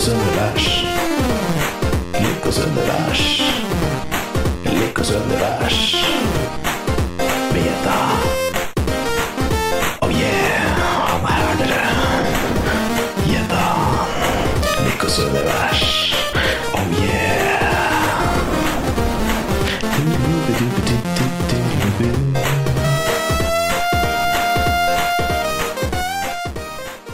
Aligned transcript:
Lykkos-univers. 0.00 0.66
Lykkos-univers. 2.20 3.22
Lykkos-univers. 4.64 5.78
Beta. 7.52 7.98
Oh 10.00 10.08
yeah, 10.08 10.80
han 11.04 11.24
er 11.28 11.52
dere. 11.60 11.84
Gjedda. 13.28 13.66
Lykkos-univers. 14.88 15.84
Oh 16.72 16.86
yeah. 17.04 17.60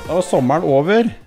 Var 0.08 0.22
sommeren 0.22 0.62
over. 0.62 1.25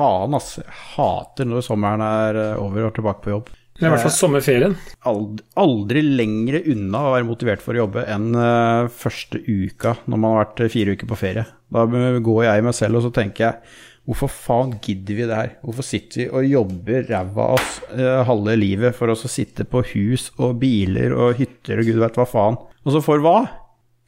Faen, 0.00 0.36
ass. 0.38 0.54
Jeg 0.62 0.78
hater 0.96 1.48
når 1.48 1.66
sommeren 1.66 2.04
er 2.04 2.38
eh, 2.40 2.60
over 2.60 2.88
og 2.88 2.94
tilbake 2.96 3.26
på 3.26 3.34
jobb. 3.34 3.50
Er 3.80 3.88
i 3.88 3.92
hvert 3.94 4.04
fall 4.04 4.12
sommerferien. 4.12 4.74
Aldri, 5.08 5.44
aldri 5.60 6.00
lengre 6.04 6.60
unna 6.68 7.00
å 7.06 7.12
være 7.14 7.28
motivert 7.28 7.62
for 7.64 7.76
å 7.76 7.86
jobbe 7.86 8.04
enn 8.12 8.34
eh, 8.36 8.88
første 8.92 9.40
uka 9.40 9.94
når 10.04 10.20
man 10.20 10.34
har 10.34 10.42
vært 10.42 10.64
eh, 10.66 10.72
fire 10.74 10.96
uker 10.96 11.08
på 11.08 11.18
ferie. 11.20 11.46
Da 11.72 11.86
går 11.86 12.42
jeg 12.44 12.60
i 12.60 12.66
meg 12.66 12.76
selv 12.76 13.00
og 13.00 13.06
så 13.06 13.12
tenker 13.16 13.46
jeg 13.46 13.78
hvorfor 14.10 14.32
faen 14.32 14.74
gidder 14.82 15.16
vi 15.16 15.28
det 15.30 15.38
her? 15.38 15.54
Hvorfor 15.64 15.86
sitter 15.86 16.20
vi 16.20 16.28
og 16.28 16.48
jobber 16.50 17.08
ræva 17.08 17.46
av 17.46 17.56
oss 17.56 17.78
eh, 17.94 18.20
halve 18.28 18.58
livet 18.58 18.96
for 18.96 19.12
oss 19.14 19.24
å 19.24 19.32
sitte 19.32 19.64
på 19.68 19.84
hus 19.94 20.28
og 20.36 20.58
biler 20.60 21.16
og 21.16 21.40
hytter 21.40 21.80
og 21.80 21.88
gud 21.88 22.04
vet 22.04 22.20
hva 22.20 22.28
faen? 22.28 22.60
Og 22.84 22.96
så 22.96 23.04
for 23.04 23.24
hva? 23.24 23.38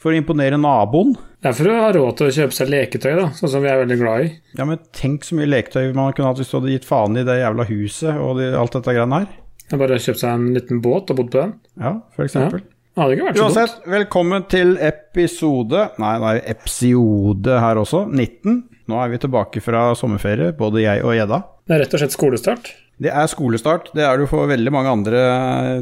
For 0.02 0.10
å 0.10 0.18
imponere 0.18 0.58
naboen? 0.58 1.12
Det 1.42 1.50
er 1.52 1.54
for 1.54 1.70
å 1.70 1.78
ha 1.78 1.90
råd 1.94 2.16
til 2.18 2.26
å 2.26 2.34
kjøpe 2.34 2.56
seg 2.56 2.70
leketøy, 2.72 3.12
da, 3.20 3.28
sånn 3.38 3.52
som 3.52 3.62
vi 3.62 3.70
er 3.70 3.78
veldig 3.84 3.98
glad 4.00 4.24
i. 4.24 4.32
Ja, 4.58 4.66
men 4.66 4.80
tenk 4.98 5.26
så 5.26 5.38
mye 5.38 5.46
leketøy 5.46 5.92
man 5.94 6.10
kunne 6.16 6.32
hatt 6.32 6.42
hvis 6.42 6.50
du 6.50 6.56
hadde 6.58 6.74
gitt 6.74 6.88
faen 6.88 7.18
i 7.18 7.24
det 7.26 7.38
jævla 7.38 7.66
huset 7.70 8.18
og 8.18 8.40
de, 8.40 8.50
alt 8.58 8.74
dette 8.74 8.96
greiene 8.96 9.22
her. 9.22 9.30
Jeg 9.70 9.80
bare 9.80 10.00
kjøpt 10.02 10.20
seg 10.20 10.34
en 10.34 10.48
liten 10.56 10.82
båt 10.84 11.14
og 11.14 11.20
bodd 11.20 11.30
på 11.32 11.40
den. 11.40 11.54
Ja, 11.78 11.94
for 12.16 12.26
eksempel. 12.26 12.64
Det 12.66 13.00
hadde 13.00 13.16
ikke 13.16 13.28
vært 13.28 13.38
så 13.38 13.46
dumt. 13.46 13.56
Uansett, 13.56 13.88
velkommen 13.94 14.46
til 14.52 14.74
episode 14.84 15.86
Nei, 16.02 16.12
det 16.20 16.32
er 16.32 16.42
episode 16.52 17.62
her 17.64 17.80
også. 17.80 18.04
19. 18.10 18.60
Nå 18.90 18.98
er 19.00 19.12
vi 19.14 19.22
tilbake 19.22 19.62
fra 19.64 19.86
sommerferie, 19.96 20.50
både 20.58 20.82
jeg 20.82 21.06
og 21.06 21.14
Gjedda. 21.16 21.42
Det 21.62 21.78
er 21.78 21.84
rett 21.86 21.94
og 21.94 22.02
slett 22.02 22.18
skolestart. 22.18 22.72
Det 23.02 23.10
er 23.10 23.30
skolestart. 23.30 23.88
Det 23.96 24.04
er 24.04 24.18
det 24.18 24.26
jo 24.26 24.32
for 24.34 24.50
veldig 24.50 24.74
mange 24.74 24.92
andre. 24.92 25.22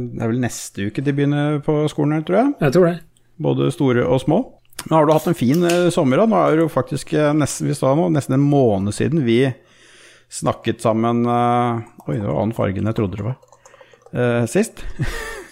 Det 0.05 0.23
er 0.23 0.31
vel 0.31 0.45
neste 0.45 0.87
uke 0.87 1.03
de 1.05 1.17
begynner 1.17 1.59
på 1.65 1.83
skolen 1.91 2.23
tror 2.29 2.45
jeg. 2.45 2.53
Jeg 2.69 2.77
tror 2.77 2.93
det. 2.93 2.99
Både 3.41 3.71
store 3.75 4.05
og 4.07 4.21
små. 4.23 4.41
Men 4.87 4.97
har 4.97 5.07
du 5.07 5.13
hatt 5.15 5.29
en 5.31 5.37
fin 5.37 5.65
eh, 5.67 5.89
sommer? 5.93 6.21
da? 6.21 6.29
Nå 6.29 6.41
er 6.41 6.57
det 6.57 6.65
jo 6.65 6.73
faktisk 6.73 7.15
eh, 7.17 7.33
nesten, 7.37 7.69
vi 7.69 7.77
nå, 7.77 8.09
nesten 8.15 8.37
en 8.37 8.45
måned 8.45 8.97
siden 8.97 9.25
vi 9.27 9.43
snakket 10.31 10.85
sammen 10.85 11.25
uh, 11.27 11.81
Oi, 12.07 12.15
det 12.15 12.23
var 12.23 12.37
annen 12.39 12.55
farge 12.55 12.79
enn 12.79 12.87
jeg 12.87 12.97
trodde 13.01 13.19
det 13.19 13.27
var. 13.27 13.41
Uh, 14.15 14.45
sist. 14.51 14.85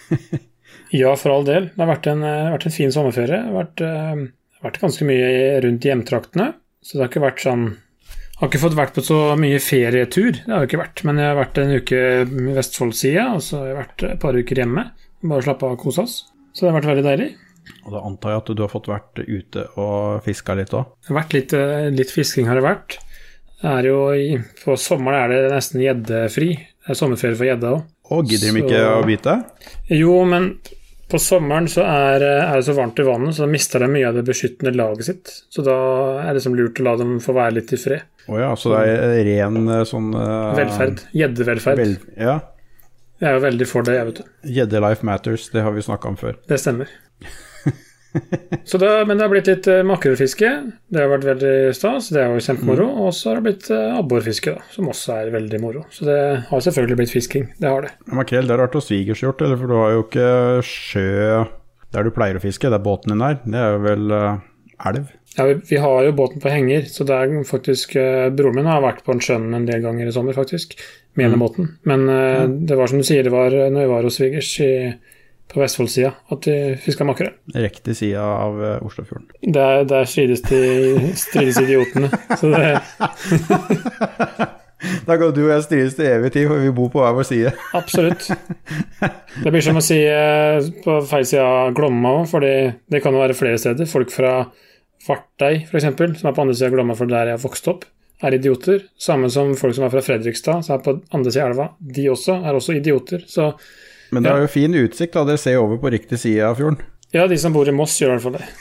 Ja, 0.89 1.11
for 1.13 1.29
all 1.29 1.43
del. 1.45 1.67
Det 1.69 1.83
har 1.83 1.89
vært 1.91 2.07
en, 2.09 2.23
vært 2.25 2.63
en 2.65 2.73
fin 2.73 2.89
sommerferie. 2.89 3.37
Det 3.43 3.51
har 3.51 3.53
vært, 3.53 3.81
uh, 3.85 4.63
vært 4.65 4.79
ganske 4.81 5.05
mye 5.05 5.27
rundt 5.61 5.85
hjemtraktene. 5.85 6.47
Så 6.81 6.95
det 6.95 7.03
har 7.03 7.11
ikke 7.11 7.21
vært 7.21 7.43
sånn 7.43 7.65
Har 8.39 8.49
ikke 8.49 8.61
fått 8.63 8.77
vært 8.79 8.95
på 8.95 9.03
så 9.03 9.19
mye 9.37 9.59
ferietur, 9.61 10.31
det 10.39 10.49
har 10.49 10.63
jo 10.63 10.69
ikke 10.71 10.79
vært. 10.81 11.03
Men 11.05 11.21
jeg 11.21 11.29
har 11.29 11.37
vært 11.37 11.61
en 11.61 11.75
uke 11.75 11.99
i 12.23 12.55
Vestfoldsida, 12.55 13.27
og 13.35 13.43
så 13.45 13.59
har 13.59 13.69
jeg 13.69 13.77
vært 13.83 14.05
et 14.07 14.23
par 14.23 14.39
uker 14.39 14.63
hjemme. 14.63 14.87
Bare 15.29 15.45
slappa 15.45 15.69
av 15.69 15.77
og 15.77 15.83
kosa 15.83 16.07
oss. 16.07 16.17
Så 16.55 16.65
det 16.65 16.71
har 16.71 16.79
vært 16.79 16.89
veldig 16.89 17.05
deilig. 17.05 17.29
Og 17.85 17.93
da 17.95 18.01
antar 18.05 18.33
jeg 18.33 18.43
at 18.43 18.51
du 18.55 18.63
har 18.63 18.71
fått 18.71 18.89
vært 18.91 19.21
ute 19.21 19.67
og 19.79 20.25
fiska 20.25 20.55
litt 20.59 20.73
òg? 20.77 20.89
Vært 21.09 21.35
litt, 21.37 21.53
eh, 21.57 21.89
litt 21.93 22.11
fisking 22.13 22.49
har 22.49 22.59
det 22.59 22.65
vært. 22.65 22.97
Det 23.59 23.69
er 23.69 23.89
jo 23.89 24.01
i, 24.15 24.35
på 24.63 24.75
sommeren 24.79 25.25
er 25.25 25.33
det 25.33 25.53
nesten 25.53 25.83
gjeddefri. 25.83 26.51
Det 26.55 26.93
er 26.93 26.99
sommerferie 26.99 27.37
for 27.37 27.49
gjedda 27.49 27.71
òg. 27.75 27.87
Og 28.09 28.29
gidder 28.29 28.55
de 28.55 28.61
ikke 28.63 28.83
å 28.89 29.01
bite? 29.05 29.35
Jo, 29.93 30.13
men 30.25 30.53
på 31.09 31.17
sommeren 31.21 31.67
så 31.69 31.83
er, 31.85 32.23
er 32.23 32.53
det 32.53 32.65
så 32.67 32.75
varmt 32.77 32.99
i 33.01 33.05
vannet, 33.05 33.35
så 33.35 33.45
da 33.45 33.49
mister 33.49 33.81
de 33.81 33.89
mye 33.89 34.07
av 34.09 34.17
det 34.17 34.23
beskyttende 34.27 34.75
laget 34.77 35.07
sitt. 35.07 35.33
Så 35.49 35.65
da 35.65 35.75
er 36.21 36.29
det 36.29 36.39
liksom 36.39 36.57
lurt 36.57 36.81
å 36.81 36.85
la 36.85 36.95
dem 37.01 37.17
få 37.23 37.33
være 37.37 37.57
litt 37.57 37.73
i 37.73 37.81
fred. 37.81 38.05
Å 38.29 38.37
ja, 38.37 38.49
så 38.61 38.75
det 38.75 38.81
er 38.93 39.23
ren 39.25 39.59
eh, 39.65 39.83
sånn 39.89 40.11
uh, 40.13 40.53
Velferd. 40.57 41.01
Gjeddevelferd. 41.17 41.81
Vel, 41.81 41.95
ja. 42.13 42.39
Jeg 43.19 43.31
er 43.31 43.35
jo 43.35 43.43
veldig 43.43 43.67
for 43.67 43.87
det, 43.87 43.97
jeg, 43.97 44.09
vet 44.11 44.21
du. 44.21 44.33
Gjedde 44.59 44.83
life 44.85 45.07
matters, 45.07 45.49
det 45.51 45.65
har 45.65 45.73
vi 45.75 45.83
snakka 45.83 46.13
om 46.13 46.19
før. 46.19 46.37
Det 46.47 46.61
stemmer. 46.61 46.93
Så 48.65 48.79
det, 48.81 48.89
men 49.05 49.17
det 49.17 49.25
har 49.25 49.31
blitt 49.31 49.49
litt 49.49 49.67
uh, 49.69 49.83
makrellfiske. 49.85 50.49
Det 50.89 51.01
har 51.01 51.11
vært 51.11 51.27
veldig 51.27 51.53
stas. 51.77 52.09
Det 52.13 52.23
er 52.23 52.33
jo 52.33 52.43
kjempemoro. 52.43 52.87
Og 53.05 53.13
så 53.15 53.31
har 53.31 53.39
det 53.39 53.45
blitt 53.49 53.69
uh, 53.73 53.99
abborfiske, 53.99 54.55
da, 54.55 54.65
som 54.73 54.89
også 54.91 55.15
er 55.19 55.31
veldig 55.35 55.61
moro. 55.63 55.85
Så 55.93 56.07
det 56.09 56.19
har 56.49 56.65
selvfølgelig 56.65 56.99
blitt 57.03 57.13
fisking. 57.13 57.47
Det 57.61 57.69
har 57.69 57.85
det. 57.85 57.93
Makrell, 58.09 58.49
det 58.49 58.55
har 58.55 58.65
vært 58.65 58.77
hos 58.79 58.89
svigers 58.89 59.23
gjort, 59.23 59.43
eller 59.45 59.59
for 59.61 59.71
du 59.71 59.77
har 59.77 59.95
jo 59.95 60.03
ikke 60.07 60.29
sjø 60.65 61.45
der 61.93 62.05
du 62.05 62.13
pleier 62.13 62.37
å 62.37 62.43
fiske, 62.43 62.69
Det 62.69 62.77
er 62.77 62.85
båten 62.85 63.13
din 63.13 63.23
der. 63.23 63.39
Det 63.45 63.59
er 63.59 63.75
jo 63.75 63.83
vel 63.85 64.13
uh, 64.13 64.41
elv? 64.89 65.13
Ja, 65.35 65.45
vi, 65.45 65.55
vi 65.69 65.77
har 65.81 66.03
jo 66.05 66.15
båten 66.17 66.41
på 66.41 66.51
henger, 66.51 66.85
så 66.89 67.05
det 67.07 67.15
er 67.15 67.45
faktisk 67.47 67.95
uh, 67.97 68.29
Broren 68.33 68.59
min 68.59 68.69
har 68.69 68.83
vært 68.85 69.03
på 69.05 69.15
en 69.15 69.23
sjøen 69.23 69.53
en 69.57 69.69
del 69.69 69.81
ganger 69.85 70.09
i 70.09 70.13
sommer, 70.13 70.37
faktisk. 70.37 70.77
Med 71.17 71.33
mm. 71.33 71.39
båten. 71.41 71.71
Men 71.89 72.05
uh, 72.09 72.45
det 72.45 72.77
var 72.77 72.91
som 72.91 73.01
du 73.01 73.07
sier, 73.07 73.25
det 73.25 73.33
var 73.33 73.53
når 73.53 73.81
vi 73.81 73.93
var 73.93 74.05
hos 74.05 74.19
svigers 74.21 74.51
i, 74.65 74.73
på 75.49 75.61
Vestfoldsida 75.63 76.11
at 76.33 76.47
vi 76.47 76.55
fiska 76.83 77.07
makrell. 77.07 77.33
Riktig 77.55 77.95
side 77.97 78.21
av 78.21 78.61
eh, 78.63 78.85
Oslofjorden. 78.85 79.27
Der, 79.41 79.83
der 79.89 80.05
strides, 80.09 80.43
de, 80.45 81.11
strides 81.17 81.59
idiotene. 81.63 82.11
Så 82.37 82.53
det, 82.53 82.79
Da 84.79 85.17
kan 85.19 85.33
du 85.35 85.41
og 85.41 85.51
jeg 85.51 85.63
strides 85.65 85.95
til 85.97 86.07
evig 86.07 86.29
tid, 86.31 86.45
for 86.47 86.61
vi 86.63 86.71
bor 86.75 86.87
på 86.93 87.01
hver 87.03 87.15
vår 87.17 87.27
side. 87.27 87.51
absolutt. 87.79 88.29
Det 89.43 89.51
blir 89.51 89.63
som 89.65 89.79
å 89.79 89.83
si 89.83 89.99
eh, 90.07 90.69
på 90.85 90.99
feil 91.09 91.27
side 91.27 91.43
av 91.43 91.73
Glomma 91.75 92.13
òg, 92.21 92.29
for 92.31 92.45
det 92.45 93.03
kan 93.03 93.15
jo 93.15 93.23
være 93.23 93.35
flere 93.37 93.59
steder. 93.59 93.89
Folk 93.89 94.13
fra 94.13 94.37
Fartøy 95.03 95.65
f.eks., 95.65 95.89
som 96.21 96.29
er 96.29 96.35
på 96.35 96.45
andre 96.45 96.55
sida 96.55 96.69
av 96.69 96.77
Glomma, 96.77 96.95
for 96.99 97.11
der 97.11 97.33
jeg 97.33 97.39
har 97.39 97.43
vokst 97.43 97.67
opp, 97.71 97.85
er 98.23 98.35
idioter. 98.35 98.85
Samme 98.99 99.29
som 99.31 99.51
folk 99.59 99.75
som 99.75 99.87
er 99.87 99.93
fra 99.93 100.03
Fredrikstad, 100.03 100.63
som 100.67 100.77
er 100.77 100.83
på 100.85 100.95
andre 101.15 101.33
sida 101.33 101.45
av 101.45 101.53
elva. 101.53 101.69
De 101.79 102.07
også 102.11 102.39
er 102.39 102.55
også 102.55 102.75
idioter. 102.79 103.23
Så 103.27 103.51
Men 104.11 104.23
det 104.25 104.31
er 104.31 104.39
jo 104.45 104.49
fin 104.51 104.75
utsikt, 104.79 105.13
da. 105.15 105.23
Dere 105.27 105.41
ser 105.41 105.57
over 105.61 105.77
på 105.81 105.91
riktig 105.93 106.17
side 106.21 106.41
av 106.45 106.55
fjorden. 106.59 106.79
ja, 107.15 107.23
de 107.27 107.37
som 107.41 107.53
bor 107.53 107.69
i 107.69 107.75
Moss, 107.75 108.01
gjør 108.01 108.09
i 108.09 108.11
hvert 108.17 108.27
fall 108.27 108.37
det. 108.39 108.47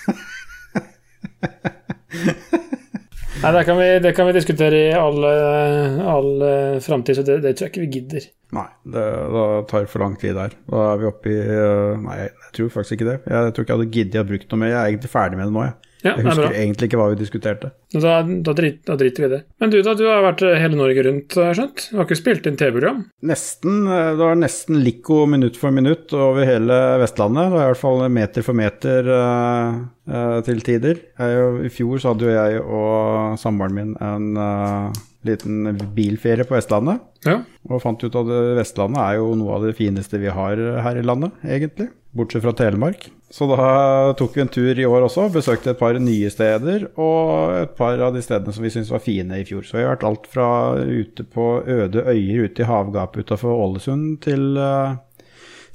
Nei, 3.38 3.50
det 3.54 3.60
kan, 3.68 3.76
vi, 3.78 3.86
det 4.02 4.10
kan 4.16 4.26
vi 4.26 4.32
diskutere 4.34 4.78
i 4.88 4.94
all, 4.98 5.18
all 5.22 6.42
eh, 6.42 6.80
framtid, 6.82 7.14
så 7.14 7.22
det, 7.22 7.36
det 7.44 7.52
tror 7.54 7.68
jeg 7.68 7.70
ikke 7.70 7.84
vi 7.84 7.94
gidder. 7.94 8.22
Nei, 8.56 8.66
det 8.88 9.04
det, 9.34 9.44
tar 9.70 9.86
for 9.90 10.00
lang 10.02 10.16
tid 10.18 10.34
der. 10.34 10.56
Da 10.66 10.76
er 10.88 10.96
vi 10.98 11.06
oppe 11.06 11.30
i 11.30 11.36
eh, 11.38 12.00
Nei, 12.02 12.16
jeg 12.24 12.50
tror 12.56 12.70
faktisk 12.74 12.94
ikke 12.96 13.10
det. 13.12 13.18
Jeg 13.30 13.52
tror 13.54 13.62
ikke 13.64 13.72
jeg 13.74 13.78
hadde 13.78 13.94
giddet 13.94 14.22
å 14.24 14.30
bruke 14.32 14.46
noe 14.50 14.60
mer. 14.64 14.72
Jeg 14.72 14.80
er 14.80 14.88
egentlig 14.90 15.12
ferdig 15.12 15.38
med 15.38 15.46
det 15.46 15.54
nå, 15.54 15.62
jeg. 15.68 15.74
Ja, 16.04 16.12
Jeg 16.14 16.22
er 16.22 16.28
husker 16.28 16.54
egentlig 16.54 16.88
ikke 16.88 16.98
hva 17.00 17.08
vi 17.10 17.18
diskuterte. 17.18 17.72
Da, 17.94 18.20
da, 18.22 18.52
drit, 18.54 18.80
da 18.86 18.94
driter 19.00 19.24
vi 19.24 19.28
i 19.28 19.32
det. 19.32 19.40
Men 19.58 19.72
du 19.72 19.78
da, 19.82 19.94
du 19.98 20.04
har 20.06 20.22
vært 20.22 20.44
hele 20.46 20.78
Norge 20.78 21.02
rundt, 21.08 21.34
har 21.34 21.50
jeg 21.50 21.58
skjønt? 21.58 21.84
Du 21.90 21.96
har 21.98 22.06
ikke 22.06 22.18
spilt 22.20 22.46
inn 22.46 22.58
TV-program? 22.60 23.00
Nesten. 23.26 23.80
eh, 23.88 24.12
Det 24.14 24.22
var 24.22 24.38
nesten 24.38 24.78
Lico 24.84 25.24
minutt 25.26 25.58
for 25.58 25.74
minutt 25.74 26.14
over 26.14 26.46
hele 26.46 26.78
Vestlandet. 27.02 27.48
Det 27.48 27.56
var 27.56 27.66
i 27.66 27.70
hvert 27.72 27.82
fall 27.82 28.04
meter 28.14 28.46
for 28.46 28.58
meter 28.58 29.10
uh, 29.10 29.82
uh, 30.12 30.38
til 30.46 30.62
tider. 30.66 31.02
Jeg, 31.18 31.50
I 31.66 31.74
fjor 31.74 31.98
så 31.98 32.14
hadde 32.14 32.28
jo 32.28 32.36
jeg 32.36 32.62
og 32.62 33.38
samboeren 33.42 33.74
min 33.74 33.94
en 34.04 34.30
uh, 34.38 35.04
liten 35.26 35.72
bilferie 35.96 36.46
på 36.46 36.54
Vestlandet. 36.54 37.02
Ja. 37.26 37.40
Og 37.68 37.82
fant 37.82 38.02
ut 38.06 38.14
at 38.22 38.30
Vestlandet 38.60 39.02
er 39.02 39.18
jo 39.18 39.32
noe 39.38 39.56
av 39.58 39.66
det 39.66 39.74
fineste 39.78 40.20
vi 40.22 40.30
har 40.30 40.60
her 40.84 41.00
i 41.00 41.02
landet, 41.02 41.34
egentlig. 41.42 41.88
Bortsett 42.18 42.42
fra 42.42 42.52
Telemark. 42.56 43.08
Så 43.30 43.46
da 43.50 44.12
tok 44.16 44.36
vi 44.36 44.40
en 44.40 44.50
tur 44.52 44.78
i 44.80 44.86
år 44.88 45.04
også, 45.04 45.26
besøkte 45.32 45.74
et 45.74 45.80
par 45.80 45.98
nye 46.00 46.30
steder 46.32 46.86
og 46.96 47.56
et 47.58 47.74
par 47.76 48.00
av 48.00 48.14
de 48.16 48.22
stedene 48.24 48.54
som 48.56 48.64
vi 48.64 48.72
syntes 48.72 48.92
var 48.94 49.04
fine 49.04 49.40
i 49.40 49.44
fjor. 49.48 49.66
Så 49.66 49.76
vi 49.76 49.84
har 49.84 49.92
vært 49.92 50.06
alt 50.08 50.28
fra 50.32 50.48
ute 50.80 51.26
på 51.28 51.48
øde 51.60 52.06
øyer 52.08 52.48
ute 52.48 52.64
i 52.64 52.68
havgapet 52.68 53.28
utafor 53.28 53.52
Ålesund 53.66 54.22
til 54.24 54.56
uh, 54.56 54.96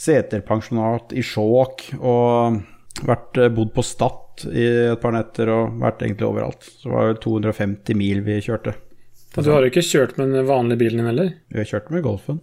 seterpensjonat 0.02 1.14
i 1.14 1.26
Skjåk 1.26 1.92
og 2.00 2.58
vært, 3.06 3.38
uh, 3.38 3.52
bodd 3.54 3.76
på 3.78 3.86
Stad 3.86 4.48
i 4.50 4.66
et 4.96 5.04
par 5.04 5.14
netter 5.14 5.52
og 5.54 5.78
vært 5.84 6.02
egentlig 6.02 6.32
overalt. 6.32 6.66
Så 6.66 6.90
det 6.90 6.96
var 6.96 7.12
vel 7.12 7.22
250 7.28 8.02
mil 8.02 8.26
vi 8.26 8.40
kjørte. 8.42 8.74
Så 9.34 9.46
du 9.46 9.54
har 9.54 9.62
jo 9.66 9.70
ikke 9.70 9.86
kjørt 9.86 10.18
med 10.18 10.34
den 10.34 10.50
vanlige 10.50 10.82
bilen 10.82 11.02
din 11.02 11.10
heller? 11.10 11.32
Vi 11.54 11.62
har 11.62 11.70
kjørt 11.70 11.94
med 11.94 12.06
Golfen. 12.06 12.42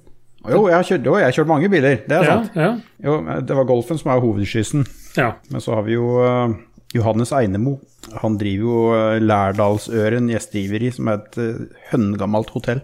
Jo, 0.49 0.63
jeg 0.71 0.77
har 0.79 0.87
kjørt, 0.89 1.05
jo, 1.05 1.17
jeg 1.21 1.29
har 1.29 1.37
kjørt 1.37 1.51
mange 1.51 1.69
biler, 1.69 1.99
det 2.09 2.17
er 2.17 2.25
sant. 2.25 2.55
ja, 2.57 2.71
Jo, 3.05 3.19
det 3.45 3.57
var 3.59 3.67
Golfen 3.69 3.99
som 4.01 4.13
er 4.15 4.23
hovedskyssen. 4.25 4.87
ja. 5.19 5.35
Men 5.53 5.61
så 5.61 5.75
har 5.77 5.85
vi 5.85 5.99
jo 5.99 6.15
uh, 6.25 6.55
Johannes 6.97 7.33
Einemo. 7.37 7.77
Han 8.23 8.39
driver 8.41 8.65
jo 8.65 8.79
uh, 8.95 9.19
Lærdalsøren 9.21 10.31
gjestgiveri, 10.33 10.89
som 10.97 11.11
er 11.13 11.21
et 11.21 11.37
uh, 11.43 11.67
høngammelt 11.93 12.55
hotell. 12.57 12.81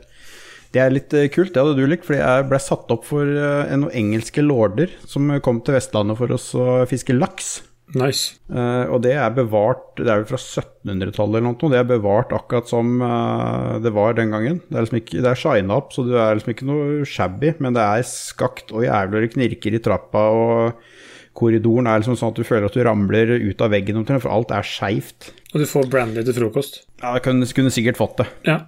Det 0.75 0.82
er 0.82 0.93
litt 0.93 1.14
eh, 1.17 1.31
kult, 1.32 1.55
det 1.55 1.62
hadde 1.62 1.79
du 1.79 1.87
likt, 1.88 2.05
fordi 2.05 2.19
jeg 2.19 2.49
ble 2.50 2.58
satt 2.61 2.91
opp 2.93 3.06
for 3.08 3.25
noen 3.25 3.87
engelske 3.97 4.43
lorder 4.44 4.91
som 5.09 5.31
kom 5.41 5.62
til 5.64 5.79
Vestlandet 5.79 6.19
for 6.19 6.35
oss 6.37 6.50
å 6.59 6.82
fiske 6.91 7.17
laks. 7.17 7.62
Nice. 7.94 8.41
Uh, 8.50 8.91
og 8.91 8.99
det 9.05 9.12
er 9.15 9.31
bevart 9.31 10.00
Det 10.00 10.11
er 10.11 10.19
jo 10.19 10.27
fra 10.27 10.38
1700-tallet 10.41 11.38
eller 11.38 11.44
noe. 11.47 11.71
Det 11.71 11.79
er 11.79 11.87
bevart 11.87 12.33
akkurat 12.35 12.67
som 12.67 12.97
uh, 12.99 13.77
det 13.83 13.93
var 13.94 14.17
den 14.19 14.35
gangen. 14.35 14.59
Det 14.67 14.75
er 14.75 14.87
liksom 14.87 14.99
ikke 14.99 15.21
Det 15.23 15.31
er 15.31 15.41
shina 15.41 15.77
opp, 15.79 15.93
så 15.94 16.03
det 16.09 16.17
er 16.19 16.35
liksom 16.35 16.55
ikke 16.56 16.69
noe 16.69 17.06
shabby, 17.06 17.53
men 17.62 17.77
det 17.77 17.85
er 17.85 18.06
skakt 18.11 18.75
og 18.75 18.87
jævlig 18.88 19.27
det 19.27 19.35
knirker 19.37 19.79
i 19.79 19.83
trappa, 19.83 20.25
og 20.35 21.37
korridoren 21.37 21.88
er 21.91 22.00
liksom 22.00 22.17
sånn 22.19 22.33
at 22.33 22.41
du 22.41 22.49
føler 22.49 22.67
at 22.67 22.77
du 22.77 22.83
ramler 22.87 23.37
ut 23.44 23.62
av 23.62 23.71
veggen 23.75 24.00
omtrent, 24.00 24.25
for 24.25 24.35
alt 24.35 24.55
er 24.56 24.67
skeivt. 24.67 25.31
Og 25.53 25.62
du 25.62 25.69
får 25.69 25.91
brandy 25.93 26.25
til 26.27 26.37
frokost. 26.41 26.83
Ja, 27.03 27.15
jeg 27.17 27.27
kunne, 27.29 27.49
kunne 27.55 27.75
sikkert 27.75 28.00
fått 28.00 28.23
det. 28.23 28.29
Ja. 28.49 28.62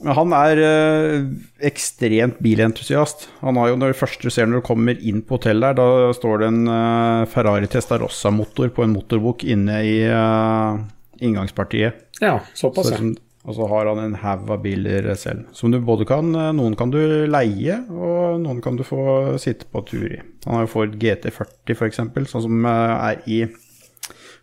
Men 0.00 0.14
han 0.14 0.32
er 0.36 0.60
øh, 0.62 1.24
ekstremt 1.66 2.36
bilentusiast. 2.44 3.28
Han 3.40 3.56
har 3.58 3.72
jo 3.72 3.76
når 3.80 3.92
det 3.92 3.98
første 3.98 4.22
du 4.22 4.30
ser 4.30 4.46
når 4.46 4.60
du 4.60 4.66
kommer 4.68 4.94
inn 5.02 5.24
på 5.26 5.34
hotellet 5.40 5.74
der, 5.74 5.78
da 6.06 6.12
står 6.14 6.38
det 6.44 6.50
en 6.52 6.68
øh, 6.70 7.24
Ferrari 7.32 7.66
Testarossa-motor 7.66 8.70
på 8.76 8.84
en 8.86 8.94
motorbok 8.94 9.42
inne 9.44 9.80
i 9.86 9.96
øh, 10.06 10.78
inngangspartiet. 11.20 11.92
ja, 12.22 12.38
Så 12.54 12.68
såpass, 12.68 12.90
ja. 12.92 12.96
liksom, 12.96 13.16
og 13.48 13.54
så 13.56 13.66
har 13.70 13.86
han 13.90 13.98
en 14.04 14.14
haug 14.22 14.50
av 14.50 14.62
biler 14.62 15.14
selv. 15.16 15.46
Som 15.52 15.72
du 15.72 15.80
både 15.80 16.04
kan 16.06 16.30
Noen 16.32 16.74
kan 16.76 16.90
du 16.92 16.98
leie, 17.26 17.78
og 17.90 18.38
noen 18.42 18.60
kan 18.62 18.76
du 18.76 18.84
få 18.84 19.38
sitte 19.40 19.66
på 19.72 19.82
tur 19.88 20.04
i. 20.12 20.18
Han 20.46 20.54
har 20.60 20.66
jo 20.66 20.72
Ford 20.74 20.94
GT40 21.00 21.74
f.eks., 21.74 22.02
sånn 22.30 22.44
som 22.44 22.66
er 22.68 23.22
i 23.26 23.46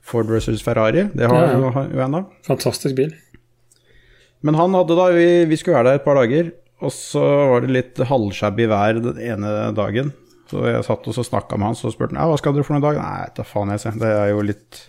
Ford 0.05 0.27
versus 0.29 0.61
Ferrari. 0.65 1.07
Det 1.13 1.29
har 1.29 1.47
Ja, 1.47 1.59
ja. 1.69 1.85
jo 1.93 2.01
en 2.05 2.15
av. 2.19 2.25
Fantastisk 2.47 2.95
bil. 2.97 3.13
Men 4.45 4.57
han 4.59 4.77
hadde 4.77 4.97
da, 4.97 5.09
vi, 5.15 5.27
vi 5.49 5.57
skulle 5.57 5.79
være 5.79 5.89
der 5.89 5.99
et 5.99 6.05
par 6.05 6.19
dager, 6.19 6.51
og 6.85 6.93
så 6.93 7.23
var 7.51 7.63
det 7.63 7.73
litt 7.73 8.01
halvshabby 8.09 8.67
vær 8.69 8.99
den 9.01 9.21
ene 9.21 9.53
dagen. 9.77 10.11
Så 10.51 10.61
jeg 10.69 10.85
satt 10.85 11.07
og 11.09 11.17
snakka 11.17 11.57
med 11.57 11.71
han, 11.71 11.77
så 11.79 11.89
spurte 11.93 12.13
han 12.13 12.29
hva 12.29 12.37
skal 12.37 12.53
dere 12.53 12.67
for 12.67 12.77
noen 12.77 12.85
dag? 12.85 12.99
Nei, 13.01 13.31
da 13.33 13.45
faen 13.47 13.73
jeg. 13.73 13.95
Det 14.01 14.11
er 14.11 14.29
jo 14.29 14.43
litt 14.45 14.83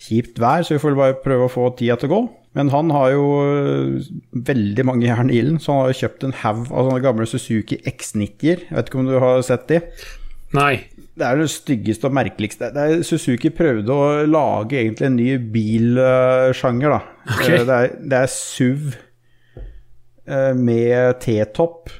kjipt 0.00 0.40
vær, 0.42 0.64
så 0.66 0.74
vi 0.74 0.82
får 0.82 0.98
bare 0.98 1.18
prøve 1.22 1.46
å 1.46 1.52
få 1.52 1.68
tida 1.78 1.98
til 2.00 2.10
å 2.10 2.14
gå. 2.14 2.20
Men 2.58 2.72
han 2.72 2.90
har 2.90 3.12
jo 3.14 3.26
øh, 3.46 4.08
veldig 4.48 4.84
mange 4.88 5.06
jern 5.06 5.30
i 5.30 5.38
ilden, 5.38 5.60
så 5.62 5.70
han 5.76 5.84
har 5.84 5.92
jo 5.92 6.00
kjøpt 6.00 6.26
en 6.26 6.34
haug 6.40 6.64
av 6.66 6.88
sånne 6.88 7.04
gamle 7.04 7.28
Suzuki 7.30 7.78
X90-er. 7.86 8.64
Jeg 8.66 8.74
vet 8.74 8.90
ikke 8.90 9.02
om 9.04 9.10
du 9.10 9.18
har 9.22 9.44
sett 9.46 9.68
de? 9.70 9.78
Nei. 10.56 10.72
Det 11.20 11.26
er 11.28 11.40
det 11.42 11.50
styggeste 11.52 12.08
og 12.08 12.14
merkeligste. 12.16 12.70
Det 12.74 12.82
er, 12.82 13.02
Suzuki 13.06 13.50
prøvde 13.52 13.92
å 13.92 14.10
lage 14.28 14.78
egentlig 14.80 15.06
en 15.10 15.18
ny 15.18 15.30
bilsjanger, 15.54 16.94
da. 16.96 17.00
Ok. 17.36 17.48
Eh, 17.48 17.64
Det, 17.68 17.76
er, 17.76 17.96
det 18.10 18.20
er 18.22 18.30
SUV 18.32 18.94
eh, 20.26 20.54
med 20.56 21.20
T-topp, 21.24 21.92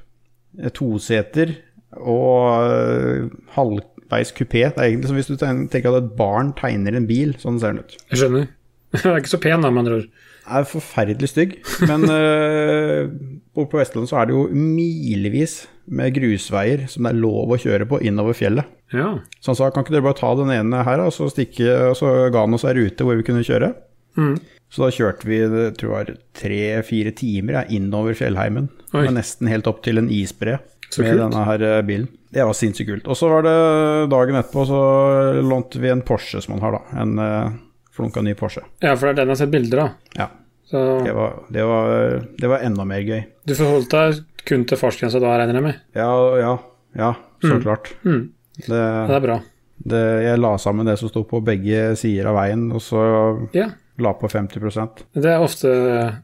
eh, 0.61 0.72
toseter 0.76 1.52
og 2.00 3.28
halvveis 3.56 4.32
kupé. 4.37 4.64
Det 4.70 4.78
er 4.78 4.88
egentlig 4.88 5.11
som 5.11 5.19
hvis 5.19 5.31
du 5.31 5.37
tenker 5.40 5.90
at 5.90 6.00
et 6.05 6.12
barn 6.19 6.55
tegner 6.58 6.96
en 6.96 7.08
bil. 7.11 7.34
Sånn 7.43 7.61
ser 7.61 7.75
den 7.75 7.84
ut. 7.84 7.96
Jeg 8.12 8.23
skjønner. 8.25 8.49
Den 8.96 9.12
er 9.12 9.20
ikke 9.23 9.31
så 9.37 9.43
pen, 9.43 9.62
da, 9.62 9.70
med 9.70 9.84
andre 9.84 10.00
ord. 10.00 10.08
Er 10.50 10.67
forferdelig 10.67 11.31
stygg, 11.31 11.58
men 11.87 12.06
uh, 12.11 13.11
på 13.55 13.79
Vestlandet 13.79 14.11
så 14.11 14.20
er 14.20 14.31
det 14.31 14.35
jo 14.35 14.49
milevis 14.50 15.62
med 15.91 16.14
grusveier 16.14 16.87
som 16.91 17.06
det 17.06 17.12
er 17.14 17.20
lov 17.23 17.50
å 17.50 17.58
kjøre 17.61 17.87
på 17.91 18.00
innover 18.06 18.37
fjellet. 18.38 18.69
Ja. 18.94 19.12
Så 19.43 19.52
han 19.52 19.58
sa 19.58 19.70
kan 19.70 19.85
ikke 19.85 19.94
dere 19.97 20.06
bare 20.06 20.19
ta 20.19 20.31
den 20.38 20.52
ene 20.55 20.85
her, 20.87 21.02
og 21.02 21.12
så 21.14 21.29
stikke, 21.31 21.67
og 21.91 21.97
så 21.99 22.12
ga 22.31 22.44
han 22.47 22.56
oss 22.56 22.67
ei 22.67 22.76
rute 22.79 23.06
hvor 23.06 23.19
vi 23.19 23.26
kunne 23.26 23.47
kjøre. 23.47 23.73
Mm. 24.19 24.37
Så 24.70 24.85
da 24.85 24.91
kjørte 24.94 25.26
vi 25.26 25.41
tror 25.79 25.94
jeg 25.97 26.19
tre-fire 26.38 27.12
timer 27.19 27.58
ja, 27.58 27.62
innover 27.75 28.14
fjellheimen. 28.19 28.69
Med 28.94 29.14
nesten 29.17 29.50
helt 29.50 29.67
opp 29.70 29.82
til 29.87 29.99
en 29.99 30.11
isbre 30.11 30.61
Så 30.91 31.02
med 31.02 31.12
kult. 31.12 31.23
denne 31.25 31.47
her 31.47 31.64
eh, 31.67 31.81
bilen. 31.87 32.06
Det 32.31 32.47
var 32.47 32.55
sinnssykt 32.55 32.91
kult. 32.91 33.08
Og 33.11 33.19
så 33.19 33.31
var 33.31 33.43
det 33.47 33.56
dagen 34.12 34.38
etterpå, 34.38 34.67
så 34.70 34.82
lånte 35.43 35.82
vi 35.82 35.91
en 35.91 36.05
Porsche 36.06 36.43
som 36.43 36.55
han 36.55 36.62
har, 36.62 36.79
da. 36.79 37.02
En 37.02 37.19
uh, 37.19 37.56
flunka 37.94 38.23
ny 38.23 38.37
Porsche. 38.38 38.62
ja, 38.79 38.94
for 38.94 39.08
det 39.08 39.17
er 39.17 39.19
den 39.19 39.32
jeg 39.32 39.35
har 39.35 39.41
sett 39.43 39.55
bilder 39.55 39.82
av. 39.82 39.97
Ja. 40.14 40.29
Så 40.70 40.81
Det 41.05 41.12
var, 41.17 41.32
det 41.50 41.64
var, 41.67 42.26
det 42.38 42.49
var 42.52 42.62
enda 42.62 42.84
mer 42.87 43.00
gøy. 43.02 43.25
du 43.46 43.55
forholdt 43.58 43.90
deg 43.90 44.20
kun 44.46 44.64
til 44.64 44.78
fartsgrensa 44.78 45.20
da, 45.20 45.32
regner 45.40 45.58
jeg 45.58 45.62
med? 45.67 45.81
Ja, 45.99 46.11
ja, 46.38 46.52
ja, 46.96 47.14
så 47.43 47.56
Mm. 47.56 47.62
klart. 47.64 47.90
Mm. 48.05 48.31
Det, 48.61 48.69
det 49.08 49.17
er 49.17 49.20
bra. 49.25 49.40
det, 49.90 50.00
jeg 50.25 50.38
la 50.38 50.56
sammen 50.58 50.87
det 50.87 50.99
som 51.00 51.08
sto 51.08 51.25
på 51.25 51.40
begge 51.44 51.96
sider 51.96 52.26
av 52.31 52.37
veien, 52.37 52.70
og 52.72 52.81
så 52.84 53.49
Ja. 53.55 53.69
la 53.99 54.12
på 54.14 54.28
50% 54.31 55.05
Det 55.14 55.25
er 55.26 55.40
ofte 55.40 55.69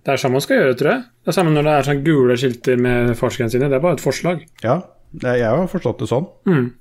Det 0.04 0.08
er 0.12 0.16
sånn 0.16 0.32
man 0.32 0.40
skal 0.40 0.56
gjøre, 0.62 0.76
tror 0.78 0.90
jeg. 0.92 1.02
Det 1.24 1.28
er 1.28 1.32
samme 1.32 1.50
når 1.54 1.62
det 1.64 1.72
er 1.74 1.82
sånn 1.90 2.04
gule 2.04 2.36
skilter 2.36 2.78
med 2.78 3.16
fartsgrensene. 3.16 3.68
Det 3.68 3.76
er 3.76 3.80
bare 3.80 3.94
et 3.98 4.00
forslag. 4.04 4.44
Ja, 4.62 4.82
jeg 5.22 5.42
har 5.44 5.66
forstått 5.66 5.98
det 5.98 6.08
sånn. 6.08 6.26
Mm. 6.46 6.72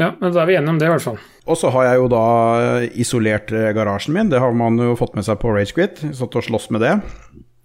Ja, 0.00 0.10
men 0.18 0.32
da 0.34 0.42
er 0.42 0.48
vi 0.50 0.56
enige 0.58 0.72
om 0.74 0.78
det, 0.80 0.88
i 0.88 0.92
hvert 0.94 1.04
fall. 1.04 1.18
Og 1.44 1.58
så 1.60 1.70
har 1.74 1.84
jeg 1.86 1.98
jo 2.00 2.06
da 2.10 2.22
isolert 2.98 3.52
eh, 3.54 3.68
garasjen 3.76 4.14
min. 4.16 4.30
Det 4.32 4.40
har 4.42 4.54
man 4.56 4.78
jo 4.80 4.96
fått 4.98 5.14
med 5.14 5.26
seg 5.26 5.38
på 5.42 5.52
Ragequit. 5.54 6.00
Satt 6.16 6.34
og 6.40 6.46
slåss 6.46 6.70
med 6.74 6.82
det. 6.82 6.94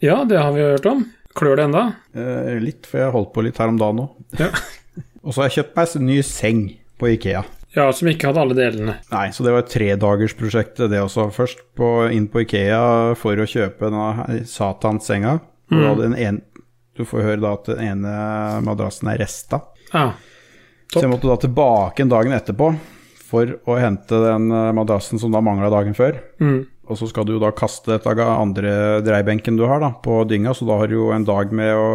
Ja, 0.03 0.21
det 0.27 0.37
har 0.37 0.51
vi 0.55 0.65
hørt 0.67 0.85
om. 0.89 1.05
Klør 1.39 1.57
det 1.59 1.69
enda? 1.69 1.85
Eh, 2.17 2.57
litt, 2.61 2.85
for 2.89 3.01
jeg 3.01 3.13
holdt 3.15 3.31
på 3.35 3.45
litt 3.45 3.57
her 3.61 3.71
om 3.71 3.79
dagen 3.79 4.03
òg. 4.05 4.13
Ja. 4.41 4.51
Og 5.23 5.33
så 5.33 5.41
har 5.43 5.49
jeg 5.49 5.59
kjøpt 5.59 5.73
meg 5.75 5.95
en 5.97 6.05
ny 6.07 6.19
seng 6.23 6.61
på 6.99 7.09
Ikea. 7.13 7.41
ja, 7.75 7.85
som 7.93 8.07
ikke 8.09 8.29
hadde 8.29 8.41
alle 8.43 8.55
delene. 8.57 8.95
Nei, 9.11 9.25
så 9.35 9.43
det 9.45 9.51
var 9.53 9.65
et 9.65 9.73
tredagersprosjekt, 9.73 10.79
det 10.89 11.01
også. 11.03 11.27
Først 11.35 11.61
på, 11.77 11.89
inn 12.15 12.29
på 12.31 12.45
Ikea 12.45 13.15
for 13.19 13.39
å 13.39 13.47
kjøpe 13.47 13.91
denne 13.91 14.39
satanssenga. 14.49 15.37
Mm. 15.69 16.15
En, 16.17 16.39
du 16.97 17.03
får 17.05 17.25
høre 17.27 17.43
da 17.43 17.51
at 17.57 17.69
den 17.69 17.83
ene 17.85 18.13
madrassen 18.65 19.11
er 19.11 19.19
resta. 19.21 19.61
Ja. 19.91 20.11
Så 20.89 21.03
jeg 21.03 21.11
måtte 21.11 21.29
da 21.29 21.37
tilbake 21.37 22.03
en 22.03 22.11
dagen 22.11 22.33
etterpå 22.33 22.71
for 23.29 23.51
å 23.69 23.77
hente 23.77 24.17
den 24.23 24.49
eh, 24.49 24.71
madrassen 24.73 25.21
som 25.21 25.33
da 25.33 25.41
mangla 25.45 25.69
dagen 25.71 25.93
før. 25.97 26.17
Mm. 26.41 26.63
Og 26.89 26.97
så 26.97 27.09
skal 27.11 27.27
du 27.27 27.35
jo 27.35 27.41
da 27.43 27.51
kaste 27.53 27.93
dette 27.93 28.09
av 28.09 28.21
andre 28.33 29.01
dreibenken 29.05 29.59
du 29.59 29.67
har 29.69 29.83
da, 29.83 29.91
på 29.93 30.23
dynga, 30.25 30.55
så 30.57 30.65
da 30.65 30.79
har 30.79 30.89
du 30.89 30.97
jo 30.97 31.11
en 31.13 31.27
dag 31.27 31.53
med 31.53 31.75
å 31.77 31.89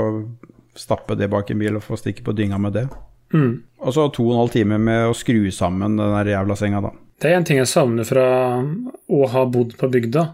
stappe 0.78 1.16
det 1.18 1.30
bak 1.32 1.50
en 1.50 1.58
bil 1.58 1.78
og 1.78 1.82
få 1.86 1.98
stikke 1.98 2.22
på 2.26 2.34
dynga 2.38 2.60
med 2.62 2.76
det. 2.78 2.84
Mm. 3.34 3.64
Og 3.82 3.96
så 3.96 4.06
to 4.14 4.28
og 4.28 4.36
en 4.36 4.42
halv 4.44 4.54
time 4.54 4.78
med 4.78 5.08
å 5.08 5.16
skru 5.16 5.48
sammen 5.54 5.98
den 5.98 6.14
der 6.14 6.30
jævla 6.36 6.58
senga, 6.58 6.84
da. 6.84 6.92
Det 7.18 7.30
er 7.30 7.38
en 7.38 7.46
ting 7.46 7.58
jeg 7.58 7.70
savner 7.70 8.06
fra 8.06 8.26
å 8.62 9.26
ha 9.32 9.42
bodd 9.50 9.74
på 9.78 9.90
bygda, 9.90 10.24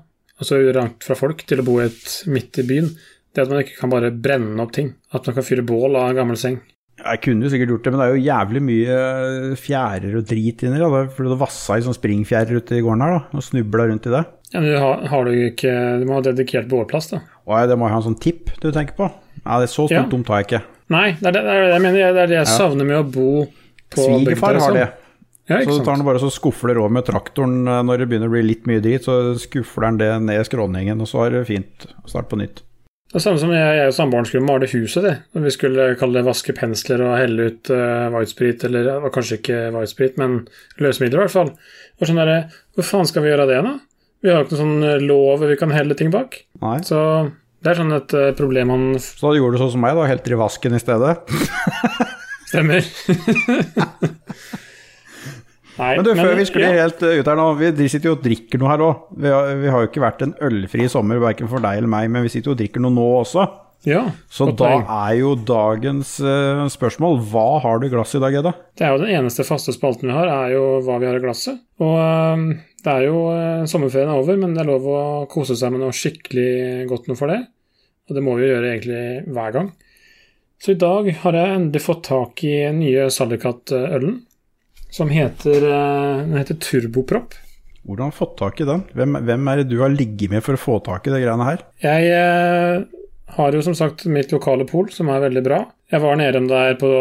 altså 0.40 0.60
langt 0.76 1.04
fra 1.06 1.16
folk, 1.16 1.46
til 1.48 1.62
å 1.62 1.66
bo 1.66 1.78
et 1.80 2.20
midt 2.28 2.60
i 2.60 2.66
byen. 2.68 2.92
Det 3.30 3.44
at 3.44 3.52
man 3.52 3.62
ikke 3.62 3.78
kan 3.78 3.92
bare 3.92 4.12
brenne 4.12 4.60
opp 4.64 4.72
ting. 4.76 4.92
At 5.14 5.28
man 5.28 5.36
kan 5.38 5.46
fyre 5.46 5.64
bål 5.64 5.96
av 5.96 6.10
en 6.10 6.20
gammel 6.20 6.40
seng. 6.40 6.58
Jeg 7.00 7.20
kunne 7.24 7.46
jo 7.46 7.50
sikkert 7.52 7.70
gjort 7.72 7.84
det, 7.86 7.92
men 7.94 8.00
det 8.00 8.06
er 8.06 8.16
jo 8.16 8.24
jævlig 8.28 8.60
mye 8.66 8.96
fjærer 9.60 10.16
og 10.18 10.26
drit 10.28 10.62
inni 10.66 10.78
der. 10.80 11.08
Fordi 11.16 11.32
det 11.32 11.38
vassa 11.40 11.78
i 11.78 11.84
sånn 11.86 11.96
springfjærer 11.96 12.58
ute 12.60 12.76
i 12.78 12.82
gården 12.84 13.04
her, 13.04 13.16
da, 13.16 13.38
og 13.38 13.44
snubla 13.46 13.86
rundt 13.90 14.08
i 14.10 14.14
det. 14.14 14.22
Ja, 14.52 14.60
men 14.60 14.68
du 14.72 14.76
har, 14.82 15.04
har 15.12 15.24
du 15.24 15.30
ikke 15.46 15.72
Du 16.00 16.06
må 16.08 16.16
ha 16.18 16.22
dedikert 16.26 16.68
bålplass, 16.68 17.10
da. 17.12 17.20
Å 17.46 17.60
ja, 17.60 17.66
det 17.70 17.76
må 17.78 17.86
jo 17.88 17.94
ha 17.94 18.00
en 18.02 18.08
sånn 18.10 18.20
tipp 18.20 18.50
du 18.60 18.70
tenker 18.74 18.96
på. 18.98 19.10
Nei, 19.44 19.58
det 19.62 19.68
er 19.70 19.72
Så 19.74 19.86
Ja. 19.88 20.00
stort 20.02 20.10
dumt 20.12 20.28
har 20.28 20.42
jeg 20.42 20.48
ikke. 20.50 20.62
Nei, 20.90 21.06
det 21.20 21.26
er 21.30 21.32
det, 21.38 21.42
det, 21.46 21.58
jeg 21.70 21.82
mener. 21.86 21.98
Det 22.12 22.22
er 22.24 22.26
det 22.34 22.38
jeg 22.40 22.48
Ja. 22.50 22.56
savner 22.58 22.84
med 22.84 22.98
å 22.98 23.12
bo 23.14 23.46
på 23.90 24.04
Svigerfar 24.04 24.54
bygda, 24.58 24.60
har 24.66 24.72
det. 24.72 24.80
liksom. 24.80 24.96
Ja, 25.50 25.58
Så 25.66 25.78
du 25.78 25.84
tar 25.84 25.96
den 25.96 26.04
bare 26.06 26.18
så 26.22 26.30
skufler 26.30 26.78
over 26.78 26.90
med 26.94 27.04
traktoren 27.06 27.66
eh, 27.66 27.82
når 27.82 27.98
det 27.98 28.08
begynner 28.10 28.28
å 28.30 28.34
bli 28.36 28.42
litt 28.46 28.66
mye 28.70 28.80
drit, 28.80 29.02
så 29.02 29.34
skufler 29.38 29.84
han 29.88 29.96
det 29.98 30.10
ned 30.22 30.44
skråningen, 30.46 31.00
og 31.00 31.08
så 31.10 31.24
er 31.26 31.30
det 31.30 31.46
fint 31.48 31.86
å 32.04 32.08
starte 32.10 32.28
på 32.30 32.38
nytt. 32.38 32.62
Det 33.10 33.18
er 33.18 33.22
samme 33.24 33.40
som 33.42 33.50
jeg, 33.50 33.70
jeg 33.74 33.90
og 33.90 33.94
samboeren 33.96 34.26
skulle 34.28 34.46
male 34.46 34.68
huset, 34.70 35.02
det. 35.02 35.14
Når 35.34 35.42
vi 35.42 35.52
skulle 35.56 35.86
kalle 35.98 36.20
det 36.20 36.28
vaske 36.28 36.54
pensler 36.54 37.02
og 37.02 37.16
helle 37.18 37.48
ut 37.50 37.70
uh, 37.74 38.06
whitesprit, 38.14 38.62
eller 38.68 38.86
var 39.02 39.10
kanskje 39.16 39.40
ikke 39.40 39.56
whitesprit, 39.74 40.20
men 40.20 40.44
løsemidler 40.78 41.18
i 41.18 41.24
hvert 41.24 41.34
fall. 41.34 41.50
Og 41.98 42.06
sånn 42.06 42.20
der, 42.22 42.46
Hvor 42.78 42.86
faen 42.86 43.10
skal 43.10 43.26
vi 43.26 43.32
gjøre 43.32 43.48
det, 43.50 43.58
da? 43.66 43.74
Vi 44.22 44.30
har 44.30 44.38
jo 44.38 44.46
ikke 44.46 44.54
noe 44.54 44.62
sånn 44.62 44.86
eh, 44.86 45.02
lov 45.02 45.42
vi 45.48 45.58
kan 45.58 45.74
helle 45.74 45.96
ting 45.98 46.12
bak. 46.14 46.38
Nei. 46.62 46.76
Så 46.86 47.00
det 47.64 47.72
er 47.72 47.80
sånn 47.80 47.96
et 47.96 48.14
uh, 48.14 48.30
problem 48.38 48.70
han 48.76 48.86
Så 49.02 49.26
da 49.26 49.34
gjorde 49.40 49.58
du 49.58 49.64
sånn 49.64 49.74
som 49.74 49.82
meg, 49.82 49.98
da, 49.98 50.06
helt 50.06 50.30
i 50.30 50.38
vasken 50.38 50.78
i 50.78 50.82
stedet. 50.82 51.16
stemmer. 52.52 52.86
Nei, 55.80 55.94
Men 55.96 56.04
du, 56.04 56.10
før 56.18 56.34
vi 56.36 56.44
skulle 56.48 56.68
ja, 56.74 56.84
helt 56.84 57.02
eh, 57.08 57.18
ut 57.22 57.30
her 57.32 57.38
nå, 57.40 57.46
vi 57.58 57.70
de 57.80 57.88
sitter 57.88 58.10
jo 58.12 58.18
og 58.18 58.22
drikker 58.26 58.60
noe 58.60 58.68
her 58.74 58.84
òg. 58.84 59.02
Vi, 59.16 59.32
har- 59.32 59.50
vi 59.62 59.72
har 59.72 59.82
jo 59.86 59.88
ikke 59.90 60.02
vært 60.04 60.22
en 60.26 60.34
ølfri 60.50 60.86
sommer, 60.92 61.18
verken 61.22 61.48
for 61.48 61.64
deg 61.64 61.80
eller 61.80 61.88
meg, 61.90 62.10
men 62.12 62.26
vi 62.26 62.32
sitter 62.34 62.52
jo 62.52 62.56
og 62.58 62.60
drikker 62.60 62.84
noe 62.84 62.92
nå 62.94 63.06
også. 63.22 63.46
ja, 63.88 64.02
Så 64.28 64.50
da 64.52 64.66
poeng. 64.74 64.82
er 64.92 65.14
jo 65.22 65.30
dagens 65.48 66.10
uh, 66.20 66.66
spørsmål 66.68 67.16
hva 67.32 67.46
har 67.64 67.80
du 67.80 67.86
i 67.88 67.92
glasset 67.94 68.18
i 68.20 68.24
dag, 68.26 68.36
Edda? 68.42 68.52
Det 68.76 68.84
er 68.84 68.92
jo 68.92 69.00
den 69.06 69.14
eneste 69.16 69.46
faste 69.48 69.72
spalten 69.72 70.10
vi 70.10 70.16
har, 70.18 70.28
er 70.28 70.52
jo 70.52 70.66
hva 70.84 70.98
vi 71.00 71.08
har 71.08 71.16
i 71.16 71.22
glasset. 71.24 71.62
Og 71.80 71.94
um, 71.96 72.44
det 72.84 72.92
er 72.92 73.06
jo 73.08 73.22
uh, 73.32 73.64
Sommerferien 73.70 74.12
er 74.12 74.20
over, 74.20 74.36
men 74.42 74.52
det 74.52 74.66
er 74.66 74.68
lov 74.68 74.84
å 74.92 75.00
kose 75.32 75.56
seg 75.56 75.72
med 75.72 75.80
noe 75.86 75.96
skikkelig 75.96 76.84
godt 76.92 77.08
noe 77.08 77.16
for 77.16 77.32
det. 77.32 77.40
Og 78.10 78.16
det 78.18 78.22
må 78.26 78.36
vi 78.36 78.44
jo 78.44 78.52
gjøre 78.52 78.74
egentlig 78.74 79.02
hver 79.32 79.56
gang. 79.56 79.72
Så 80.60 80.74
i 80.74 80.80
dag 80.80 81.06
har 81.22 81.36
jeg 81.40 81.54
endelig 81.56 81.80
fått 81.80 82.02
tak 82.10 82.42
i 82.44 82.56
nye 82.76 83.06
Sallikat-ølen, 83.08 84.18
som 84.94 85.12
heter, 85.12 85.66
øh, 85.66 86.22
den 86.26 86.38
heter 86.40 86.58
Turboprop. 86.60 87.36
Hvordan 87.86 88.10
har 88.10 88.12
du 88.12 88.18
fått 88.18 88.36
tak 88.38 88.60
i 88.60 88.68
den? 88.68 88.84
Hvem, 88.94 89.20
hvem 89.26 89.48
er 89.48 89.60
det 89.60 89.70
du 89.70 89.78
har 89.80 89.92
ligget 89.92 90.32
med 90.32 90.44
for 90.44 90.58
å 90.58 90.60
få 90.60 90.78
tak 90.84 91.08
i 91.08 91.14
de 91.14 91.22
greiene 91.22 91.48
her? 91.48 91.64
Jeg 91.82 92.10
øh, 92.12 92.84
har 93.38 93.56
jo 93.56 93.64
som 93.64 93.76
sagt 93.78 94.04
mitt 94.10 94.34
lokale 94.34 94.66
pol, 94.68 94.90
som 94.92 95.08
er 95.12 95.24
veldig 95.24 95.44
bra. 95.46 95.64
Jeg 95.90 96.04
var 96.04 96.20
nede 96.20 96.44
der 96.50 96.76
på 96.80 96.92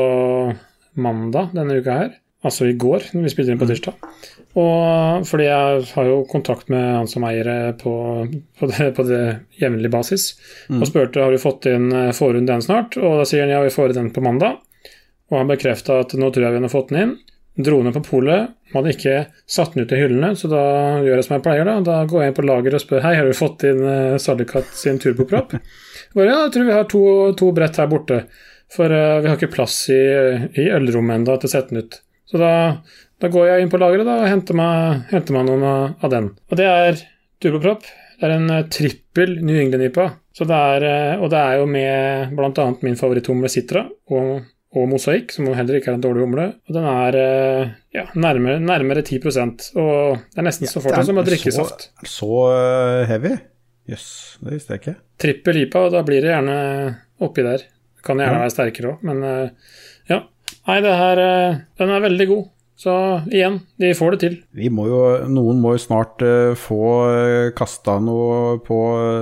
mandag 0.99 1.53
denne 1.55 1.79
uka 1.81 1.99
her, 2.03 2.17
Altså 2.39 2.69
i 2.69 2.75
går, 2.79 3.09
når 3.11 3.25
vi 3.25 3.31
spilte 3.33 3.51
inn 3.51 3.59
på 3.59 3.67
tirsdag. 3.67 4.11
Og 4.59 5.25
fordi 5.27 5.49
jeg 5.49 5.81
har 5.91 6.05
jo 6.07 6.21
kontakt 6.29 6.69
med 6.71 6.85
han 6.95 7.09
som 7.11 7.25
eier 7.27 7.43
det 7.43 7.73
på, 7.81 7.91
på 8.55 8.69
det, 8.71 8.87
på 8.95 9.03
det 9.09 9.23
jevnlig 9.59 9.91
basis, 9.91 10.29
og 10.71 10.85
spurte 10.87 11.19
har 11.19 11.35
du 11.35 11.41
fått 11.41 11.67
inn 11.67 11.91
eh, 11.91 12.13
får 12.15 12.39
hun 12.39 12.47
den 12.47 12.63
snart, 12.63 12.95
og 12.95 13.19
da 13.19 13.25
sier 13.27 13.43
han 13.43 13.51
ja, 13.51 13.59
vi 13.65 13.73
får 13.75 13.91
den 13.97 14.13
på 14.15 14.23
mandag. 14.23 14.55
Og 15.29 15.41
han 15.41 15.51
bekrefta 15.51 15.99
at 16.05 16.15
nå 16.15 16.31
tror 16.31 16.47
jeg 16.47 16.55
vi 16.55 16.63
har 16.63 16.71
fått 16.71 16.93
den 16.93 17.01
inn. 17.03 17.13
Dro 17.59 17.81
ned 17.83 17.95
på 17.97 18.03
polet, 18.05 18.53
hadde 18.71 18.91
ikke 18.93 19.15
satt 19.49 19.73
den 19.75 19.83
ut 19.83 19.91
i 19.91 19.99
hyllene, 19.99 20.31
så 20.39 20.47
da 20.51 20.63
gjør 21.03 21.19
jeg 21.19 21.25
som 21.27 21.35
jeg 21.35 21.43
pleier. 21.43 21.67
Da 21.67 21.79
Da 21.83 21.97
går 22.07 22.23
jeg 22.23 22.31
inn 22.31 22.37
på 22.37 22.45
lageret 22.47 22.79
og 22.79 22.83
spør 22.85 23.03
hei, 23.03 23.15
har 23.17 23.27
du 23.27 23.35
fått 23.35 23.65
inn 23.67 23.81
uh, 23.83 24.19
Sallikat 24.21 24.71
sin 24.79 25.01
turbopropp. 25.01 25.57
Bare, 26.15 26.29
ja, 26.29 26.37
jeg 26.45 26.53
tror 26.55 26.69
vi 26.69 26.77
har 26.77 26.87
to, 26.91 27.03
to 27.39 27.51
brett 27.55 27.81
her 27.81 27.89
borte, 27.91 28.21
for 28.71 28.93
uh, 28.93 29.19
vi 29.19 29.27
har 29.27 29.35
ikke 29.35 29.51
plass 29.57 29.81
i, 29.91 29.99
i 30.55 30.69
ølrommet 30.71 31.19
ennå 31.19 31.35
til 31.35 31.51
å 31.51 31.53
sette 31.55 31.75
den 31.75 31.83
ut. 31.83 31.99
Så 32.29 32.39
da, 32.39 32.53
da 33.19 33.31
går 33.33 33.49
jeg 33.49 33.65
inn 33.65 33.73
på 33.73 33.81
lageret 33.81 34.07
og 34.07 34.27
henter 34.29 34.57
meg, 34.57 35.03
henter 35.11 35.35
meg 35.35 35.49
noen 35.49 35.67
av, 35.67 35.83
av 36.05 36.13
den. 36.13 36.31
Og 36.47 36.61
det 36.61 36.69
er 36.69 37.03
turbopropp. 37.43 37.83
Det 38.19 38.27
er 38.27 38.37
en 38.37 38.49
uh, 38.51 38.63
trippel 38.71 39.39
New 39.43 39.59
England-IPA. 39.59 40.09
Eh, 40.39 41.19
og 41.19 41.27
det 41.31 41.39
er 41.39 41.59
jo 41.59 41.65
med 41.67 42.31
bl.a. 42.37 42.65
min 42.85 42.97
favoritthumle 42.99 43.49
Citra 43.51 43.83
og, 44.13 44.45
og 44.77 44.85
Mosaikk, 44.91 45.31
som 45.33 45.47
heller 45.57 45.79
ikke 45.79 45.89
er 45.89 45.95
en 45.97 46.03
dårlig 46.03 46.21
humle. 46.27 46.43
Og 46.69 46.75
den 46.75 46.85
er 46.85 47.15
eh, 47.17 47.71
ja, 47.95 48.03
nærmere, 48.13 48.59
nærmere 48.61 49.01
10% 49.01 49.71
og 49.81 50.19
det 50.29 50.37
er 50.43 50.45
nesten 50.45 50.69
så 50.69 50.83
fort 50.83 50.99
som 51.07 51.17
å 51.17 51.25
drikke 51.25 51.53
så, 51.55 51.63
saft. 51.65 51.87
Så 52.05 52.29
eh, 52.53 53.05
heavy? 53.09 53.31
Jøss, 53.89 54.05
det 54.45 54.53
visste 54.53 54.75
jeg 54.75 54.83
ikke. 54.83 54.95
Trippel 55.19 55.63
IPA, 55.63 55.81
og 55.87 55.95
da 55.95 56.03
blir 56.05 56.21
det 56.21 56.29
gjerne 56.35 56.57
oppi 57.25 57.45
der. 57.47 57.65
Kan 58.05 58.21
gjerne 58.21 58.37
Ja. 58.37 58.43
være 58.45 58.53
sterkere 58.53 58.91
òg, 58.93 59.01
men 59.09 59.23
eh, 59.25 59.73
ja. 60.13 60.21
Nei, 60.69 60.79
det 60.85 60.93
her 60.99 61.19
Den 61.79 61.89
er 61.95 62.01
veldig 62.05 62.27
god. 62.29 62.45
Så 62.79 62.93
igjen, 63.27 63.57
de 63.75 63.89
får 63.91 64.13
det 64.15 64.19
til. 64.21 64.35
Vi 64.55 64.69
må 64.71 64.85
jo, 64.87 64.99
noen 65.27 65.57
må 65.59 65.73
jo 65.75 65.81
snart 65.83 66.21
uh, 66.23 66.55
få 66.55 66.83
uh, 67.11 67.49
kasta 67.51 67.97
noe 67.99 68.55
på 68.63 68.77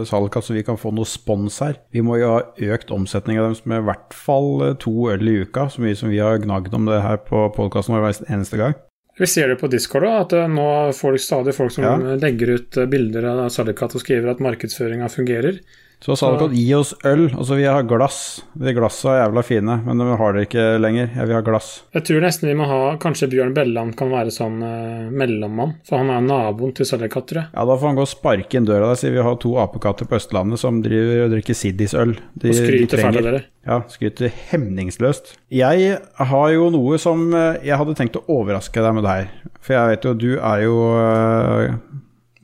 salget, 0.06 0.46
så 0.46 0.54
vi 0.54 0.62
kan 0.68 0.78
få 0.78 0.92
noe 0.94 1.10
spons 1.10 1.58
her. 1.66 1.80
Vi 1.90 2.04
må 2.06 2.20
jo 2.22 2.36
ha 2.36 2.44
økt 2.76 2.94
omsetning 2.94 3.40
av 3.42 3.50
dem 3.50 3.72
med 3.72 3.82
i 3.82 3.88
hvert 3.88 4.14
fall 4.14 4.52
eh, 4.68 4.76
to 4.78 4.94
øl 5.10 5.26
i 5.26 5.40
uka, 5.42 5.66
så 5.74 5.82
mye 5.82 5.98
som 5.98 6.14
vi 6.14 6.22
har 6.22 6.38
gnagd 6.44 6.78
om 6.78 6.86
det 6.86 7.02
her 7.02 7.18
på 7.26 7.48
podkasten 7.56 7.98
hver 7.98 8.22
eneste 8.30 8.62
gang. 8.62 8.78
Vi 9.18 9.26
ser 9.26 9.50
det 9.50 9.58
på 9.58 9.72
Discord 9.74 10.06
òg, 10.06 10.20
at 10.28 10.38
nå 10.54 10.70
får 10.94 11.18
stadig 11.24 11.58
folk 11.58 11.74
som 11.74 11.88
Ja. 11.88 11.98
legger 12.22 12.54
ut 12.60 12.78
bilder 12.92 13.26
av 13.32 13.48
Sallikat 13.50 13.98
og 13.98 14.06
skriver 14.06 14.36
at 14.36 14.44
markedsføringa 14.44 15.10
fungerer. 15.10 15.58
Så 16.04 16.13
sa 16.13 16.30
dere 16.30 16.46
at 16.51 16.54
gi 16.54 16.66
oss 16.77 16.92
øl. 17.10 17.24
Altså, 17.32 17.56
vi 17.58 17.66
har 17.66 17.86
glass. 17.89 18.20
De 18.54 18.74
glassa 18.77 19.16
er 19.16 19.24
jævla 19.24 19.44
fine, 19.46 19.77
men 19.86 20.01
de 20.01 20.18
har 20.20 20.36
det 20.36 20.44
ikke 20.46 20.66
lenger. 20.80 21.10
Jeg 21.10 21.30
vil 21.30 21.38
ha 21.38 21.42
glass. 21.46 21.70
Jeg 21.96 22.06
tror 22.06 22.22
nesten 22.22 22.51
vi 22.51 22.56
må 22.60 22.68
ha 22.70 22.82
Kanskje 23.01 23.30
Bjørn 23.32 23.56
Belland 23.56 23.96
kan 23.98 24.12
være 24.13 24.34
sånn 24.34 24.62
eh, 24.66 25.08
mellommann, 25.10 25.74
for 25.88 26.04
han 26.04 26.13
er 26.13 26.22
naboen 26.27 26.75
til 26.77 26.86
jeg. 26.86 27.10
Ja, 27.18 27.66
da 27.66 27.74
får 27.74 27.88
han 27.89 27.98
gå 27.98 28.06
og 28.06 28.12
sparke 28.12 28.60
inn 28.60 28.70
døra 28.70 28.92
der, 28.92 29.00
siden 29.01 29.18
vi 29.18 29.25
har 29.25 29.39
to 29.42 29.56
apekatter 29.62 30.10
på 30.10 30.20
Østlandet 30.20 30.62
som 30.62 30.84
driver 30.86 31.25
og 31.25 31.34
drikker 31.34 31.58
Siddis-øl. 31.58 32.16
De, 32.38 32.54
Og 32.54 32.60
skryter 32.62 33.01
fælt 33.01 33.22
av 33.24 33.30
dere. 33.32 33.44
Ja, 33.68 33.82
skryter 33.92 34.32
hemningsløst. 34.51 35.34
Jeg 35.51 35.98
har 36.32 36.48
jo 36.54 36.70
noe 36.74 37.01
som 37.01 37.27
eh, 37.34 37.60
Jeg 37.66 37.82
hadde 37.82 37.98
tenkt 37.98 38.22
å 38.22 38.25
overraske 38.38 38.86
deg 38.86 38.98
med 39.00 39.08
det 39.08 39.18
her. 39.18 39.30
For 39.66 39.80
jeg 39.80 39.96
vet 39.96 40.08
jo, 40.08 40.16
du 40.16 40.32
er 40.38 40.63
jo 40.63 40.80
uh, 40.94 41.75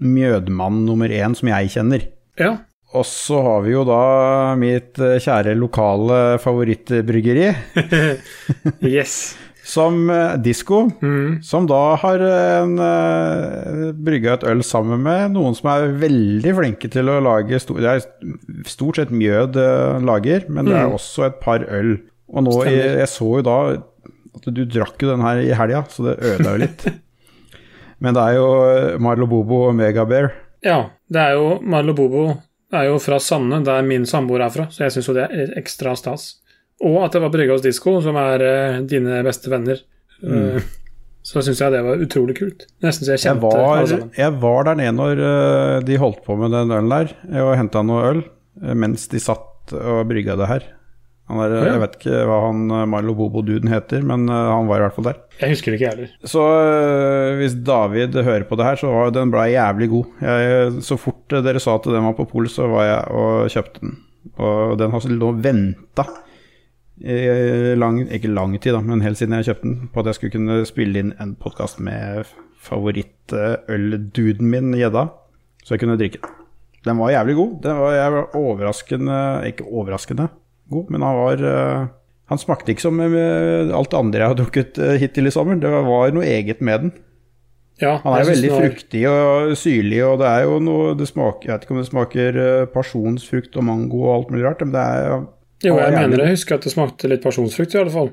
mjødmann 0.04 0.84
nummer 0.88 1.12
én 1.14 1.38
som 1.38 1.54
jeg 1.54 1.72
kjenner. 1.78 2.10
Ja. 2.40 2.58
Og 2.94 3.06
så 3.10 3.40
har 3.42 3.64
vi 3.66 3.72
jo 3.74 3.82
da 3.88 4.02
mitt 4.60 5.00
eh, 5.02 5.16
kjære 5.24 5.56
lokale 5.58 6.20
favorittbryggeri, 6.44 7.48
Yes. 8.86 9.34
som 9.64 10.10
uh, 10.12 10.36
Disko. 10.44 10.84
Mm. 11.02 11.40
Som 11.48 11.66
da 11.72 11.80
har 12.02 12.22
en, 12.28 12.74
uh, 12.78 13.92
brygga 13.96 14.36
et 14.38 14.46
øl 14.52 14.62
sammen 14.68 15.02
med 15.06 15.34
noen 15.38 15.56
som 15.58 15.72
er 15.74 15.94
veldig 16.02 16.54
flinke 16.60 16.92
til 16.92 17.10
å 17.10 17.18
lage 17.24 17.60
sto 17.64 17.78
Det 17.80 17.94
er 17.96 18.04
stort 18.70 19.00
sett 19.00 19.14
mjød 19.16 19.58
uh, 19.58 19.98
lager, 20.04 20.46
men 20.52 20.68
det 20.70 20.76
er 20.78 20.90
Mm. 20.92 20.98
også 21.00 21.26
et 21.30 21.40
par 21.42 21.64
øl. 21.66 21.96
Og 22.34 22.44
nå, 22.46 22.58
jeg, 22.68 22.94
jeg 23.00 23.10
så 23.14 23.30
jo 23.40 23.44
da 23.46 23.58
at 24.34 24.48
du 24.54 24.64
drakk 24.66 25.02
jo 25.06 25.12
den 25.14 25.22
her 25.24 25.40
i 25.42 25.54
helga, 25.56 25.84
så 25.90 26.10
det 26.12 26.16
ødela 26.20 26.56
jo 26.58 26.62
litt. 26.68 26.88
men 28.04 28.14
det 28.18 28.24
er 28.30 28.38
jo 28.38 28.48
Marlo 29.00 29.28
Bobo 29.30 29.68
og 29.70 29.76
Megabear. 29.78 30.32
Ja, 30.66 30.90
det 31.12 31.22
er 31.22 31.38
jo 31.40 31.56
Marlo 31.62 31.94
Bobo 31.98 32.26
er 32.74 32.90
jo 32.90 33.00
fra 33.02 33.20
Sanne, 33.22 33.62
der 33.66 33.86
min 33.88 34.08
samboer 34.10 34.46
er 34.46 34.54
fra, 34.54 34.68
så 34.74 34.86
jeg 34.86 34.96
syns 34.96 35.10
jo 35.10 35.18
det 35.18 35.28
er 35.30 35.54
ekstra 35.60 35.96
stas. 36.00 36.30
Og 36.84 37.00
at 37.06 37.16
det 37.16 37.22
var 37.24 37.32
brygga 37.34 37.56
hos 37.56 37.64
Disko, 37.64 38.00
som 38.04 38.18
er 38.20 38.44
uh, 38.44 38.80
dine 38.90 39.22
beste 39.26 39.52
venner. 39.52 39.80
Eh, 40.24 40.64
så 41.24 41.42
syns 41.44 41.62
jeg 41.62 41.72
det 41.72 41.82
var 41.86 42.02
utrolig 42.04 42.36
kult. 42.38 42.66
Nesten 42.84 43.08
så 43.08 43.16
jeg 43.16 43.24
Jeg 43.28 43.42
var, 43.44 43.60
alle 43.64 43.90
sammen. 43.92 44.12
jeg 44.18 44.36
var 44.42 44.68
der 44.68 44.80
nede 44.80 44.96
når 44.98 45.22
uh, 45.24 45.78
de 45.86 46.00
holdt 46.02 46.24
på 46.26 46.36
med 46.40 46.52
den 46.56 46.74
ølen 46.76 46.92
der, 46.92 47.14
og 47.46 47.58
henta 47.60 47.84
noe 47.86 48.08
øl 48.10 48.24
mens 48.78 49.08
de 49.10 49.22
satt 49.22 49.74
og 49.74 50.04
brygga 50.10 50.36
det 50.40 50.50
her. 50.50 50.66
Han 51.32 51.40
er, 51.40 51.54
Jeg 51.70 51.80
vet 51.80 51.94
ikke 51.98 52.24
hva 52.28 52.38
han 52.50 52.64
Milo 52.68 52.88
Marlo 52.92 53.14
Bobo-duden 53.16 53.72
heter, 53.72 54.02
men 54.04 54.26
uh, 54.28 54.36
han 54.52 54.68
var 54.68 54.82
i 54.82 54.84
hvert 54.84 54.98
fall 54.98 55.08
der. 55.08 55.22
Jeg 55.40 55.54
husker 55.54 55.72
det 55.72 55.80
ikke, 55.80 55.92
heller. 55.94 56.10
Så 56.28 56.42
øh, 56.44 57.38
hvis 57.40 57.56
David 57.64 58.18
hører 58.28 58.44
på 58.50 58.58
det 58.60 58.68
her, 58.68 58.82
så 58.82 58.92
var 58.92 59.14
den 59.16 59.32
ble 59.32 59.46
jævlig 59.54 59.88
god. 59.94 60.12
Jeg, 60.28 60.74
så 60.84 60.98
fort 61.00 61.38
dere 61.48 61.64
sa 61.64 61.78
at 61.80 61.88
den 61.88 62.10
var 62.10 62.18
på 62.18 62.28
pol, 62.28 62.50
så 62.52 62.68
var 62.72 62.90
jeg 62.90 63.16
og 63.16 63.56
kjøpte 63.56 63.86
den. 63.86 63.96
Og 64.36 64.76
den 64.80 64.94
har 64.94 65.10
nå 65.16 65.32
venta 65.44 66.08
lang, 67.80 68.04
ikke 68.14 68.32
lang 68.32 68.54
tid, 68.60 68.76
da, 68.76 68.84
men 68.84 69.02
helt 69.04 69.20
siden 69.20 69.36
jeg 69.40 69.50
kjøpte 69.50 69.68
den, 69.68 69.90
på 69.94 70.04
at 70.04 70.12
jeg 70.12 70.20
skulle 70.20 70.36
kunne 70.38 70.62
spille 70.68 71.02
inn 71.02 71.16
en 71.24 71.34
podkast 71.40 71.82
med 71.84 72.30
favorittølduden 72.64 74.52
min, 74.52 74.72
gjedda, 74.78 75.08
så 75.64 75.76
jeg 75.76 75.84
kunne 75.84 76.00
drikke 76.00 76.22
den. 76.22 76.40
Den 76.84 77.00
var 77.00 77.14
jævlig 77.14 77.36
god. 77.40 77.52
Den 77.64 77.78
var, 77.80 77.94
jeg 77.96 78.12
var 78.12 78.34
overraskende 78.36 79.20
Ikke 79.48 79.64
overraskende 79.64 80.26
god, 80.74 80.90
men 80.94 81.02
han 81.06 81.16
var 81.20 81.44
øh, 81.54 81.88
Han 82.32 82.40
smakte 82.40 82.72
ikke 82.74 82.82
som 82.86 83.00
øh, 83.04 83.72
alt 83.78 83.92
det 83.92 83.98
andre 84.00 84.20
jeg 84.24 84.28
har 84.32 84.38
drukket 84.40 84.78
øh, 84.80 84.94
hittil 85.02 85.28
i 85.28 85.34
sommer. 85.36 85.56
Det 85.62 85.70
var 85.70 86.12
noe 86.16 86.24
eget 86.26 86.62
med 86.62 86.80
den. 86.88 86.94
Ja, 87.82 87.98
Han 88.04 88.14
er 88.20 88.28
veldig 88.30 88.50
var- 88.52 88.62
fruktig 88.64 89.02
og 89.10 89.56
syrlig, 89.58 90.00
og 90.06 90.20
det 90.22 90.28
er 90.30 90.44
jo 90.46 90.60
noe 90.62 90.94
det 90.96 91.08
smaker, 91.10 91.50
Jeg 91.50 91.54
vet 91.56 91.64
ikke 91.66 91.74
om 91.76 91.82
det 91.82 91.90
smaker 91.90 92.38
pasjonsfrukt 92.74 93.58
og 93.58 93.64
mango 93.66 94.04
og 94.06 94.12
alt 94.18 94.30
mulig 94.34 94.46
rart, 94.46 94.62
men 94.62 94.74
det 94.76 94.84
er 94.84 95.24
Jo, 95.66 95.78
jeg 95.80 95.94
mener 95.96 96.24
jeg 96.26 96.36
husker 96.36 96.56
at 96.60 96.66
det 96.68 96.72
smakte 96.76 97.10
litt 97.10 97.24
pasjonsfrukt, 97.24 97.74
i 97.76 97.80
alle 97.82 97.94
fall. 97.94 98.12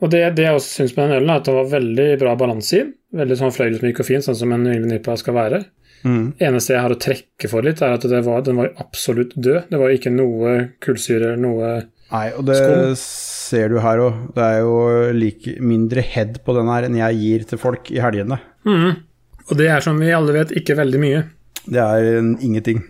Og 0.00 0.10
det, 0.12 0.20
det 0.38 0.44
jeg 0.46 0.54
også 0.54 0.74
syns 0.78 0.92
med 0.96 1.08
den 1.08 1.16
ølen, 1.18 1.30
er 1.34 1.40
at 1.40 1.48
det 1.48 1.54
var 1.56 1.70
veldig 1.72 2.08
bra 2.20 2.34
balanse 2.38 2.76
i 2.76 2.82
den. 2.84 2.92
Veldig 3.18 3.36
sånn 3.40 3.50
fløyelsmyk 3.54 3.98
og 4.02 4.06
fin, 4.06 4.22
sånn 4.22 4.36
som 4.38 4.52
en 4.54 4.66
Yngve 4.70 4.86
Nippa 4.92 5.16
skal 5.18 5.34
være. 5.34 5.58
Mm. 6.04 6.24
eneste 6.44 6.74
jeg 6.74 6.84
har 6.84 6.94
å 6.94 7.00
trekke 7.00 7.50
for 7.50 7.66
litt, 7.66 7.82
er 7.82 7.96
at 7.96 8.06
det 8.10 8.22
var, 8.26 8.42
den 8.46 8.60
var 8.60 8.72
absolutt 8.82 9.36
død. 9.36 9.70
Det 9.70 9.80
var 9.80 9.94
ikke 9.94 10.14
noe 10.14 10.58
kullsyre, 10.84 11.36
noe 11.40 11.78
Nei, 12.08 12.28
og 12.32 12.46
det 12.48 12.56
skum. 12.56 12.94
ser 12.96 13.72
du 13.72 13.80
her 13.84 14.00
òg. 14.00 14.20
Det 14.36 14.44
er 14.44 14.62
jo 14.64 14.76
like 15.16 15.58
mindre 15.60 16.04
head 16.04 16.38
på 16.44 16.54
den 16.56 16.70
her 16.72 16.86
enn 16.86 16.96
jeg 16.96 17.20
gir 17.20 17.48
til 17.50 17.60
folk 17.60 17.90
i 17.92 18.00
helgene. 18.00 18.40
Mm. 18.64 19.02
Og 19.48 19.58
det 19.60 19.68
er 19.72 19.84
som 19.84 20.00
vi 20.00 20.12
alle 20.12 20.36
vet, 20.36 20.54
ikke 20.56 20.78
veldig 20.78 21.02
mye. 21.02 21.26
Det 21.68 21.82
er 21.82 22.08
en 22.18 22.32
ingenting. 22.44 22.80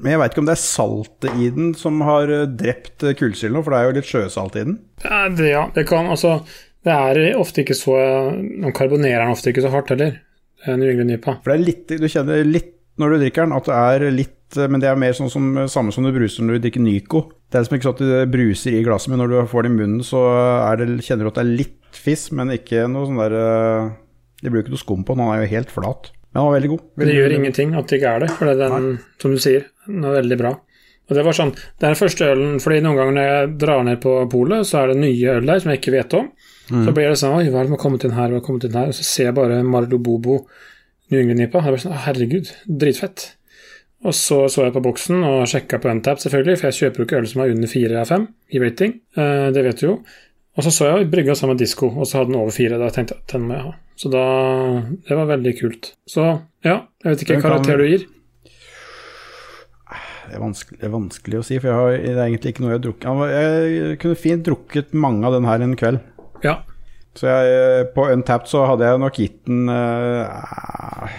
Men 0.00 0.12
jeg 0.12 0.20
veit 0.20 0.34
ikke 0.34 0.42
om 0.42 0.48
det 0.48 0.56
er 0.56 0.60
saltet 0.60 1.40
i 1.40 1.48
den 1.54 1.72
som 1.78 2.02
har 2.04 2.30
øh, 2.30 2.46
drept 2.50 3.04
øh, 3.06 3.14
kullsyren 3.16 3.54
nå, 3.56 3.62
for 3.64 3.72
det 3.72 3.78
er 3.78 3.86
jo 3.86 3.96
litt 3.96 4.10
sjøsalt 4.10 4.58
i 4.58 4.64
den. 4.66 4.78
Ja, 5.04 5.20
det, 5.30 5.50
ja, 5.52 5.64
det 5.74 5.86
kan 5.88 6.10
altså 6.10 6.40
Det 6.84 6.92
er 6.92 7.38
ofte 7.40 7.62
ikke 7.62 7.76
så 7.78 7.94
Man 8.34 8.74
karbonerer 8.76 9.22
den 9.22 9.32
ofte 9.32 9.52
ikke 9.52 9.64
så 9.64 9.70
hardt 9.72 9.94
heller, 9.94 10.18
eh, 10.18 10.33
New 10.66 10.90
England 10.90 11.16
IPA. 11.18 11.36
For 11.44 11.52
det 11.52 11.58
er 11.58 11.66
litt, 11.66 11.94
du 12.00 12.08
kjenner 12.08 12.48
litt 12.48 12.72
når 13.00 13.10
du 13.10 13.22
drikker 13.24 13.46
den, 13.46 13.54
at 13.56 13.68
det 13.68 13.76
er 13.76 14.14
litt 14.14 14.32
Men 14.70 14.78
det 14.78 14.86
er 14.86 14.98
mer 15.00 15.14
sånn 15.16 15.32
som 15.32 15.46
samme 15.66 15.90
som 15.90 16.04
du 16.06 16.12
bruser 16.14 16.44
når 16.46 16.60
du 16.60 16.66
drikker 16.66 16.82
Nyco. 16.84 17.24
Det 17.50 17.58
er 17.58 17.64
liksom 17.64 17.74
ikke 17.74 17.86
sånn 17.88 17.96
at 17.96 18.02
det 18.06 18.26
bruser 18.30 18.76
i 18.76 18.82
glasset, 18.86 19.10
men 19.10 19.18
når 19.18 19.32
du 19.32 19.38
får 19.50 19.66
det 19.66 19.70
i 19.72 19.74
munnen, 19.74 20.04
så 20.06 20.20
det, 20.78 20.86
kjenner 21.02 21.26
du 21.26 21.30
at 21.32 21.40
det 21.40 21.42
er 21.42 21.56
litt 21.58 21.98
fiss, 21.98 22.28
men 22.30 22.52
ikke 22.54 22.84
noe 22.90 23.08
sånn 23.08 23.18
der 23.18 23.34
Det 24.38 24.52
blir 24.52 24.60
jo 24.60 24.66
ikke 24.66 24.76
noe 24.76 24.84
skum 24.84 25.02
på 25.02 25.16
den, 25.16 25.24
han 25.24 25.34
er 25.34 25.42
jo 25.42 25.50
helt 25.56 25.74
flat. 25.74 26.12
Men 26.30 26.40
han 26.40 26.48
var 26.50 26.56
veldig 26.60 26.70
god. 26.70 26.86
Det 27.00 27.08
gjør 27.08 27.20
gjør 27.20 27.36
ingenting 27.40 27.74
at 27.78 27.90
det 27.90 27.98
ikke 27.98 28.14
er 28.14 28.22
det, 28.22 28.30
for 28.36 28.50
det 28.50 28.54
er 28.54 28.72
den, 28.76 28.88
som 29.22 29.34
du 29.34 29.42
sier, 29.42 29.66
den 29.88 30.06
er 30.06 30.16
veldig 30.20 30.38
bra. 30.44 30.54
Og 31.04 31.18
Det 31.18 31.24
var 31.26 31.36
sånn, 31.36 31.52
det 31.52 31.84
er 31.84 31.92
den 31.92 32.00
første 32.00 32.28
ølen 32.32 32.60
fordi 32.64 32.80
noen 32.84 32.98
ganger 33.00 33.16
når 33.16 33.26
jeg 33.28 33.48
drar 33.60 33.82
ned 33.84 34.00
på 34.04 34.14
polet, 34.32 34.68
så 34.68 34.80
er 34.80 34.92
det 34.92 35.00
nye 35.02 35.34
øl 35.38 35.50
der 35.50 35.60
som 35.60 35.72
jeg 35.72 35.82
ikke 35.82 35.96
vet 35.98 36.16
om. 36.20 36.30
Så 36.68 36.92
blir 36.96 37.10
det 37.10 37.16
sånn 37.20 37.34
Oi, 37.36 37.48
hva 37.52 37.60
er 37.60 37.66
det 37.66 37.70
som 37.70 37.76
har 37.76 37.82
kommet 37.82 38.04
inn 38.06 38.16
her? 38.16 38.30
Hva 38.32 38.40
har 38.40 38.44
kommet 38.46 38.64
inn 38.68 38.76
her? 38.78 38.92
Og 38.92 38.96
så 38.96 39.04
ser 39.04 39.28
jeg 39.28 39.36
bare 39.36 39.62
Marlo 39.68 39.98
Bobo 40.00 40.38
New 41.12 41.20
England-nipa. 41.20 41.60
Det 41.60 41.68
er 41.68 41.74
bare 41.74 41.84
sånn, 41.84 41.96
herregud, 42.06 42.52
dritfett. 42.64 43.26
Og 44.04 44.12
så 44.16 44.42
så 44.52 44.66
jeg 44.66 44.74
på 44.74 44.82
boksen 44.84 45.24
og 45.24 45.46
sjekka 45.48 45.80
på 45.80 45.88
Untap, 45.92 46.20
selvfølgelig, 46.20 46.60
for 46.60 46.68
jeg 46.68 46.78
kjøper 46.80 47.00
jo 47.00 47.06
ikke 47.08 47.20
øl 47.22 47.28
som 47.30 47.42
er 47.44 47.52
under 47.54 47.70
fire 47.72 48.00
av 48.00 48.10
fem 48.10 48.26
i 48.52 48.60
rating. 48.60 48.98
Eh, 49.16 49.48
det 49.56 49.64
vet 49.64 49.80
du 49.80 49.86
jo. 49.86 49.94
Og 50.54 50.66
så 50.66 50.70
så 50.70 50.90
jeg 50.90 51.08
brygga 51.10 51.34
sammen 51.34 51.56
med 51.56 51.64
Disko, 51.64 51.88
og 51.88 52.06
så 52.06 52.20
hadde 52.20 52.30
den 52.30 52.40
over 52.40 52.52
fire. 52.54 52.78
Da 52.78 52.90
tenkte 52.92 53.16
jeg 53.16 53.24
at 53.24 53.32
den 53.34 53.46
må 53.48 53.56
jeg 53.56 53.64
ha. 53.64 53.72
Så 53.98 54.10
da 54.12 54.24
Det 55.08 55.16
var 55.16 55.30
veldig 55.30 55.54
kult. 55.60 55.94
Så 56.06 56.26
ja, 56.64 56.84
jeg 57.02 57.08
vet 57.10 57.24
ikke 57.24 57.34
hvilken 57.34 57.48
karakter 57.48 57.80
du 57.80 57.86
gir. 57.88 58.06
det, 60.28 60.34
er 60.36 60.42
vanskelig, 60.42 60.78
det 60.80 60.86
er 60.88 60.94
vanskelig 60.94 61.40
å 61.40 61.44
si, 61.46 61.58
for 61.58 61.70
jeg 61.70 61.80
har, 61.80 61.96
det 62.04 62.14
er 62.14 62.24
egentlig 62.26 62.54
ikke 62.54 62.64
noe 62.64 62.72
jeg 62.72 62.78
har 62.78 62.84
drukket. 62.86 63.24
Jeg 63.34 63.98
kunne 64.02 64.20
fint 64.20 64.46
drukket 64.46 64.94
mange 64.94 65.26
av 65.26 65.36
den 65.36 65.48
her 65.48 65.64
en 65.64 65.76
kveld. 65.80 66.00
Ja. 66.44 66.58
Så 67.14 67.30
jeg, 67.30 67.88
på 67.94 68.08
Untapped 68.10 68.50
så 68.50 68.64
hadde 68.66 68.86
jeg 68.88 69.00
nok 69.02 69.18
gitt 69.22 69.40
den 69.46 69.68
eh, 69.70 71.18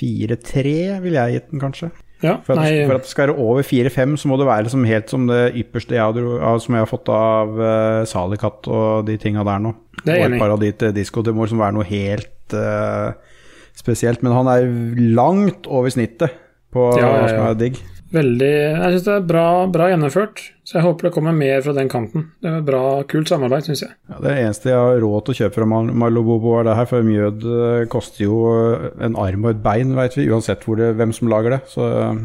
4-3, 0.00 0.72
ville 1.04 1.26
jeg 1.26 1.36
gitt 1.38 1.52
den 1.52 1.62
kanskje. 1.62 1.90
Ja, 2.20 2.34
For 2.44 2.58
at, 2.58 2.68
for 2.84 2.98
at 2.98 3.06
det 3.06 3.08
skal 3.08 3.30
være 3.30 3.36
over 3.40 3.64
4-5, 3.64 4.18
så 4.20 4.28
må 4.28 4.36
det 4.36 4.48
være 4.48 4.66
liksom 4.66 4.84
helt 4.84 5.12
som 5.12 5.24
det 5.30 5.54
ypperste 5.56 5.96
jeg 5.96 6.04
hadde, 6.04 6.24
som 6.60 6.76
jeg 6.76 6.84
har 6.84 6.90
fått 6.90 7.08
av 7.14 7.54
uh, 7.56 8.02
Salikat 8.08 8.68
og 8.68 9.06
de 9.08 9.16
tinga 9.20 9.44
der 9.46 9.62
nå. 9.64 9.72
Det 10.02 10.12
er 10.12 10.26
enig. 10.26 10.26
og 10.26 10.36
et 10.36 10.42
par 10.42 10.52
av 10.52 10.60
de 10.60 10.70
til 10.82 10.92
Disko. 10.96 11.24
Liksom 11.24 11.62
være 11.62 11.76
noe 11.78 11.88
helt 11.88 12.56
uh, 12.56 13.16
spesielt. 13.76 14.20
Men 14.26 14.36
han 14.36 14.52
er 14.52 14.68
langt 15.16 15.68
over 15.70 15.88
snittet 15.92 16.36
på 16.74 16.90
Ja, 17.00 17.06
ja, 17.06 17.14
hva 17.22 17.32
som 17.32 17.46
er 17.46 17.56
digg. 17.62 17.80
Veldig 18.14 18.50
Jeg 18.50 18.92
syns 18.94 19.04
det 19.06 19.12
er 19.14 19.26
bra, 19.28 19.44
bra 19.70 19.88
gjennomført, 19.92 20.42
så 20.66 20.78
jeg 20.78 20.84
håper 20.86 21.08
det 21.08 21.12
kommer 21.14 21.36
mer 21.36 21.62
fra 21.64 21.74
den 21.76 21.88
kanten. 21.92 22.28
Det 22.42 22.50
er 22.50 22.64
bra, 22.66 22.82
kult 23.10 23.30
samarbeid, 23.30 23.68
syns 23.68 23.84
jeg. 23.86 23.92
Ja, 24.10 24.18
det 24.24 24.34
eneste 24.42 24.72
jeg 24.72 24.78
har 24.80 25.00
råd 25.04 25.24
til 25.28 25.34
å 25.34 25.38
kjøpe 25.40 25.58
fra 25.60 25.68
Mal- 25.70 25.92
Malobobo, 26.04 26.56
er 26.60 26.68
det 26.70 26.76
her, 26.80 26.88
for 26.90 27.06
mjød 27.06 27.46
eh, 27.54 27.86
koster 27.92 28.24
jo 28.26 28.40
en 29.00 29.18
arm 29.20 29.46
og 29.46 29.54
et 29.54 29.62
bein, 29.64 29.94
veit 29.98 30.16
vi, 30.18 30.28
uansett 30.30 30.66
det, 30.80 30.92
hvem 30.98 31.12
som 31.16 31.30
lager 31.32 31.56
det. 31.56 31.62
Så 31.70 31.86
eh, 31.88 32.22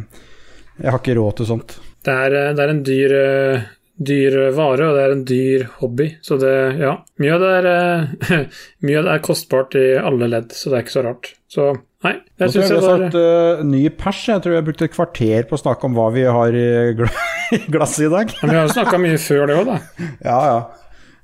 jeg 0.83 0.91
har 0.91 0.99
ikke 1.01 1.17
råd 1.21 1.37
til 1.39 1.49
sånt. 1.53 1.77
Det 2.05 2.13
er, 2.27 2.37
eh, 2.41 2.51
det 2.57 2.65
er 2.65 2.73
en 2.75 2.83
dyr, 2.85 3.15
eh, 3.21 3.65
dyr 3.95 4.39
vare, 4.57 4.89
og 4.89 4.97
det 4.97 5.03
er 5.05 5.13
en 5.15 5.25
dyr 5.29 5.67
hobby, 5.79 6.09
så 6.25 6.37
det 6.41 6.55
Ja. 6.81 6.97
Mjød 7.21 7.45
er, 7.47 7.69
eh, 7.71 8.45
mjød 8.89 9.07
er 9.13 9.23
kostbart 9.23 9.77
i 9.79 9.87
alle 10.01 10.27
ledd, 10.33 10.51
så 10.51 10.69
det 10.73 10.77
er 10.79 10.83
ikke 10.87 10.97
så 10.97 11.05
rart. 11.05 11.31
Så 11.47 11.69
nei, 12.05 12.13
jeg 12.41 12.53
syns 12.53 12.69
jeg 12.69 12.77
det 12.77 12.85
var 12.85 13.03
sagt 13.03 13.17
uh, 13.19 13.65
ny 13.67 13.83
pers. 13.97 14.21
Jeg 14.29 14.45
tror 14.45 14.57
jeg 14.57 14.67
brukte 14.69 14.87
et 14.87 14.95
kvarter 14.95 15.45
på 15.49 15.57
å 15.57 15.61
snakke 15.61 15.89
om 15.89 15.97
hva 15.97 16.07
vi 16.15 16.25
har 16.29 16.57
i 16.57 16.65
glasset 17.73 18.07
i 18.07 18.11
dag. 18.13 18.33
Men 18.41 18.53
vi 18.53 18.59
har 18.59 18.67
jo 18.69 18.75
snakka 18.77 19.01
mye 19.01 19.21
før 19.21 19.47
det 19.49 19.59
òg, 19.61 19.71
da. 19.73 19.79
Ja, 20.29 20.39
ja. 20.53 20.57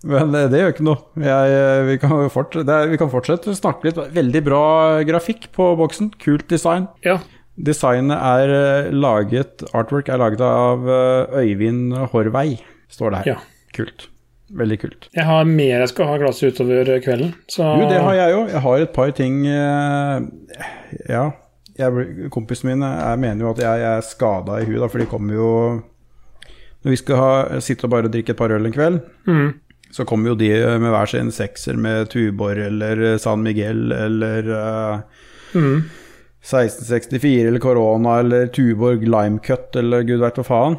Men 0.07 0.33
eh, 0.33 0.47
det 0.49 0.61
gjør 0.63 0.73
ikke 0.73 0.87
noe. 0.87 1.01
Jeg, 1.21 1.57
eh, 1.57 1.83
vi, 1.85 1.97
kan 2.01 2.15
fortsette, 2.33 2.79
vi 2.89 2.97
kan 3.01 3.11
fortsette 3.13 3.53
å 3.53 3.57
snakke 3.57 3.89
litt. 3.89 4.01
Veldig 4.15 4.41
bra 4.47 4.63
grafikk 5.07 5.51
på 5.55 5.71
boksen. 5.77 6.09
Kult 6.23 6.47
design. 6.49 6.89
Ja. 7.05 7.19
Designet 7.61 8.17
er 8.17 8.53
eh, 8.55 8.91
laget 8.95 9.65
Artwork 9.75 10.09
er 10.09 10.21
laget 10.21 10.41
av 10.45 10.87
eh, 10.89 11.41
Øyvind 11.43 11.93
Horvei, 12.13 12.55
står 12.91 13.13
det 13.13 13.21
her. 13.21 13.33
Ja. 13.35 13.67
Kult. 13.75 14.07
Veldig 14.57 14.77
kult. 14.81 15.05
Jeg 15.15 15.23
har 15.23 15.45
mer 15.47 15.79
jeg 15.79 15.89
skal 15.93 16.09
ha 16.09 16.15
i 16.17 16.21
glasset 16.23 16.51
utover 16.55 16.89
kvelden, 17.05 17.29
så 17.47 17.69
Jo, 17.79 17.85
det 17.89 18.01
har 18.03 18.17
jeg 18.17 18.33
jo. 18.33 18.41
Jeg 18.51 18.61
har 18.65 18.81
et 18.83 18.93
par 18.97 19.11
ting 19.15 19.45
eh, 19.47 20.25
Ja. 21.09 21.29
Jeg, 21.79 22.29
kompisen 22.33 22.67
min 22.69 22.83
jeg 22.83 23.19
mener 23.23 23.45
jo 23.45 23.51
at 23.53 23.61
jeg, 23.63 23.79
jeg 23.79 23.97
er 23.97 24.03
skada 24.05 24.57
i 24.59 24.65
huet, 24.67 24.91
for 24.91 24.99
de 24.99 25.07
kommer 25.09 25.33
jo 25.37 25.51
Når 26.83 26.89
vi 26.91 26.97
skal 26.99 27.15
ha, 27.21 27.59
sitte 27.63 27.87
og 27.87 27.93
bare 27.93 28.11
drikke 28.11 28.33
et 28.35 28.37
par 28.41 28.51
øl 28.51 28.65
en 28.67 28.73
kveld, 28.75 28.99
mm. 29.29 29.49
så 29.95 30.03
kommer 30.09 30.33
jo 30.33 30.35
de 30.35 30.49
med 30.81 30.89
hver 30.91 31.05
sin 31.13 31.31
sekser 31.31 31.77
med 31.79 32.09
Tuborg 32.11 32.57
eller 32.67 33.17
San 33.21 33.43
Miguel 33.45 33.91
eller 33.95 34.51
eh, 34.59 35.01
Mhm. 35.53 35.81
1664 36.41 37.47
eller 37.47 37.59
Corona 37.59 38.19
eller 38.19 38.47
Tuborg 38.47 39.03
Limecut 39.03 39.75
eller 39.75 40.01
gud 40.07 40.21
veit 40.23 40.37
hva 40.39 40.45
faen. 40.47 40.77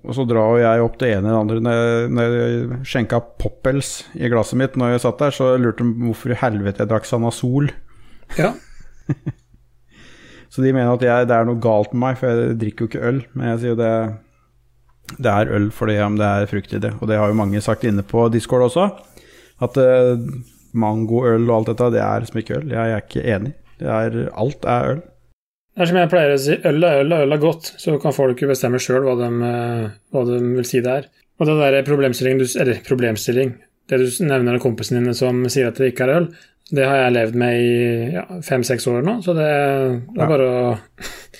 Og 0.00 0.16
så 0.16 0.24
drar 0.24 0.56
jeg 0.56 0.84
opp 0.84 0.96
det 1.00 1.10
ene 1.12 1.28
eller 1.28 1.34
det 1.34 1.40
andre. 1.40 1.60
Når 1.64 1.76
jeg, 1.76 2.08
når 2.16 2.36
jeg 2.36 2.78
skjenka 2.88 3.20
Poppels 3.40 3.90
i 4.16 4.30
glasset 4.32 4.56
mitt 4.60 4.78
når 4.80 4.94
jeg 4.94 5.02
satt 5.04 5.20
der, 5.20 5.34
så 5.36 5.52
lurte 5.60 5.84
de 5.84 6.06
hvorfor 6.06 6.32
i 6.32 6.40
helvete 6.40 6.84
jeg 6.84 6.90
drakk 6.92 7.08
Sanasol. 7.08 7.68
Ja. 8.38 8.54
Så 10.50 10.64
de 10.64 10.72
mener 10.74 10.96
at 10.96 11.04
jeg, 11.04 11.28
det 11.30 11.36
er 11.36 11.46
noe 11.46 11.62
galt 11.62 11.92
med 11.94 12.02
meg, 12.02 12.16
for 12.18 12.26
jeg 12.32 12.56
drikker 12.58 12.82
jo 12.82 12.90
ikke 12.90 13.04
øl. 13.06 13.20
Men 13.36 13.52
jeg 13.52 13.60
sier 13.60 13.74
jo 13.74 13.78
det, 13.78 13.92
det 15.22 15.34
er 15.34 15.52
øl 15.54 15.68
fordi 15.74 15.98
om 16.02 16.16
det 16.18 16.26
er 16.26 16.50
frukt 16.50 16.74
i 16.74 16.80
det. 16.82 16.90
Og 16.98 17.06
det 17.10 17.20
har 17.20 17.30
jo 17.30 17.38
mange 17.38 17.62
sagt 17.62 17.86
inne 17.86 18.02
på 18.06 18.26
Discord 18.34 18.66
også. 18.66 18.88
At 19.62 19.78
uh, 19.78 20.18
mangoøl 20.74 21.44
og 21.44 21.54
alt 21.60 21.70
dette, 21.70 21.92
det 21.94 22.02
er 22.02 22.24
liksom 22.24 22.42
ikke 22.42 22.58
øl. 22.58 22.74
Jeg 22.74 22.96
er 22.96 23.04
ikke 23.04 23.24
enig. 23.36 23.54
Det 23.78 23.94
er, 23.94 24.18
alt 24.42 24.66
er 24.66 24.90
øl. 24.96 25.04
Det 25.80 25.86
er 25.86 25.88
som 25.94 25.96
jeg 25.96 26.08
pleier 26.12 26.34
å 26.34 26.40
si, 26.44 26.54
øl 26.68 26.84
er 26.84 26.98
øl, 27.00 27.12
og 27.16 27.22
øl 27.24 27.32
er 27.32 27.40
godt. 27.40 27.68
Så 27.80 27.94
kan 28.02 28.12
folk 28.12 28.40
jo 28.44 28.48
bestemme 28.50 28.76
sjøl 28.82 29.00
hva, 29.06 29.14
de, 29.16 29.28
eh, 29.48 29.84
hva 30.12 30.24
de 30.28 30.36
vil 30.58 30.66
si 30.68 30.82
det 30.84 30.92
er. 30.92 31.06
Og 31.40 31.48
det 31.48 31.54
der 31.56 31.86
problemstilling, 31.86 32.36
du, 32.36 32.44
eller 32.60 32.82
problemstilling, 32.84 33.54
det 33.88 33.98
du 34.02 34.04
nevner 34.28 34.58
av 34.58 34.60
kompisen 34.60 34.98
dine 34.98 35.14
som 35.16 35.38
sier 35.48 35.70
at 35.70 35.80
det 35.80 35.94
ikke 35.94 36.04
er 36.04 36.12
øl, 36.18 36.26
det 36.68 36.84
har 36.84 37.00
jeg 37.06 37.14
levd 37.16 37.38
med 37.40 37.62
i 37.64 37.70
ja, 38.12 38.26
fem-seks 38.44 38.84
år 38.92 39.00
nå, 39.08 39.14
så 39.24 39.32
det, 39.38 39.46
det 39.48 40.20
Ja. 40.20 40.26
er 40.26 40.28
bare 40.34 40.50
å 40.52 40.60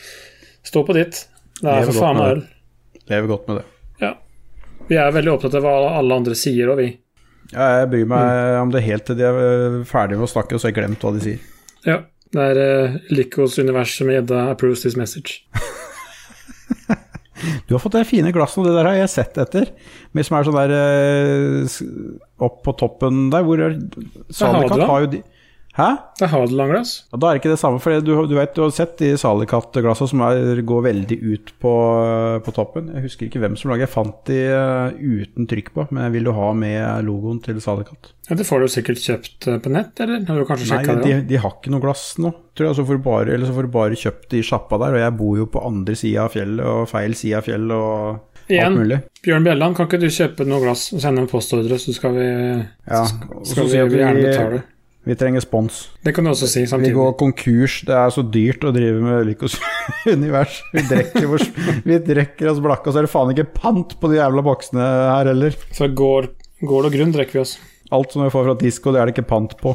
stå 0.71 0.83
på 0.89 0.97
ditt. 0.97 1.21
Det 1.61 1.69
er 1.69 1.83
Lever 1.83 1.93
for 1.93 2.01
faen 2.01 2.17
meg 2.23 2.33
øl. 2.33 2.41
Lever 3.13 3.31
godt 3.35 3.51
med 3.51 3.61
det. 3.61 3.67
Ja. 4.07 4.15
Vi 4.89 4.97
er 5.05 5.13
veldig 5.19 5.35
opptatt 5.35 5.59
av 5.61 5.67
hva 5.69 5.75
alle 6.01 6.17
andre 6.23 6.39
sier, 6.39 6.73
og 6.73 6.81
vi. 6.81 6.89
Ja, 7.53 7.69
jeg 7.83 7.91
bryr 7.93 8.09
meg 8.09 8.57
om 8.63 8.73
det 8.73 8.87
helt 8.89 9.05
til 9.11 9.21
de 9.21 9.29
er 9.29 9.79
ferdige 9.85 10.17
med 10.17 10.31
å 10.31 10.33
snakke, 10.33 10.57
og 10.57 10.63
så 10.65 10.71
har 10.71 10.73
jeg 10.73 10.81
glemt 10.81 11.05
hva 11.05 11.13
de 11.19 11.23
sier. 11.29 11.45
Ja. 11.85 12.01
Det 12.31 12.47
er 12.53 12.61
uh, 12.61 12.99
Likos 13.11 13.59
universet 13.59 14.07
med 14.07 14.21
gjedda 14.21 14.45
approves 14.53 14.87
this 14.87 14.99
message. 14.99 15.43
Du 17.67 17.73
har 17.73 17.81
fått 17.81 17.95
det 17.97 18.03
fine 18.05 18.33
glasset, 18.37 18.59
og 18.61 18.67
det 18.69 18.75
der 18.77 18.85
har 18.85 18.99
jeg 18.99 19.11
sett 19.15 19.39
etter. 19.41 19.71
Men 20.13 20.27
som 20.27 20.37
er 20.37 20.45
sånn 20.45 20.59
der 20.59 20.73
uh, 20.77 21.77
Opp 22.45 22.59
på 22.67 22.75
toppen 22.77 23.31
der, 23.33 23.47
hvor 23.47 23.63
Hadeland. 23.65 24.83
har 24.91 25.07
jo 25.07 25.09
de 25.15 25.23
Hæ? 25.77 25.87
Det 26.19 26.25
er 26.27 26.33
Hadeland-glass. 26.33 26.93
Ja, 27.13 27.19
da 27.23 27.29
er 27.31 27.37
det 27.37 27.41
ikke 27.45 27.53
det 27.53 27.61
samme, 27.63 27.79
for 27.83 27.95
du, 28.03 28.11
du 28.27 28.33
vet 28.35 28.57
du 28.57 28.63
har 28.65 28.73
sett 28.75 28.97
de 28.99 29.13
Salikat-glassene 29.21 30.11
som 30.11 30.23
er, 30.27 30.63
går 30.67 30.83
veldig 30.89 31.19
ut 31.31 31.53
på, 31.63 31.75
på 32.45 32.55
toppen. 32.57 32.89
Jeg 32.97 33.05
husker 33.07 33.29
ikke 33.29 33.43
hvem 33.45 33.55
som 33.61 33.71
lager. 33.71 33.87
Jeg 33.87 33.93
fant 33.93 34.17
de 34.27 34.39
eh, 34.51 34.97
uten 34.99 35.47
trykk 35.51 35.71
på, 35.77 35.85
men 35.95 36.09
jeg 36.09 36.17
vil 36.19 36.31
jo 36.33 36.35
ha 36.37 36.49
med 36.59 37.07
logoen 37.07 37.39
til 37.45 37.61
Salikat. 37.63 38.11
Ja, 38.31 38.37
det 38.39 38.47
får 38.47 38.65
du 38.65 38.73
sikkert 38.75 39.03
kjøpt 39.05 39.47
eh, 39.51 39.61
på 39.63 39.73
nett, 39.75 39.95
eller? 40.03 40.25
Har 40.27 40.43
du 40.43 40.49
kanskje 40.49 40.67
Nei, 40.67 40.81
sjekka 40.81 40.97
det? 40.99 41.07
de, 41.07 41.21
de 41.31 41.41
har 41.45 41.55
ikke 41.55 41.73
noe 41.77 41.85
glass 41.87 42.05
nå, 42.23 42.33
tror 42.59 42.71
jeg. 42.71 42.79
Så 42.81 42.87
får 42.91 42.99
du 42.99 43.07
bare, 43.07 43.37
eller 43.37 43.47
så 43.47 43.55
får 43.61 43.69
du 43.71 43.73
bare 43.79 44.01
kjøpt 44.03 44.27
det 44.35 44.43
i 44.43 44.49
sjappa 44.51 44.81
der. 44.83 44.99
Og 44.99 45.05
jeg 45.05 45.17
bor 45.23 45.39
jo 45.39 45.47
på 45.55 45.63
andre 45.71 45.97
sida 46.03 46.27
av 46.27 46.35
fjellet, 46.35 46.67
og 46.67 46.91
feil 46.91 47.15
side 47.19 47.39
av 47.39 47.47
fjellet, 47.47 47.79
og 47.79 48.27
Igjen. 48.51 48.75
Bjørn 49.23 49.45
Bjelland, 49.47 49.77
kan 49.79 49.87
ikke 49.87 50.01
du 50.03 50.09
kjøpe 50.11 50.43
noe 50.49 50.59
glass 50.65 50.89
og 50.91 50.99
sende 51.05 51.23
en 51.23 51.31
postordre, 51.31 51.77
så 51.79 51.93
skal 51.95 52.17
vi, 52.17 52.25
Ja, 52.91 53.05
skal, 53.07 53.45
skal 53.47 53.69
vi 53.71 53.83
vi 53.93 54.01
gjerne 54.01 54.25
betale? 54.27 54.63
Vi 55.09 55.15
trenger 55.17 55.41
spons. 55.41 55.79
Det 56.05 56.13
kan 56.15 56.25
du 56.27 56.31
også 56.31 56.49
si 56.51 56.67
Vi 56.83 56.91
går 56.93 57.15
konkurs. 57.21 57.79
Det 57.89 57.95
er 57.97 58.11
så 58.13 58.23
dyrt 58.23 58.65
å 58.69 58.73
drive 58.75 59.01
med 59.01 59.27
Lykos 59.31 59.57
univers. 60.13 60.59
Vi 60.75 60.83
drikker, 60.91 61.29
oss, 61.35 61.47
vi 61.85 61.99
oss 62.53 62.61
blakke, 62.65 62.89
og 62.91 62.93
så 62.95 63.01
er 63.01 63.09
det 63.09 63.13
faen 63.15 63.33
ikke 63.33 63.49
pant 63.57 63.97
på 64.01 64.11
de 64.13 64.19
jævla 64.21 64.45
boksene 64.45 64.85
her 64.85 65.31
heller. 65.33 65.57
Så 65.77 65.89
går, 65.89 66.29
går 66.69 66.89
det 66.89 66.93
grunn, 66.99 67.15
drikker 67.17 67.41
vi 67.41 67.45
oss. 67.47 67.57
Alt 67.91 68.13
som 68.13 68.23
vi 68.27 68.31
får 68.31 68.45
fra 68.51 68.59
disko, 68.61 68.93
det 68.95 69.01
er 69.01 69.09
det 69.11 69.17
ikke 69.17 69.29
pant 69.33 69.57
på. 69.63 69.73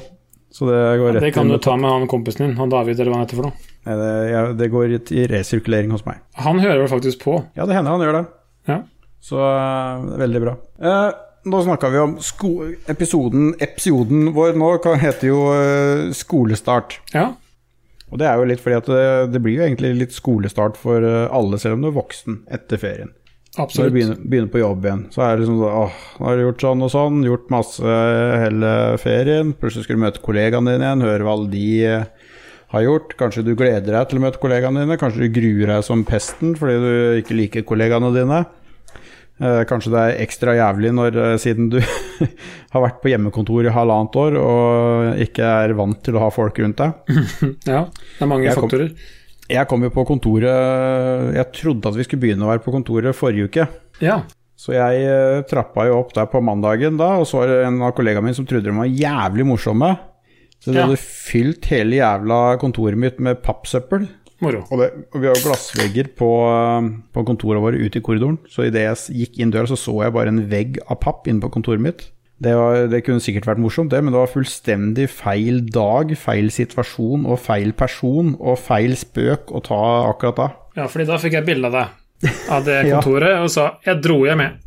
Så 0.56 0.70
det 0.70 0.78
går 1.02 1.18
rett 1.18 1.26
Det 1.26 1.34
kan 1.36 1.50
du 1.52 1.58
ta 1.60 1.74
med 1.76 1.90
han 1.92 2.06
kompisen 2.08 2.46
din, 2.46 2.54
han 2.62 2.70
David, 2.72 3.00
eller 3.02 3.12
hva 3.12 3.18
han 3.20 3.26
heter 3.26 3.42
for 3.42 3.50
noe. 3.50 3.72
Det, 3.86 4.12
ja, 4.32 4.44
det 4.56 4.70
går 4.72 4.94
i- 5.12 5.26
resirkulering 5.28 5.92
hos 5.92 6.06
meg. 6.08 6.22
Han 6.42 6.62
hører 6.64 6.80
vel 6.86 6.88
faktisk 6.94 7.26
på. 7.26 7.42
Ja, 7.58 7.66
det 7.68 7.76
hender 7.76 7.92
han 7.98 8.06
gjør 8.06 8.16
det. 8.22 8.26
Ja. 8.72 8.78
Så 9.26 9.42
eh, 9.42 10.06
veldig 10.22 10.42
bra. 10.46 10.54
Eh, 10.80 11.10
nå 11.46 11.62
snakka 11.66 11.90
vi 11.94 12.00
om 12.02 12.16
episoden, 12.92 13.52
episoden 13.62 14.32
vår 14.36 14.56
nå 14.58 14.70
kan 14.84 14.98
hete 15.02 15.30
jo 15.30 15.44
uh, 15.54 16.12
skolestart. 16.16 17.00
Ja, 17.14 17.34
Og 18.12 18.20
det 18.22 18.28
er 18.30 18.38
jo 18.40 18.48
litt 18.50 18.62
fordi 18.64 18.78
at 18.78 18.90
det, 18.90 19.06
det 19.34 19.42
blir 19.44 19.60
jo 19.60 19.66
egentlig 19.66 19.94
litt 19.98 20.14
skolestart 20.16 20.78
for 20.78 21.04
eh, 21.04 21.26
alle, 21.34 21.58
selv 21.60 21.78
om 21.78 21.86
du 21.86 21.88
er 21.90 21.96
voksen 21.96 22.44
etter 22.54 22.78
ferien. 22.82 23.10
Absolutt. 23.58 23.78
Når 23.80 23.88
du 23.90 23.96
begynner, 23.96 24.18
begynner 24.30 24.52
på 24.52 24.60
jobb 24.62 24.86
igjen, 24.86 25.02
så 25.16 25.24
er 25.26 25.34
det 25.36 25.46
liksom 25.46 25.58
sånn 25.62 25.78
åh, 25.86 25.98
nå 26.20 26.28
har 26.28 26.36
du 26.38 26.44
gjort 26.44 26.64
sånn 26.66 26.86
og 26.86 26.92
sånn, 26.92 27.22
gjort 27.26 27.52
masse 27.54 27.96
hele 28.44 28.72
ferien. 29.02 29.54
Plutselig 29.58 29.88
skal 29.88 29.98
du 29.98 30.04
møte 30.04 30.24
kollegaene 30.26 30.76
dine 30.76 30.90
igjen, 30.90 31.06
høre 31.08 31.26
hva 31.28 31.36
alle 31.38 31.50
de 31.54 31.66
eh, 31.88 32.06
har 32.76 32.84
gjort. 32.86 33.16
Kanskje 33.20 33.46
du 33.48 33.54
gleder 33.56 33.96
deg 33.96 34.10
til 34.12 34.20
å 34.20 34.26
møte 34.26 34.42
kollegaene 34.44 34.84
dine, 34.86 35.00
kanskje 35.02 35.24
du 35.26 35.34
gruer 35.40 35.72
deg 35.74 35.88
som 35.88 36.04
pesten 36.08 36.54
fordi 36.60 36.78
du 36.84 36.92
ikke 37.24 37.40
liker 37.40 37.68
kollegaene 37.68 38.12
dine. 38.16 38.44
Eh, 39.42 39.62
kanskje 39.68 39.92
det 39.92 40.02
er 40.02 40.22
ekstra 40.24 40.54
jævlig 40.56 40.94
når, 40.96 41.18
eh, 41.20 41.34
siden 41.44 41.68
du 41.74 41.80
har 42.74 42.82
vært 42.86 43.02
på 43.04 43.10
hjemmekontor 43.12 43.68
i 43.68 43.74
halvannet 43.76 44.16
år 44.22 44.38
og 44.40 45.20
ikke 45.26 45.44
er 45.66 45.74
vant 45.76 46.00
til 46.06 46.16
å 46.16 46.22
ha 46.24 46.30
folk 46.32 46.62
rundt 46.64 46.80
deg. 46.80 46.94
Ja, 47.68 47.82
det 47.92 48.24
er 48.24 48.32
mange 48.32 48.48
Jeg 48.48 48.56
kom- 48.56 48.70
faktorer. 48.70 48.96
Jeg 49.52 49.68
kom 49.70 49.84
jo 49.86 49.92
på 49.94 50.02
kontoret 50.10 51.36
Jeg 51.36 51.52
trodde 51.54 51.86
at 51.92 51.98
vi 52.00 52.06
skulle 52.08 52.24
begynne 52.24 52.48
å 52.48 52.50
være 52.50 52.64
på 52.66 52.72
kontoret 52.74 53.14
forrige 53.14 53.46
uke. 53.52 53.68
Ja, 54.02 54.22
Så 54.58 54.72
jeg 54.74 55.04
eh, 55.04 55.42
trappa 55.52 55.84
jo 55.90 56.00
opp 56.00 56.14
der 56.16 56.26
på 56.32 56.40
mandagen 56.42 56.96
da, 56.98 57.18
og 57.20 57.28
så 57.28 57.42
var 57.44 57.52
det 57.52 57.60
en 57.68 57.82
av 57.84 57.92
kollegaene 57.98 58.24
mine 58.30 58.38
som 58.40 58.48
trodde 58.48 58.72
de 58.72 58.74
var 58.80 58.88
jævlig 58.88 59.46
morsomme. 59.52 59.92
Så 60.64 60.72
de 60.72 60.80
Ja. 60.80 60.86
hadde 60.88 60.98
fylt 61.04 61.68
hele 61.70 62.00
jævla 62.00 62.40
kontoret 62.58 62.98
mitt 62.98 63.20
med 63.20 63.44
pappsøppel. 63.44 64.08
Moro. 64.46 64.64
Og, 64.70 64.82
det, 64.82 64.90
og 65.12 65.22
vi 65.22 65.30
har 65.30 65.38
jo 65.38 65.46
glassvegger 65.50 66.12
på, 66.18 66.32
eh, 66.54 66.90
på 67.16 67.26
kontoret 67.28 67.64
våre 67.64 67.80
ute 67.82 68.00
i 68.00 68.06
korridoren, 68.06 68.40
så 68.52 68.68
idet 68.68 68.86
jeg 68.86 69.22
gikk 69.24 69.40
inn 69.42 69.54
døra, 69.54 69.70
så 69.70 69.78
så 69.80 69.98
jeg 70.06 70.16
bare 70.16 70.32
en 70.34 70.44
vegg 70.52 70.80
av 70.86 71.02
papp 71.04 71.28
inne 71.32 71.44
på 71.44 71.52
kontoret 71.58 71.84
mitt. 71.84 72.08
Det, 72.36 72.52
var, 72.52 72.82
det 72.92 73.00
kunne 73.06 73.24
sikkert 73.24 73.46
vært 73.48 73.62
morsomt, 73.64 73.94
det, 73.94 74.02
men 74.04 74.12
det 74.12 74.20
var 74.20 74.32
fullstendig 74.32 75.06
feil 75.08 75.62
dag, 75.72 76.12
feil 76.20 76.50
situasjon 76.52 77.24
og 77.32 77.40
feil 77.40 77.72
person 77.80 78.34
og 78.42 78.60
feil 78.60 78.98
spøk 79.00 79.54
å 79.56 79.62
ta 79.64 79.80
akkurat 80.10 80.42
da. 80.42 80.50
Ja, 80.82 80.90
fordi 80.92 81.08
da 81.08 81.20
fikk 81.22 81.38
jeg 81.38 81.48
bilde 81.48 81.72
av 81.72 81.78
deg, 81.78 82.34
av 82.52 82.68
det 82.68 82.82
Ja. 82.90 83.00
kontoret, 83.00 83.40
og 83.40 83.48
sa 83.54 83.78
'jeg 83.86 84.04
dro 84.04 84.20
hjem, 84.28 84.44
jeg'. 84.44 84.62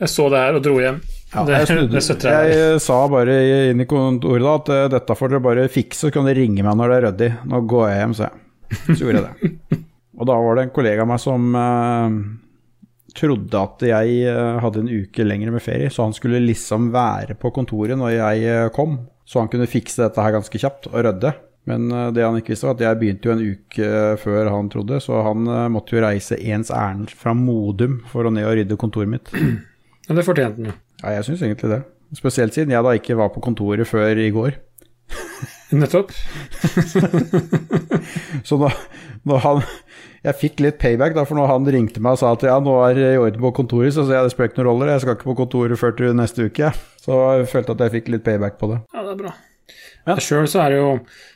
Jeg 0.00 0.10
så 0.10 0.24
det 0.32 0.40
her 0.42 0.56
og 0.58 0.62
dro 0.64 0.78
hjem. 0.82 0.96
Ja, 1.34 1.42
det, 1.46 1.54
jeg, 1.54 1.66
snudde, 1.70 2.30
jeg. 2.30 2.54
jeg 2.54 2.80
sa 2.82 2.96
bare 3.10 3.34
inn 3.70 3.82
i 3.82 3.86
kontoret 3.90 4.42
da 4.42 4.54
at 4.58 4.70
eh, 4.74 4.88
dette 4.96 5.16
får 5.18 5.30
dere 5.30 5.44
bare 5.44 5.68
fikse, 5.70 6.06
så 6.06 6.10
kan 6.14 6.26
dere 6.26 6.40
ringe 6.40 6.64
meg 6.66 6.78
når 6.78 6.90
det 6.90 6.96
er 6.96 7.06
ryddig. 7.08 7.30
Nå 7.52 7.60
går 7.70 7.84
jeg 7.90 8.00
hjem, 8.00 8.16
sa 8.18 8.26
jeg. 8.26 8.40
Så 8.86 9.00
gjorde 9.02 9.20
jeg 9.20 9.26
det. 9.26 9.82
Og 10.14 10.28
da 10.30 10.38
var 10.38 10.56
det 10.56 10.66
en 10.68 10.74
kollega 10.74 11.02
av 11.04 11.10
meg 11.10 11.20
som 11.22 11.54
eh, 11.58 12.18
trodde 13.18 13.60
at 13.60 13.82
jeg 13.86 14.20
eh, 14.28 14.60
hadde 14.62 14.84
en 14.84 14.90
uke 14.90 15.26
lenger 15.26 15.54
med 15.54 15.62
ferie, 15.62 15.90
så 15.92 16.06
han 16.06 16.14
skulle 16.16 16.42
liksom 16.42 16.90
være 16.94 17.36
på 17.40 17.52
kontoret 17.54 17.98
når 17.98 18.16
jeg 18.16 18.46
eh, 18.50 18.68
kom, 18.74 18.98
så 19.24 19.42
han 19.42 19.50
kunne 19.52 19.70
fikse 19.70 20.02
dette 20.02 20.22
her 20.22 20.34
ganske 20.36 20.60
kjapt 20.60 20.90
og 20.90 20.98
rydde. 21.06 21.34
Men 21.70 21.88
eh, 21.94 22.10
det 22.16 22.26
han 22.26 22.38
ikke 22.40 22.54
visste, 22.54 22.68
var 22.68 22.76
at 22.78 22.84
jeg 22.86 23.00
begynte 23.00 23.30
jo 23.30 23.36
en 23.36 23.44
uke 23.54 23.90
før 24.22 24.52
han 24.52 24.70
trodde, 24.72 25.00
så 25.04 25.22
han 25.28 25.48
måtte 25.72 25.96
jo 25.96 26.04
reise 26.04 26.38
ens 26.42 26.72
ærend 26.74 27.14
fra 27.14 27.36
Modum 27.38 28.00
for 28.10 28.26
å 28.26 28.34
ned 28.34 28.48
og 28.50 28.58
rydde 28.60 28.80
kontoret 28.80 29.14
mitt. 29.16 29.34
Ja, 30.04 30.18
det 30.18 30.26
fortjente 30.26 30.60
han 30.60 30.72
jo. 30.72 30.78
Ja, 31.00 31.16
jeg 31.18 31.26
syns 31.28 31.42
egentlig 31.46 31.70
det. 31.70 31.82
Spesielt 32.14 32.54
siden 32.54 32.74
jeg 32.74 32.84
da 32.86 32.92
ikke 32.94 33.16
var 33.18 33.30
på 33.34 33.42
kontoret 33.44 33.88
før 33.88 34.18
i 34.20 34.30
går. 34.34 34.58
Nettopp. 35.74 36.12
Så 38.48 38.58
da, 38.60 38.70
da 39.26 39.40
han 39.42 39.62
Jeg 40.24 40.38
fikk 40.40 40.60
litt 40.64 40.78
payback, 40.80 41.16
da, 41.16 41.24
for 41.28 41.36
når 41.36 41.50
han 41.50 41.66
ringte 41.74 42.00
meg 42.04 42.16
og 42.16 42.20
sa 42.22 42.30
at 42.32 42.44
ja, 42.46 42.56
nå 42.62 42.76
er 42.86 43.00
i 43.00 43.08
orden 43.20 43.42
på 43.42 43.50
kontoret, 43.58 43.92
så 43.92 44.06
sa 44.06 44.16
jeg 44.16 44.28
det 44.28 44.32
spiller 44.32 44.52
ikke 44.52 44.62
noen 44.62 44.70
rolle, 44.70 44.92
jeg 44.94 45.02
skal 45.02 45.18
ikke 45.18 45.28
på 45.28 45.40
kontoret 45.42 45.80
før 45.80 45.92
til 45.98 46.14
neste 46.16 46.46
uke. 46.48 46.70
Så 47.04 47.18
jeg 47.40 47.50
følte 47.50 47.74
at 47.74 47.82
jeg 47.84 47.94
fikk 47.98 48.08
litt 48.14 48.24
payback 48.24 48.56
på 48.60 48.70
det. 48.70 48.78
Ja, 48.94 49.04
det 49.04 49.12
er 49.12 49.18
bra. 49.20 49.34
Ja. 50.04 50.16
Sjøl 50.20 50.48
så 50.48 50.62
er 50.64 50.72
det 50.72 50.78
jo, 50.80 50.88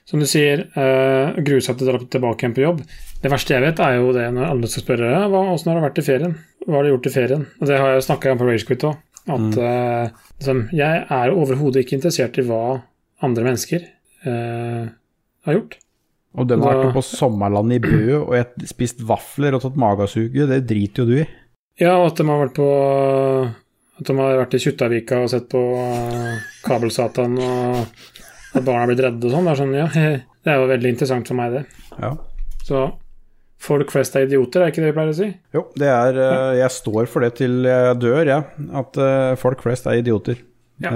som 0.09 0.23
du 0.23 0.29
sier, 0.29 0.65
uh, 0.77 1.37
grusomt 1.45 1.85
å 1.85 1.89
dra 1.89 2.01
tilbake 2.01 2.45
igjen 2.45 2.57
på 2.57 2.65
jobb. 2.65 2.81
Det 3.21 3.33
verste 3.33 3.57
jeg 3.57 3.65
vet, 3.65 3.83
er 3.85 3.99
jo 3.99 4.15
det 4.17 4.25
når 4.37 4.49
alle 4.53 4.71
skal 4.71 4.85
spørre 4.85 5.13
ja, 5.13 5.27
åssen 5.27 5.73
har 5.73 5.81
det 5.81 5.87
vært 5.89 6.01
i 6.01 6.07
ferien. 6.07 6.35
Hva 6.65 6.79
har 6.79 6.87
du 6.87 6.93
gjort 6.93 7.09
i 7.09 7.15
ferien? 7.15 7.45
Og 7.59 7.71
det 7.71 7.79
har 7.81 7.95
jeg 7.95 8.09
snakka 8.09 8.33
om 8.33 8.41
på 8.41 8.49
Ragequit 8.49 8.89
òg. 8.89 9.05
At 9.29 9.59
eh, 9.61 10.19
liksom, 10.41 10.61
jeg 10.77 11.05
er 11.13 11.35
overhodet 11.35 11.83
ikke 11.85 11.99
interessert 11.99 12.39
i 12.41 12.45
hva 12.49 12.63
andre 13.25 13.45
mennesker 13.45 13.85
eh, 14.27 14.89
har 15.47 15.55
gjort. 15.59 15.77
Og 16.39 16.47
de 16.47 16.59
har 16.61 16.75
Da- 16.75 16.83
vært 16.85 16.95
på 16.95 17.03
sommerland 17.03 17.73
i 17.73 17.79
Bø 17.83 18.21
og 18.27 18.35
et, 18.37 18.53
spist 18.69 19.01
vafler 19.03 19.55
og 19.55 19.63
tatt 19.63 19.77
magasuge, 19.81 20.47
det 20.47 20.67
driter 20.69 21.03
jo 21.03 21.07
du 21.07 21.15
i. 21.23 21.27
Ja, 21.81 21.97
og 21.99 22.09
at 22.13 22.17
de 22.17 22.25
har 22.27 22.41
vært 22.47 22.55
på 22.59 22.69
At 23.99 24.07
de 24.07 24.15
har 24.15 24.37
vært 24.39 24.55
i 24.55 24.59
Kjuttaviga 24.63 25.17
og 25.25 25.31
sett 25.33 25.49
på 25.51 25.59
eh, 25.75 26.39
Kabelsatan, 26.63 27.33
og 27.43 27.81
at 28.55 28.63
barna 28.65 28.85
har 28.85 28.87
blitt 28.93 29.01
redde 29.03 29.25
og 29.27 29.33
sånn. 29.33 29.45
Det 29.49 29.51
er 29.51 29.59
sånn, 29.59 29.75
ja, 29.75 29.87
det 30.45 30.53
er 30.53 30.61
jo 30.61 30.69
veldig 30.71 30.93
interessant 30.95 31.27
for 31.27 31.35
meg, 31.35 31.51
det. 31.57 31.65
Ja. 31.99 32.13
Så 32.63 32.85
folk 33.59 33.91
flest 33.91 34.15
er 34.15 34.29
idioter, 34.29 34.63
er 34.63 34.71
ikke 34.71 34.85
det 34.85 34.93
vi 34.93 34.97
pleier 35.01 35.11
å 35.11 35.17
si? 35.19 35.27
Jo, 35.53 35.65
det 35.75 35.89
er 35.91 36.15
eh, 36.23 36.59
Jeg 36.61 36.71
står 36.77 37.09
for 37.11 37.27
det 37.27 37.33
til 37.41 37.65
jeg 37.67 37.99
dør, 37.99 38.23
jeg. 38.31 38.69
At 38.79 39.01
eh, 39.03 39.35
folk 39.41 39.65
flest 39.67 39.87
er 39.91 39.99
idioter. 39.99 40.39
Ja. 40.79 40.93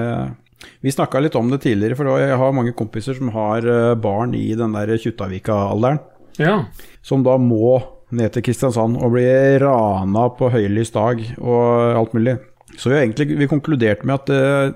Vi 0.82 0.92
snakka 0.92 1.20
litt 1.22 1.36
om 1.38 1.50
det 1.52 1.62
tidligere, 1.64 1.98
for 1.98 2.20
jeg 2.20 2.38
har 2.38 2.54
mange 2.56 2.74
kompiser 2.76 3.16
som 3.18 3.32
har 3.34 3.66
eh, 3.66 3.94
barn 3.98 4.34
i 4.38 4.48
den 4.58 4.74
der 4.76 4.94
Kjuttaviga-alderen. 4.98 6.00
Ja. 6.40 6.64
Som 7.04 7.24
da 7.26 7.36
må 7.40 7.80
ned 8.12 8.32
til 8.34 8.44
Kristiansand 8.44 8.98
og 9.00 9.14
bli 9.14 9.26
rana 9.62 10.26
på 10.36 10.50
høylys 10.52 10.92
dag 10.94 11.22
og 11.38 11.98
alt 11.98 12.16
mulig. 12.16 12.36
Så 12.76 12.88
vi 12.88 12.96
har 12.96 13.04
egentlig 13.04 13.38
vi 13.40 13.50
konkluderte 13.50 14.08
med 14.08 14.20
at 14.20 14.32
eh, 14.32 14.74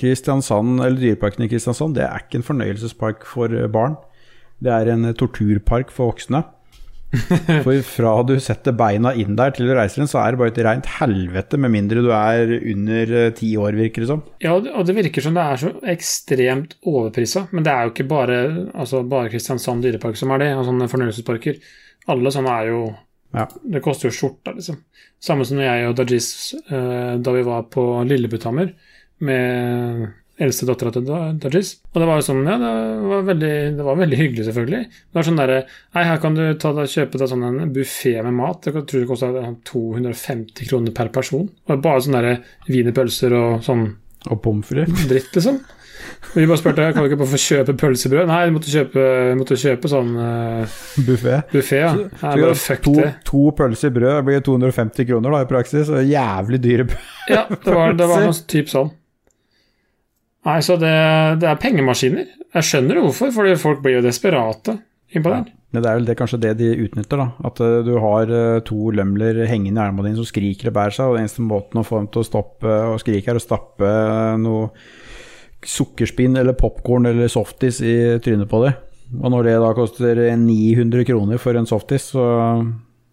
Kristiansand, 0.00 0.80
eller 0.82 0.98
Dyreparken 0.98 1.46
i 1.46 1.50
Kristiansand 1.52 1.94
det 1.96 2.06
er 2.06 2.24
ikke 2.24 2.40
en 2.40 2.48
fornøyelsespark 2.48 3.26
for 3.28 3.52
eh, 3.52 3.70
barn. 3.70 3.96
Det 4.64 4.72
er 4.72 4.92
en 4.92 5.10
torturpark 5.18 5.90
for 5.92 6.12
voksne. 6.12 6.44
For 7.64 7.78
fra 7.86 8.12
du 8.26 8.34
setter 8.42 8.74
beina 8.76 9.12
inn 9.18 9.36
der 9.38 9.52
til 9.54 9.68
du 9.68 9.74
reiser 9.76 10.02
inn, 10.02 10.08
så 10.10 10.20
er 10.22 10.32
det 10.34 10.40
bare 10.40 10.52
et 10.52 10.60
rent 10.66 10.88
helvete, 10.98 11.58
med 11.60 11.72
mindre 11.74 12.02
du 12.04 12.10
er 12.14 12.52
under 12.72 13.14
eh, 13.20 13.30
ti 13.38 13.52
år, 13.60 13.76
virker 13.78 14.04
det 14.04 14.10
som. 14.10 14.22
Ja, 14.42 14.54
og 14.56 14.86
det- 14.86 14.96
virker 14.98 15.22
som 15.24 15.34
det 15.38 15.44
er 15.44 15.60
så 15.62 15.72
ekstremt 15.94 16.76
overprisa. 16.86 17.46
Men 17.52 17.64
det 17.66 17.72
er 17.74 17.86
jo 17.88 17.94
ikke 17.94 18.08
bare, 18.10 18.38
altså 18.74 19.02
bare 19.08 19.30
Kristiansand 19.32 19.82
dyrepark 19.84 20.16
som 20.20 20.30
er 20.34 20.38
det, 20.44 20.50
og 20.58 20.66
sånne 20.68 20.90
fornøyelsesparker. 20.92 21.58
Alle 22.14 22.30
sånne 22.34 22.58
er 22.60 22.70
jo 22.72 22.82
Ja. 23.34 23.48
Det 23.66 23.80
koster 23.82 24.06
jo 24.06 24.14
skjorta, 24.14 24.52
liksom. 24.54 24.76
Samme 25.20 25.42
som 25.44 25.58
jeg 25.58 25.88
og 25.88 25.96
Dajis, 25.98 26.54
eh, 26.70 27.16
da 27.18 27.32
vi 27.34 27.42
var 27.42 27.64
på 27.66 27.82
Lillebutammer 28.06 28.68
med 29.26 30.12
eldste 30.40 30.66
dattera 30.66 30.90
til 30.92 31.04
Da- 31.06 31.32
Dajis. 31.38 31.76
Og 31.94 32.00
det 32.02 32.06
var 32.08 32.16
jo 32.18 32.26
sånn, 32.26 32.40
ja, 32.48 32.56
det 32.58 33.08
var 33.10 33.22
veldig, 33.28 33.52
det 33.76 33.84
var 33.86 33.96
veldig 34.00 34.18
hyggelig, 34.18 34.46
selvfølgelig. 34.48 34.80
Det 34.90 35.14
var 35.14 35.22
sånn 35.28 35.36
derre 35.38 35.60
Nei, 35.94 36.04
her 36.08 36.18
kan 36.18 36.34
du 36.34 36.42
ta, 36.58 36.72
kjøpe 36.74 37.18
deg 37.20 37.28
sånn 37.30 37.44
en 37.46 37.72
buffé 37.72 38.16
med 38.24 38.34
mat. 38.34 38.66
Jeg 38.66 38.74
tror 38.74 39.00
det 39.00 39.06
kosta 39.08 39.30
250 39.64 40.66
kroner 40.68 40.92
per 40.96 41.08
person. 41.14 41.46
Og 41.68 41.82
bare 41.84 42.02
sånn 42.02 42.16
derre 42.18 42.38
wienerpølser 42.68 43.32
og 43.38 43.62
sånn 43.66 43.86
Og 44.30 44.40
pommes 44.42 44.66
frites. 44.66 45.06
dritt, 45.10 45.30
liksom. 45.36 45.58
Og 46.34 46.34
vi 46.40 46.46
bare 46.48 46.58
spurte 46.60 46.84
kan 46.92 47.04
du 47.04 47.08
ikke 47.10 47.18
bare 47.20 47.30
få 47.32 47.38
kjøpe 47.40 47.74
pølsebrød. 47.80 48.26
Nei, 48.28 48.40
du 48.48 48.54
måtte 48.56 48.72
kjøpe, 48.72 49.04
måtte 49.38 49.56
kjøpe 49.60 49.88
sånn 49.92 50.10
uh, 50.16 50.74
Buffé. 51.06 51.38
buffé. 51.52 51.78
Ja. 51.84 51.92
Nei, 51.94 52.32
bare 52.42 52.56
fuck 52.58 52.82
To, 52.88 52.94
det. 52.98 53.10
to 53.28 53.44
pølser 53.56 53.92
brød 53.94 54.24
blir 54.26 54.42
250 54.44 55.06
kroner 55.08 55.36
da 55.36 55.42
i 55.44 55.48
praksis. 55.48 55.88
og 55.92 56.02
Jævlig 56.08 56.60
dyre 56.64 56.88
Ja, 57.30 57.46
det 57.52 57.72
var, 57.76 57.92
det 57.96 58.08
var 58.10 58.24
noe 58.26 58.36
typ 58.50 58.68
sånn. 58.72 58.90
Nei, 60.44 60.58
så 60.64 60.76
det, 60.80 60.94
det 61.40 61.48
er 61.48 61.60
pengemaskiner. 61.60 62.32
Jeg 62.54 62.68
skjønner 62.68 62.98
jo 62.98 63.06
hvorfor, 63.08 63.30
fordi 63.34 63.54
folk 63.60 63.80
blir 63.84 63.98
jo 63.98 64.04
desperate 64.04 64.76
innpå 65.14 65.32
der. 65.32 65.46
Men 65.74 65.82
det 65.82 65.90
er 65.90 65.96
vel 65.98 66.06
det, 66.06 66.14
kanskje 66.20 66.38
det 66.42 66.52
de 66.60 66.68
utnytter, 66.84 67.18
da. 67.18 67.26
At 67.48 67.62
uh, 67.64 67.80
du 67.86 67.96
har 68.02 68.30
uh, 68.30 68.60
to 68.66 68.92
lømler 68.94 69.40
hengende 69.50 69.80
i 69.80 69.84
armene 69.88 70.10
dine 70.10 70.20
som 70.20 70.28
skriker 70.28 70.70
og 70.70 70.76
bærer 70.76 70.94
seg, 70.94 71.08
og 71.08 71.16
den 71.16 71.26
eneste 71.26 71.42
måten 71.42 71.80
å 71.80 71.86
få 71.86 71.98
dem 71.98 72.10
til 72.14 72.22
å 72.22 72.28
stoppe 72.28 72.76
og 72.92 73.00
skrike, 73.02 73.32
er 73.32 73.40
å 73.40 73.42
stappe 73.42 73.88
uh, 73.88 74.36
noe 74.38 74.68
sukkerspinn 75.64 76.36
eller 76.38 76.54
popkorn 76.60 77.08
eller 77.08 77.32
softis 77.32 77.80
i 77.82 77.96
trynet 78.22 78.50
på 78.50 78.60
dem. 78.66 78.78
Og 79.22 79.32
når 79.32 79.48
det 79.48 79.58
da 79.64 79.72
koster 79.76 80.20
900 80.38 81.06
kroner 81.08 81.40
for 81.40 81.56
en 81.56 81.68
softis, 81.68 82.10
så, 82.12 82.24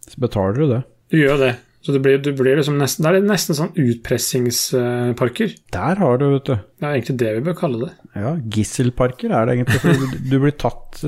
så 0.05 0.21
betaler 0.21 0.59
du 0.59 0.65
det. 0.75 0.81
Du 1.13 1.17
gjør 1.21 1.39
det. 1.41 1.51
Så 1.81 1.95
det 1.95 2.01
blir, 2.05 2.19
det 2.21 2.35
blir 2.37 2.59
liksom 2.59 2.77
nesten, 2.77 3.07
det 3.07 3.23
er 3.23 3.25
nesten 3.25 3.57
sånn 3.57 3.71
utpressingsparker. 3.73 5.55
Der 5.73 6.01
har 6.01 6.19
du, 6.21 6.27
vet 6.35 6.51
du. 6.51 6.53
Det 6.77 6.85
er 6.85 6.97
egentlig 6.97 7.15
det 7.17 7.31
vi 7.39 7.45
bør 7.47 7.57
kalle 7.57 7.79
det. 7.87 7.89
Ja, 8.21 8.35
gisselparker 8.53 9.33
er 9.33 9.49
det 9.49 9.55
egentlig. 9.55 9.95
Du, 10.29 10.35
blir 10.43 10.53
tatt, 10.61 11.01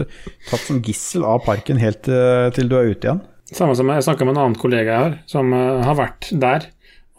tatt 0.50 0.66
som 0.66 0.82
gissel 0.86 1.28
av 1.30 1.44
parken 1.46 1.82
helt 1.82 2.10
eh, 2.10 2.48
til 2.58 2.72
du 2.72 2.78
er 2.80 2.90
ute 2.90 3.10
igjen. 3.10 3.22
Samme 3.54 3.78
som 3.78 3.92
jeg 3.94 4.06
snakka 4.08 4.26
med 4.26 4.34
en 4.34 4.44
annen 4.48 4.58
kollega 4.58 4.98
har, 4.98 5.18
som 5.30 5.54
eh, 5.54 5.84
har 5.86 6.00
vært 6.00 6.32
der. 6.42 6.66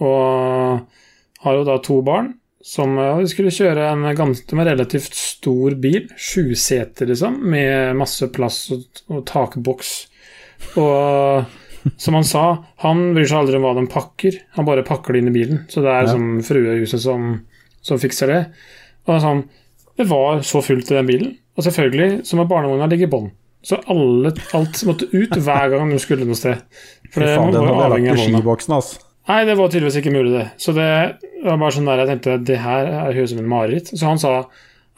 Og 0.02 0.82
har 1.44 1.60
jo 1.60 1.68
da 1.68 1.78
to 1.84 2.00
barn 2.02 2.34
som 2.64 2.98
eh, 2.98 3.22
skulle 3.30 3.54
kjøre 3.54 3.86
en 3.92 4.08
ganske 4.18 4.66
relativt 4.66 5.14
stor 5.14 5.78
bil. 5.78 6.08
Sjuseter, 6.18 7.06
liksom, 7.06 7.38
med 7.54 7.94
masse 8.02 8.26
plass 8.34 8.64
og, 8.74 9.04
og 9.14 9.22
takboks. 9.30 9.94
Og 10.80 11.60
som 11.96 12.14
han 12.14 12.24
sa, 12.24 12.64
han 12.84 13.14
bryr 13.14 13.26
seg 13.28 13.38
aldri 13.42 13.56
om 13.58 13.62
hva 13.66 13.74
de 13.78 13.86
pakker, 13.92 14.38
han 14.56 14.64
bare 14.68 14.84
pakker 14.86 15.12
det 15.12 15.22
inn 15.22 15.28
i 15.30 15.34
bilen. 15.38 15.64
Så 15.68 15.82
det 15.84 15.90
er 15.92 16.02
Ja. 16.06 16.12
som 16.14 16.40
fruehuset 16.42 17.00
som, 17.00 17.42
som 17.82 17.98
fikser 17.98 18.26
det. 18.32 18.40
Og 19.06 19.20
sånn, 19.20 19.44
det 19.96 20.06
var 20.08 20.40
så 20.40 20.62
fullt 20.64 20.90
i 20.90 20.94
den 20.98 21.06
bilen. 21.06 21.32
Og 21.56 21.64
selvfølgelig 21.64 22.24
så 22.26 22.36
må 22.36 22.48
barnevogna 22.48 22.88
ligge 22.90 23.04
i 23.06 23.10
bånn. 23.12 23.30
Så 23.64 23.78
alle, 23.88 24.32
alt 24.52 24.80
måtte 24.84 25.06
ut 25.12 25.30
hver 25.40 25.70
gang 25.70 25.90
de 25.90 25.98
skulle 26.02 26.26
noe 26.26 26.36
sted. 26.36 26.58
For 27.12 27.20
det 27.24 27.36
faen, 27.38 27.52
var 27.52 27.86
avhengig 27.90 28.10
av 28.12 28.40
i 28.40 28.42
vogna. 28.44 28.80
Nei, 29.28 29.44
det 29.48 29.54
var 29.56 29.68
tydeligvis 29.72 29.96
ikke 30.02 30.12
mulig, 30.12 30.32
det. 30.36 30.50
Så 30.60 30.74
det 30.76 31.16
var 31.44 31.56
bare 31.56 31.72
sånn 31.72 31.86
der 31.88 32.02
jeg 32.02 32.08
tenkte 32.10 32.44
det 32.44 32.58
her 32.60 32.86
er- 32.86 33.12
høres 33.14 33.32
ut 33.32 33.36
som 33.36 33.44
en 33.44 33.48
mareritt. 33.48 33.86
Så 33.96 34.04
han 34.04 34.18
sa 34.18 34.34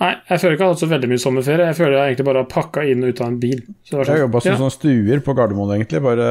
nei, 0.03 0.13
jeg 0.29 0.41
føler 0.43 0.57
ikke 0.57 0.63
jeg 0.63 0.69
har 0.69 0.75
hatt 0.75 0.83
så 0.83 0.89
veldig 0.91 1.11
mye 1.13 1.23
sommerferie. 1.23 1.69
Jeg 1.71 1.79
føler 1.79 1.97
jeg 1.97 2.13
egentlig 2.13 2.27
bare 2.29 2.43
har 2.43 2.49
pakka 2.51 2.85
inn 2.91 3.05
og 3.05 3.13
ut 3.13 3.21
av 3.23 3.29
en 3.31 3.39
bil. 3.43 3.61
Så 3.83 3.93
Jeg 3.95 4.01
har 4.01 4.09
sånn, 4.11 4.23
jobba 4.25 4.43
som 4.45 4.53
ja. 4.53 4.57
sånn 4.63 4.75
stuer 4.75 5.23
på 5.25 5.37
Gardermoen, 5.39 5.77
egentlig. 5.77 6.03
Bare 6.05 6.27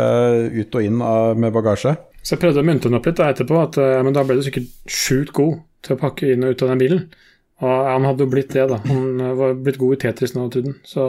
ut 0.54 0.78
og 0.80 0.90
inn 0.90 1.06
av, 1.06 1.38
med 1.40 1.56
bagasje. 1.56 1.96
Så 2.22 2.36
jeg 2.36 2.42
prøvde 2.42 2.62
å 2.62 2.68
mynte 2.68 2.90
den 2.90 3.00
opp 3.00 3.10
litt 3.10 3.22
da 3.22 3.30
etterpå, 3.34 3.62
at, 3.62 3.80
eh, 3.82 4.02
men 4.06 4.18
da 4.18 4.26
ble 4.26 4.38
du 4.40 4.44
sikkert 4.46 4.70
sjukt 4.90 5.34
god 5.38 5.60
til 5.86 5.96
å 5.96 6.02
pakke 6.02 6.34
inn 6.34 6.46
og 6.46 6.56
ut 6.56 6.66
av 6.66 6.74
den 6.74 6.82
bilen. 6.82 7.02
Og 7.64 7.90
han 7.90 8.06
hadde 8.10 8.26
jo 8.26 8.32
blitt 8.34 8.54
det, 8.54 8.68
da. 8.72 8.82
Han 8.90 9.22
eh, 9.22 9.36
var 9.40 9.58
blitt 9.66 9.80
god 9.82 9.96
i 9.96 10.00
Tetris 10.06 10.36
nå, 10.36 10.48
tiden. 10.54 10.78
Så 10.86 11.08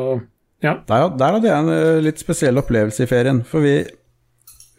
ja. 0.64 0.78
Der, 0.88 1.08
der 1.16 1.36
hadde 1.36 1.50
jeg 1.50 1.56
en 1.56 1.72
eh, 1.72 2.02
litt 2.04 2.20
spesiell 2.22 2.60
opplevelse 2.60 3.04
i 3.04 3.10
ferien. 3.10 3.42
For 3.48 3.64
vi, 3.64 3.74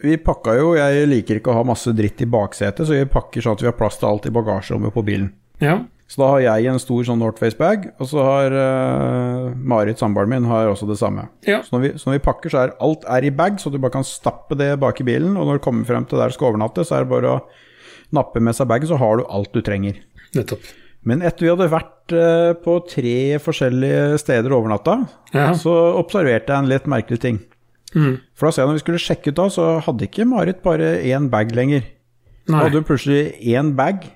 vi 0.02 0.16
pakka 0.22 0.56
jo 0.58 0.72
Jeg 0.78 1.06
liker 1.10 1.38
ikke 1.38 1.52
å 1.52 1.60
ha 1.60 1.66
masse 1.66 1.92
dritt 1.96 2.22
i 2.24 2.30
baksetet, 2.30 2.86
så 2.86 2.96
vi 2.96 3.06
pakker 3.10 3.44
sånn 3.44 3.58
at 3.58 3.62
vi 3.62 3.70
har 3.70 3.78
plass 3.78 4.00
til 4.00 4.10
alt 4.10 4.26
i 4.26 4.34
bagasjerommet 4.34 4.94
på 4.94 5.06
bilen. 5.06 5.30
ja. 5.62 5.78
Så 6.08 6.22
da 6.22 6.28
har 6.32 6.40
jeg 6.40 6.70
en 6.72 6.78
stor 6.80 7.02
sånn 7.04 7.18
Northface-bag, 7.20 7.82
og 8.00 8.08
så 8.08 8.22
har 8.24 8.54
uh, 8.56 9.50
Marit, 9.60 9.98
samboeren 10.00 10.30
min, 10.32 10.46
har 10.48 10.70
også 10.70 10.86
det 10.88 10.96
samme. 10.96 11.26
Ja. 11.44 11.58
Så 11.66 11.74
når 11.76 11.82
vi, 11.84 11.90
så 12.00 12.08
når 12.08 12.16
vi 12.16 12.22
pakker, 12.24 12.52
så 12.54 12.62
er 12.62 12.72
alt 12.80 13.04
er 13.12 13.26
i 13.28 13.32
bag, 13.36 13.58
så 13.60 13.68
du 13.68 13.76
bare 13.82 13.92
kan 13.98 14.06
stappe 14.08 14.56
det 14.56 14.70
bak 14.80 15.02
i 15.02 15.06
bilen. 15.08 15.36
Og 15.36 15.44
når 15.50 15.60
du 15.60 15.64
kommer 15.66 15.84
frem 15.88 16.06
til 16.08 16.16
der 16.20 16.32
du 16.32 16.36
skal 16.38 16.54
overnatte, 16.54 16.86
så 16.88 16.96
er 16.96 17.04
det 17.04 17.12
bare 17.12 17.34
å 17.34 17.42
nappe 18.16 18.40
med 18.40 18.56
seg 18.56 18.70
bagen, 18.70 18.88
så 18.88 18.96
har 18.96 19.20
du 19.20 19.26
alt 19.28 19.52
du 19.52 19.60
trenger. 19.66 20.00
Nettopp. 20.32 20.64
Men 21.08 21.20
etter 21.24 21.44
vi 21.44 21.52
hadde 21.52 21.68
vært 21.76 22.16
uh, 22.16 22.56
på 22.64 22.78
tre 22.88 23.14
forskjellige 23.44 24.18
steder 24.24 24.48
over 24.48 24.64
overnatta, 24.64 24.96
Ja. 25.36 25.50
så 25.60 25.76
observerte 26.00 26.54
jeg 26.54 26.64
en 26.64 26.72
litt 26.72 26.88
merkelig 26.88 27.20
ting. 27.20 27.42
Mm. 27.94 28.18
For 28.36 28.48
da 28.48 28.52
ser 28.56 28.64
jeg 28.64 28.72
når 28.72 28.78
vi 28.80 28.84
skulle 28.86 29.04
sjekke 29.04 29.30
ut 29.32 29.38
da, 29.38 29.46
så 29.52 29.68
hadde 29.84 30.08
ikke 30.08 30.26
Marit 30.28 30.64
bare 30.64 30.96
én 31.04 31.28
bag 31.32 31.52
lenger. 31.56 31.84
Så 32.48 32.54
Hun 32.54 32.62
hadde 32.64 32.82
plutselig 32.88 33.20
én 33.44 33.74
bag, 33.76 34.08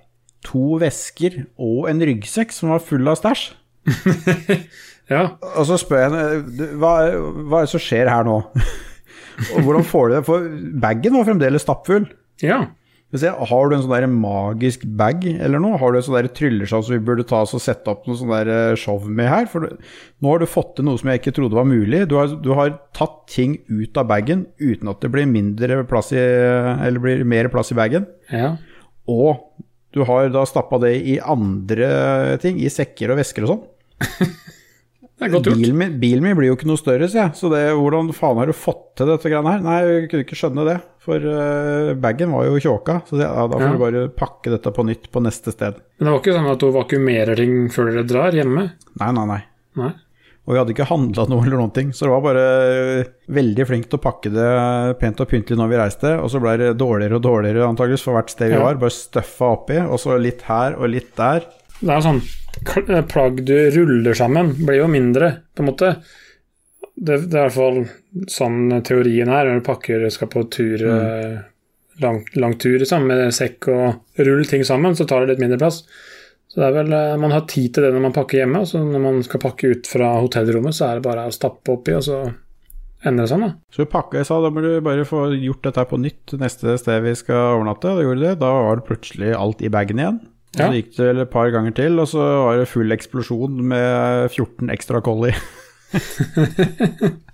to 0.47 0.79
vesker 0.83 1.43
og 1.61 1.89
en 1.91 2.03
ryggsekk 2.03 2.55
som 2.55 2.73
var 2.75 2.83
full 2.85 3.09
av 3.13 3.21
stæsj. 3.21 3.49
Ja. 5.11 5.25
Og 5.59 5.67
så 5.69 5.77
spør 5.81 5.99
jeg 5.99 6.13
henne 6.13 6.69
hva, 6.81 6.93
hva 7.51 7.59
er 7.59 7.67
det 7.67 7.73
som 7.73 7.81
skjer 7.83 8.09
her 8.09 8.23
nå? 8.25 8.37
og 9.53 9.65
hvordan 9.67 9.85
får 9.85 10.07
du 10.09 10.15
det? 10.15 10.21
For 10.29 10.47
bagen 10.85 11.19
var 11.19 11.27
fremdeles 11.29 11.67
stappfull. 11.67 12.07
ja. 12.45 12.63
Jeg, 13.13 13.29
har 13.29 13.67
du 13.69 13.75
en 13.77 13.83
sånn 13.85 13.93
der 13.93 14.07
magisk 14.09 14.87
bag 14.97 15.27
eller 15.29 15.61
noe? 15.61 15.77
Har 15.77 15.93
du 15.93 15.99
en 15.99 16.05
sånn 16.07 16.31
trylleshow 16.33 16.81
som 16.81 16.95
vi 16.95 17.03
burde 17.05 17.27
ta 17.29 17.43
oss 17.45 17.53
og 17.53 17.61
sette 17.61 17.93
opp 17.93 18.07
noe 18.09 18.17
sånn 18.17 18.31
der 18.33 18.49
eh, 18.49 18.77
show 18.81 19.03
med 19.05 19.29
her? 19.29 19.51
For 19.53 19.67
du, 19.67 19.75
nå 20.25 20.31
har 20.33 20.41
du 20.41 20.49
fått 20.49 20.71
til 20.79 20.87
noe 20.89 20.97
som 20.97 21.11
jeg 21.13 21.21
ikke 21.21 21.35
trodde 21.37 21.59
var 21.59 21.69
mulig. 21.69 22.07
Du 22.09 22.15
har, 22.17 22.33
du 22.33 22.49
har 22.57 22.73
tatt 22.97 23.19
ting 23.29 23.59
ut 23.69 24.01
av 24.01 24.09
bagen 24.09 24.47
uten 24.63 24.89
at 24.95 25.05
det 25.05 25.13
blir 25.13 25.29
mindre 25.29 25.83
plass 25.91 26.09
i 26.17 26.23
Eller 26.23 27.05
blir 27.05 27.27
mer 27.29 27.51
plass 27.53 27.75
i 27.75 27.77
bagen. 27.83 28.09
ja. 28.33 28.55
Og 29.13 29.45
du 29.93 30.03
har 30.09 30.29
da 30.33 30.43
stappa 30.49 30.79
det 30.83 30.95
i 31.13 31.19
andre 31.21 32.39
ting, 32.43 32.59
i 32.61 32.71
sekker 32.73 33.13
og 33.13 33.21
vesker 33.21 33.45
og 33.47 33.55
sånn. 33.55 33.63
Det 35.23 35.29
er 35.29 35.33
godt 35.37 35.47
gjort. 35.47 35.59
Bilen 35.61 35.77
min, 35.79 35.93
bilen 36.03 36.25
min 36.25 36.35
blir 36.35 36.49
jo 36.49 36.55
ikke 36.57 36.67
noe 36.67 36.81
større, 36.81 37.07
sier 37.07 37.29
jeg. 37.29 37.35
Så 37.39 37.47
det, 37.53 37.61
hvordan 37.79 38.09
faen 38.17 38.41
har 38.41 38.49
du 38.51 38.55
fått 38.59 38.89
til 38.99 39.07
dette 39.07 39.31
greiene 39.31 39.53
her? 39.53 39.61
Nei, 39.63 39.77
jeg 39.87 40.09
kunne 40.11 40.25
ikke 40.25 40.39
skjønne 40.41 40.65
det. 40.67 40.75
For 41.05 41.23
uh, 41.23 41.91
bagen 42.03 42.33
var 42.35 42.49
jo 42.49 42.57
tjåka. 42.65 42.97
Så 43.07 43.21
det, 43.21 43.29
ja, 43.29 43.45
da 43.47 43.61
får 43.61 43.63
Ja. 43.69 43.71
du 43.77 43.83
bare 43.85 44.03
pakke 44.19 44.51
dette 44.57 44.73
på 44.75 44.83
nytt 44.89 45.07
på 45.15 45.23
neste 45.23 45.55
sted. 45.55 45.79
Men 46.01 46.09
det 46.09 46.15
var 46.17 46.19
ikke 46.25 46.35
sånn 46.35 46.51
at 46.51 46.65
du 46.65 46.73
vakuumerer 46.75 47.39
ting 47.39 47.55
før 47.71 47.93
dere 47.93 48.03
drar 48.11 48.35
hjemme? 48.41 48.65
Nei, 48.99 49.11
nei, 49.21 49.27
nei. 49.31 49.39
Nei. 49.79 49.93
Og 50.43 50.57
vi 50.57 50.59
hadde 50.59 50.73
ikke 50.75 50.89
handla 50.89 51.25
noe 51.31 51.45
eller 51.47 51.61
noen 51.61 51.75
ting, 51.75 51.91
så 51.95 52.09
det 52.09 52.13
var 52.17 52.23
bare 52.25 52.47
eh, 52.67 53.11
veldig 53.31 53.67
flink 53.69 53.85
til 53.87 54.01
å 54.01 54.03
pakke 54.03 54.33
det 54.35 54.49
pent 54.99 55.21
og 55.23 55.29
pyntelig 55.31 55.59
når 55.61 55.71
vi 55.71 55.79
reiste. 55.79 56.15
Og 56.19 56.33
så 56.33 56.41
ble 56.43 56.57
det 56.59 56.73
dårligere 56.81 57.21
og 57.21 57.23
dårligere 57.29 57.69
antageligvis 57.69 58.03
for 58.09 58.19
hvert 58.19 58.33
sted 58.33 58.51
vi 58.51 58.59
var. 58.59 58.81
Bare 58.81 58.97
støffa 58.97 59.53
oppi, 59.55 59.79
og 59.85 60.01
så 60.03 60.19
litt 60.19 60.43
her 60.49 60.75
og 60.81 60.91
litt 60.91 61.13
der. 61.19 61.47
Det 61.79 61.95
er 61.95 62.03
sånn 62.03 62.19
eh, 62.83 63.05
Plagg 63.13 63.39
du 63.47 63.55
ruller 63.77 64.19
sammen, 64.19 64.51
blir 64.59 64.81
jo 64.81 64.91
mindre, 64.91 65.31
på 65.55 65.63
en 65.63 65.71
måte. 65.71 65.95
Det, 66.93 67.23
det 67.31 67.39
er 67.39 67.47
i 67.47 67.47
hvert 67.47 67.61
fall 67.61 68.27
sånn 68.29 68.83
teorien 68.85 69.31
er 69.31 69.47
når 69.47 69.63
du 69.63 69.67
pakker 69.71 70.09
skal 70.13 70.29
på 70.33 70.43
tur, 70.53 70.83
mm. 70.83 71.39
lang, 72.03 72.19
lang 72.35 72.59
tur 72.61 72.83
liksom, 72.83 73.07
med 73.09 73.31
sekk 73.35 73.71
og 73.73 74.27
rull 74.27 74.43
ting 74.51 74.67
sammen, 74.67 74.99
så 74.99 75.07
tar 75.07 75.23
det 75.23 75.37
litt 75.37 75.47
mindre 75.47 75.63
plass. 75.63 75.85
Så 76.53 76.61
det 76.61 76.69
er 76.69 76.75
vel, 76.77 76.93
eh, 76.93 77.17
Man 77.17 77.33
har 77.33 77.47
tid 77.49 77.73
til 77.73 77.87
det 77.87 77.95
når 77.95 78.03
man 78.05 78.13
pakker 78.17 78.43
hjemme, 78.43 78.61
og 78.61 78.69
så 78.69 78.83
når 78.85 79.01
man 79.01 79.23
skal 79.25 79.41
pakke 79.41 79.73
ut 79.73 79.89
fra 79.89 80.15
hotellrommet, 80.21 80.77
så 80.77 80.91
er 80.91 80.99
det 80.99 81.07
bare 81.07 81.25
å 81.29 81.33
stappe 81.33 81.73
oppi, 81.73 81.95
og 81.97 82.05
så 82.05 82.19
ender 83.09 83.25
det 83.25 83.31
sånn, 83.33 83.47
da. 83.47 83.55
Så 83.73 83.83
vi 83.83 83.89
pakka, 83.95 84.21
jeg 84.21 84.29
sa 84.29 84.39
da 84.45 84.51
må 84.53 84.63
du 84.63 84.69
bare 84.85 85.07
få 85.09 85.25
gjort 85.33 85.65
dette 85.65 85.87
på 85.89 85.99
nytt 86.03 86.37
neste 86.39 86.77
sted 86.79 87.03
vi 87.07 87.17
skal 87.19 87.57
overnatte. 87.57 87.89
Og 87.89 88.05
gjorde 88.05 88.21
gjorde 88.21 88.29
det. 88.29 88.37
Da 88.45 88.53
var 88.53 88.79
det 88.79 88.87
plutselig 88.91 89.33
alt 89.39 89.65
i 89.65 89.73
bagen 89.73 90.03
igjen. 90.03 90.21
Ja. 90.53 90.67
så 90.69 90.77
gikk 90.77 90.91
det 90.99 91.07
vel 91.09 91.23
et 91.23 91.31
par 91.33 91.49
ganger 91.49 91.73
til, 91.73 91.97
og 91.97 92.11
så 92.11 92.21
var 92.21 92.59
det 92.61 92.69
full 92.69 92.93
eksplosjon 92.93 93.63
med 93.73 94.29
14 94.29 94.69
ekstra 94.75 95.01
collie. 95.01 95.33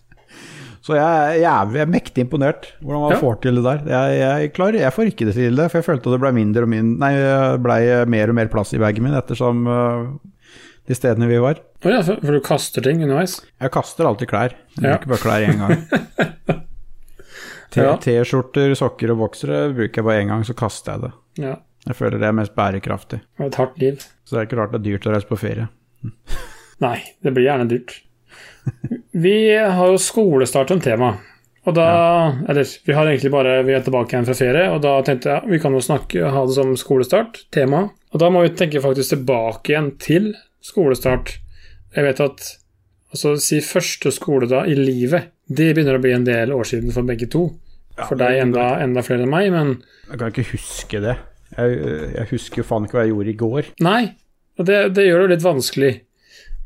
så 0.89 0.97
jeg, 0.97 1.43
jeg 1.43 1.83
er 1.83 1.91
mektig 1.93 2.25
imponert 2.25 2.71
hvordan 2.81 3.03
man 3.05 3.13
Ja. 3.13 3.19
får 3.21 3.35
til 3.45 3.59
det 3.61 3.65
der. 3.67 3.83
Jeg, 3.93 4.19
jeg 4.23 4.53
klarer, 4.57 4.79
jeg 4.81 4.95
får 4.97 5.11
ikke 5.13 5.27
det 5.29 5.35
til 5.37 5.59
det, 5.61 5.67
for 5.71 5.79
jeg 5.83 5.87
følte 5.91 6.15
det 6.15 6.21
ble 6.25 6.33
mindre 6.33 6.65
og 6.65 6.73
mindre 6.73 6.99
Nei, 7.05 7.13
ble 7.67 7.79
mer 8.17 8.33
og 8.33 8.39
mer 8.41 8.49
plass 8.53 8.73
i 8.73 8.81
bagen 8.81 9.05
min 9.05 9.17
ettersom 9.19 9.67
uh, 9.69 10.09
de 10.89 10.97
stedene 10.97 11.29
vi 11.29 11.37
var. 11.45 11.61
Oh, 11.85 11.93
ja, 11.93 12.01
for, 12.03 12.17
for 12.25 12.33
du 12.39 12.41
kaster 12.41 12.83
ting 12.89 13.03
underveis? 13.05 13.37
Jeg 13.61 13.71
kaster 13.77 14.09
alltid 14.09 14.31
klær. 14.33 14.57
Jeg 14.79 14.89
Ja. 14.89 14.97
bruker 14.97 15.13
bare 15.13 15.23
klær 15.27 15.45
én 15.45 15.61
gang. 15.61 16.65
T-skjorter, 18.03 18.73
sokker 18.79 19.13
og 19.13 19.19
boksere 19.23 19.59
bruker 19.77 20.01
jeg 20.01 20.07
bare 20.09 20.23
én 20.25 20.31
gang, 20.33 20.45
så 20.49 20.55
kaster 20.57 20.95
jeg 20.97 21.05
det. 21.05 21.11
Ja. 21.45 21.55
Jeg 21.89 21.97
føler 21.97 22.19
det 22.21 22.27
er 22.29 22.37
mest 22.37 22.55
bærekraftig. 22.57 23.21
Det 23.37 23.45
er 23.45 23.51
et 23.53 23.59
hardt 23.61 23.79
liv. 23.81 24.01
Så 24.25 24.35
det 24.35 24.41
er 24.41 24.49
ikke 24.49 24.59
rart 24.61 24.73
det 24.75 24.81
er 24.81 24.87
dyrt 24.89 25.07
å 25.09 25.13
reise 25.15 25.29
på 25.29 25.39
ferie. 25.41 25.69
Nei, 26.83 26.97
det 27.25 27.33
blir 27.37 27.47
gjerne 27.49 27.69
dyrt. 27.71 27.95
Vi 29.13 29.39
har 29.57 29.91
jo 29.91 29.99
skolestart 30.01 30.73
som 30.73 30.81
tema. 30.81 31.15
Og 31.69 31.75
da 31.77 31.89
Eller, 32.49 32.65
vi 32.85 32.95
har 32.97 33.07
egentlig 33.07 33.33
bare 33.33 33.63
Vi 33.67 33.75
er 33.77 33.85
tilbake 33.85 34.15
igjen 34.15 34.29
fra 34.29 34.37
ferie, 34.39 34.69
og 34.73 34.83
da 34.85 34.99
tenkte 35.05 35.35
jeg 35.35 35.53
vi 35.53 35.61
kan 35.63 35.75
jo 35.77 35.85
snakke 35.85 36.31
ha 36.33 36.45
det 36.47 36.57
som 36.57 36.73
skolestart, 36.81 37.43
tema. 37.55 37.89
Og 38.13 38.23
da 38.23 38.31
må 38.33 38.45
vi 38.45 38.55
tenke 38.57 38.81
faktisk 38.81 39.17
tilbake 39.17 39.75
igjen 39.75 39.93
til 40.01 40.33
skolestart. 40.65 41.37
Jeg 41.97 42.07
vet 42.07 42.21
at 42.25 42.47
altså 43.13 43.35
si 43.41 43.61
første 43.65 44.13
skoledag 44.13 44.69
i 44.69 44.77
livet, 44.77 45.33
det 45.49 45.73
begynner 45.75 45.97
å 45.97 46.03
bli 46.05 46.13
en 46.17 46.27
del 46.29 46.53
år 46.53 46.69
siden 46.69 46.93
for 46.93 47.09
begge 47.09 47.29
to. 47.33 47.49
For 47.99 48.19
deg 48.21 48.39
enda, 48.45 48.77
enda 48.83 49.03
flere 49.03 49.25
enn 49.25 49.33
meg, 49.33 49.51
men 49.53 49.79
Jeg 50.09 50.21
kan 50.21 50.33
ikke 50.33 50.51
huske 50.53 51.01
det. 51.03 51.17
Jeg, 51.57 51.79
jeg 52.15 52.29
husker 52.31 52.63
jo 52.63 52.69
faen 52.69 52.87
ikke 52.87 52.99
hva 52.99 53.05
jeg 53.07 53.15
gjorde 53.15 53.33
i 53.33 53.39
går. 53.43 53.71
Nei, 53.85 54.03
og 54.61 54.69
det, 54.69 54.79
det 54.97 55.09
gjør 55.09 55.25
det 55.25 55.33
litt 55.35 55.47
vanskelig. 55.47 55.93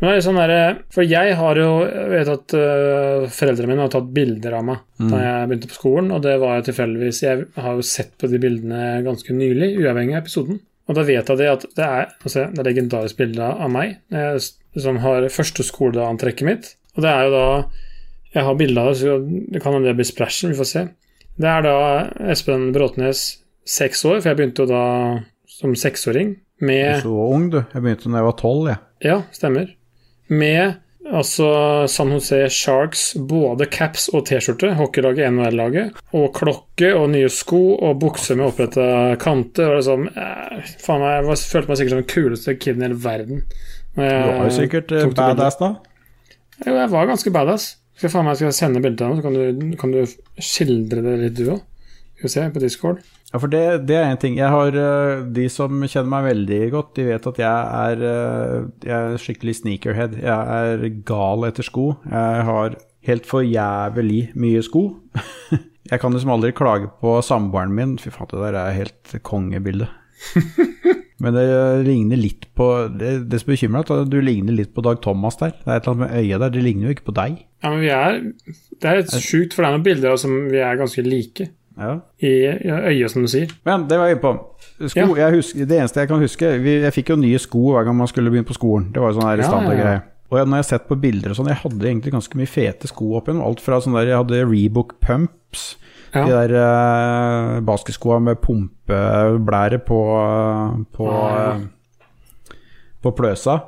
Men 0.00 0.08
det 0.08 0.16
er 0.16 0.24
sånn 0.24 0.38
der, 0.40 0.78
For 0.90 1.06
jeg 1.06 1.36
har 1.38 1.58
jo 1.60 1.68
jeg 1.86 2.08
vet 2.10 2.30
at 2.32 2.54
uh, 2.58 3.28
foreldrene 3.30 3.70
mine 3.70 3.84
har 3.84 3.92
tatt 3.92 4.08
bilder 4.14 4.56
av 4.58 4.64
meg 4.66 4.80
da 4.98 5.20
jeg 5.22 5.48
begynte 5.50 5.68
på 5.70 5.76
skolen, 5.78 6.10
og 6.14 6.22
det 6.22 6.34
var 6.42 6.56
jo 6.58 6.64
tilfeldigvis 6.68 7.22
Jeg 7.22 7.46
har 7.58 7.78
jo 7.78 7.84
sett 7.86 8.12
på 8.18 8.30
de 8.30 8.38
bildene 8.42 9.02
ganske 9.06 9.34
nylig, 9.34 9.72
uavhengig 9.82 10.16
av 10.16 10.22
episoden. 10.24 10.60
Og 10.90 10.98
da 10.98 11.04
vet 11.06 11.28
jeg 11.30 11.38
det 11.38 11.48
at 11.50 11.66
det 11.78 11.86
er 11.86 12.04
altså, 12.10 12.48
det 12.50 12.62
er 12.62 12.68
legendarisk 12.68 13.18
bilde 13.20 13.46
av 13.52 13.70
meg 13.70 13.96
jeg, 14.10 14.42
som 14.82 14.98
har 15.04 15.28
første 15.30 15.66
skoledag-antrekket 15.66 16.48
mitt. 16.48 16.72
Og 16.96 17.04
det 17.04 17.12
er 17.12 17.28
jo 17.28 17.34
da 17.36 17.46
Jeg 18.32 18.46
har 18.46 18.56
bilde 18.56 18.80
av 18.80 18.88
det, 18.90 18.96
så 18.96 19.18
det 19.52 19.60
kan 19.62 19.74
hende 19.76 19.90
det 19.90 19.98
blir 19.98 20.08
splashen, 20.08 20.54
vi 20.54 20.56
får 20.56 20.68
se. 20.70 20.82
Det 21.36 21.48
er 21.48 21.62
da 21.66 21.76
Espen 22.32 22.70
Bråtnes 22.72 23.20
seks 23.68 24.04
år, 24.08 24.20
for 24.22 24.30
jeg 24.30 24.38
begynte 24.38 24.64
jo 24.64 24.70
da 24.70 24.84
som 25.52 25.74
seksåring 25.76 26.34
Du 26.58 26.66
med 26.66 26.80
er 26.94 27.02
så 27.04 27.12
ung, 27.12 27.50
du. 27.52 27.60
Jeg 27.60 27.84
begynte 27.84 28.08
da 28.08 28.22
jeg 28.22 28.28
var 28.30 28.38
tolv, 28.40 28.68
jeg. 28.72 28.80
Ja, 29.04 29.18
stemmer. 29.36 29.68
Med 30.32 30.78
altså 31.12 31.48
San 31.90 32.12
Jose 32.14 32.38
Sharks 32.52 33.02
både 33.28 33.66
caps 33.72 34.06
og 34.14 34.24
T-skjorte, 34.28 34.70
hockeylaget, 34.78 35.32
NHL-laget, 35.34 35.98
og 36.16 36.28
klokke 36.36 36.92
og 36.96 37.10
nye 37.12 37.28
sko 37.32 37.60
og 37.74 37.98
bukse 38.02 38.36
med 38.38 38.48
oppretta 38.48 38.86
kanter. 39.22 39.72
Og 39.72 39.80
liksom, 39.80 40.08
eh, 40.08 40.74
faen 40.80 41.02
meg, 41.02 41.28
Jeg 41.28 41.42
følte 41.52 41.68
meg 41.68 41.80
sikkert 41.80 41.94
som 41.94 42.02
den 42.02 42.12
kuleste 42.14 42.56
kiden 42.56 42.82
i 42.82 42.88
hele 42.88 43.00
verden. 43.02 43.42
Du 43.96 44.02
var 44.02 44.46
jo 44.48 44.54
sikkert 44.56 44.92
eh, 44.92 45.08
badass 45.12 45.58
da. 45.60 45.74
Jo, 46.64 46.76
jeg 46.78 46.90
var 46.94 47.10
ganske 47.10 47.34
badass. 47.34 47.76
Skal 47.96 48.08
jeg 48.08 48.14
faen 48.14 48.24
meg 48.26 48.38
skal 48.38 48.54
sende 48.56 48.82
bilde 48.82 49.04
av 49.04 49.12
det, 49.12 49.20
så 49.20 49.26
kan 49.26 49.34
du, 49.36 49.76
kan 49.78 49.92
du 49.92 50.00
skildre 50.40 51.04
det 51.04 51.18
litt, 51.26 51.36
du 51.36 51.52
òg. 51.58 51.60
Skal 52.16 52.28
vi 52.28 52.32
se, 52.32 52.46
på 52.54 52.62
Discord. 52.62 53.02
Ja, 53.32 53.40
for 53.40 53.48
det, 53.48 53.62
det 53.88 53.96
er 53.96 54.10
en 54.10 54.20
ting. 54.20 54.36
Jeg 54.36 54.52
har 54.52 54.76
eh, 54.76 55.22
De 55.32 55.46
som 55.52 55.80
kjenner 55.86 56.10
meg 56.12 56.26
veldig 56.28 56.60
godt, 56.74 56.94
de 56.98 57.06
vet 57.08 57.28
at 57.30 57.38
jeg 57.40 57.76
er, 57.88 58.02
eh, 58.08 58.56
jeg 58.84 58.96
er 58.98 59.20
skikkelig 59.22 59.54
sneakerhead. 59.62 60.18
Jeg 60.20 60.56
er 60.58 60.88
gal 61.08 61.48
etter 61.48 61.64
sko. 61.64 61.94
Jeg 62.04 62.46
har 62.48 62.76
helt 63.08 63.28
for 63.28 63.46
jævlig 63.46 64.26
mye 64.38 64.64
sko. 64.64 64.88
Jeg 65.92 65.98
kan 66.00 66.14
liksom 66.14 66.30
aldri 66.30 66.52
klage 66.56 66.86
på 67.02 67.16
samboeren 67.26 67.72
min. 67.74 67.96
Fy 68.00 68.12
faen, 68.14 68.28
det 68.30 68.38
der 68.40 68.54
er 68.56 68.76
helt 68.76 69.14
kongebilde. 69.26 69.88
Men 71.22 71.34
det 71.36 71.42
ligner 71.86 72.18
litt 72.18 72.46
på 72.58 72.66
Det, 72.98 73.10
det 73.30 73.40
som 73.42 73.50
bekymrer 73.52 73.74
meg, 73.82 73.90
er 73.90 74.04
at 74.04 74.10
du 74.10 74.16
ligner 74.22 74.54
litt 74.56 74.72
på 74.74 74.84
Dag 74.86 75.02
Thomas 75.04 75.36
der. 75.40 75.52
Det 75.58 75.66
er 75.66 75.80
et 75.80 75.88
eller 75.88 75.96
annet 75.96 76.04
med 76.04 76.22
øyet 76.22 76.44
der. 76.44 76.54
Det 76.54 76.62
ligner 76.64 76.86
jo 76.86 76.94
ikke 76.94 77.08
på 77.10 77.16
deg. 77.18 77.42
Ja, 77.62 77.72
men 77.74 77.82
vi 77.82 77.90
er 77.94 78.20
Det 78.78 78.94
er 78.94 79.26
sjukt, 79.26 79.54
for 79.54 79.62
det 79.62 79.68
er 79.68 79.76
noen 79.76 79.86
bilder 79.90 80.16
som 80.22 80.38
vi 80.54 80.62
er 80.62 80.80
ganske 80.80 81.04
like. 81.06 81.50
Ja. 81.78 81.92
I 82.22 82.32
øyet, 82.92 83.10
som 83.10 83.22
du 83.22 83.28
sier. 83.28 83.48
Men 83.64 83.86
det 83.88 83.98
var 83.98 84.06
jeg 84.10 84.18
inne 84.18 84.24
på. 84.24 84.32
Sko, 84.88 85.14
Ja. 85.16 85.30
husker, 85.30 85.66
det 85.66 85.78
eneste 85.78 86.00
jeg 86.00 86.08
kan 86.08 86.20
huske 86.20 86.48
vi, 86.62 86.80
Jeg 86.82 86.92
fikk 86.92 87.08
jo 87.10 87.16
nye 87.16 87.38
sko 87.38 87.72
hver 87.72 87.84
gang 87.86 87.96
man 87.96 88.06
skulle 88.10 88.30
begynne 88.30 88.48
på 88.48 88.56
skolen. 88.58 88.90
Det 88.92 89.00
var 89.00 89.12
jo 89.12 89.20
sånn 89.20 89.28
her 89.30 89.42
standardgreie. 89.46 90.00
ja, 90.02 90.08
Og 90.32 90.38
jeg, 90.38 90.46
når 90.48 90.56
jeg 90.56 90.64
har 90.64 90.70
sett 90.78 90.88
på 90.88 90.96
bilder 91.00 91.30
og 91.30 91.36
sånn, 91.36 91.48
jeg 91.48 91.60
hadde 91.62 91.84
egentlig 91.88 92.12
ganske 92.12 92.34
mye 92.36 92.48
fete 92.48 92.88
sko 92.88 93.14
opp 93.16 93.28
igjen. 93.28 93.42
Alt 93.44 93.60
fra 93.60 93.80
sånn 93.80 93.94
der 93.94 94.06
Jeg 94.06 94.16
hadde 94.16 94.44
Rebook 94.50 94.94
Pumps. 95.00 95.76
Ja. 96.14 96.24
De 96.26 96.30
der 96.32 96.52
uh, 96.60 97.60
basketskoa 97.64 98.18
med 98.20 98.36
pumpeblære 98.44 99.78
på, 99.86 99.98
på, 100.92 101.06
Ah, 101.08 101.36
ja. 101.36 101.54
eh, 101.54 102.54
på 103.02 103.12
pløsa 103.16 103.62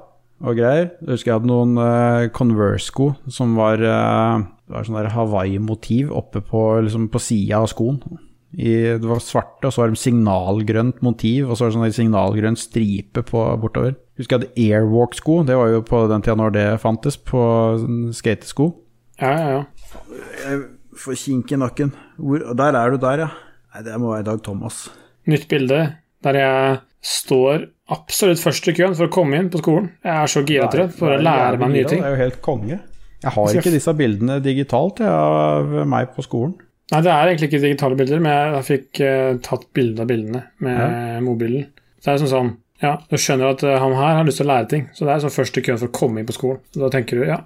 og 0.44 0.56
greier. 0.56 0.90
Jeg 1.00 1.08
husker 1.08 1.30
jeg 1.32 1.38
hadde 1.40 1.48
noen 1.48 1.78
eh, 1.78 2.28
Converse-sko 2.36 3.14
som 3.32 3.54
var, 3.56 3.80
eh, 3.80 4.44
det 4.64 4.72
var 4.72 4.87
sånn 4.87 4.96
der 4.96 5.11
Hawaii-motiv 5.12 6.12
oppe 6.16 6.40
på, 6.44 6.62
liksom 6.87 7.11
på 7.12 7.20
sida 7.20 7.61
av 7.61 7.68
skoen. 7.72 7.98
I, 8.55 8.96
det 9.03 9.09
var 9.09 9.18
svarte, 9.20 9.66
og 9.66 9.74
så 9.74 9.83
var 9.83 9.90
det 9.90 9.98
signalgrønt 10.00 11.03
motiv, 11.05 11.48
og 11.48 11.59
så 11.59 11.66
var 11.66 11.72
det 11.72 11.77
sånn 11.77 11.96
signalgrønn 11.98 12.57
stripe 12.59 13.24
på, 13.27 13.42
bortover. 13.61 13.96
Husker 14.16 14.38
jeg 14.38 14.44
hadde 14.44 14.68
Airwalk-sko, 14.68 15.40
det 15.48 15.59
var 15.59 15.72
jo 15.72 15.83
på 15.85 16.05
den 16.12 16.24
tida 16.24 16.38
når 16.38 16.55
det 16.55 16.64
fantes, 16.81 17.18
på 17.18 17.42
sånn 17.83 18.14
skatesko. 18.14 18.70
Ja, 19.20 19.35
ja, 19.35 19.50
ja. 19.59 19.98
Jeg 20.44 20.62
får 21.03 21.18
kink 21.18 21.53
i 21.53 21.61
nakken. 21.61 21.92
Hvor, 22.16 22.46
der 22.57 22.79
er 22.79 22.94
du 22.94 23.03
der, 23.03 23.27
ja. 23.27 23.31
Nei, 23.74 23.85
det 23.85 24.00
må 24.00 24.14
være 24.14 24.29
Dag 24.31 24.42
Thomas. 24.46 24.85
Nytt 25.27 25.48
bilde 25.50 25.81
der 26.24 26.38
jeg 26.38 26.81
står 27.05 27.66
absolutt 27.92 28.40
først 28.40 28.68
i 28.70 28.74
køen 28.79 28.94
for 28.96 29.11
å 29.11 29.12
komme 29.12 29.37
inn 29.37 29.50
på 29.53 29.61
skolen. 29.61 29.90
Jeg 30.07 30.14
er 30.14 30.31
så 30.31 30.44
gira 30.46 30.70
til 30.72 30.87
det, 30.87 30.90
for 30.96 31.12
å 31.12 31.20
lære 31.20 31.61
meg 31.61 31.74
nye 31.74 31.88
ting. 31.90 32.00
Det 32.00 32.09
er 32.09 32.14
jo 32.14 32.22
helt 32.22 32.38
konge. 32.44 32.79
Jeg 33.24 33.34
har 33.34 33.58
ikke 33.58 33.72
disse 33.74 33.94
bildene 33.96 34.38
digitalt 34.44 35.00
jeg, 35.02 35.10
av 35.10 35.87
meg 35.88 36.12
på 36.14 36.24
skolen. 36.26 36.54
Nei, 36.92 37.00
det 37.00 37.10
er 37.10 37.30
egentlig 37.30 37.48
ikke 37.48 37.62
digitale 37.62 37.96
bilder, 37.96 38.20
men 38.20 38.34
jeg, 38.34 38.50
jeg 38.52 38.66
fikk 38.68 39.00
uh, 39.00 39.30
tatt 39.44 39.64
bilde 39.76 40.04
av 40.04 40.10
bildene 40.10 40.42
med 40.64 41.24
mobilen. 41.24 41.70
Så 41.96 42.10
det 42.10 42.14
er 42.14 42.22
sånn 42.24 42.34
sånn 42.34 42.52
Ja, 42.84 42.98
du 43.08 43.16
skjønner 43.16 43.54
at 43.54 43.62
eh, 43.64 43.78
han 43.80 43.94
her 43.96 44.18
har 44.18 44.26
lyst 44.26 44.42
til 44.42 44.44
å 44.44 44.50
lære 44.50 44.66
ting, 44.68 44.82
så 44.92 45.06
det 45.06 45.14
er 45.14 45.22
sånn 45.22 45.32
første 45.32 45.62
køen 45.64 45.78
for 45.80 45.88
å 45.88 45.94
komme 45.94 46.20
inn 46.20 46.26
på 46.28 46.34
skolen. 46.37 46.58
Da 46.76 46.90
tenker 46.92 47.16
du 47.16 47.24
ja, 47.24 47.38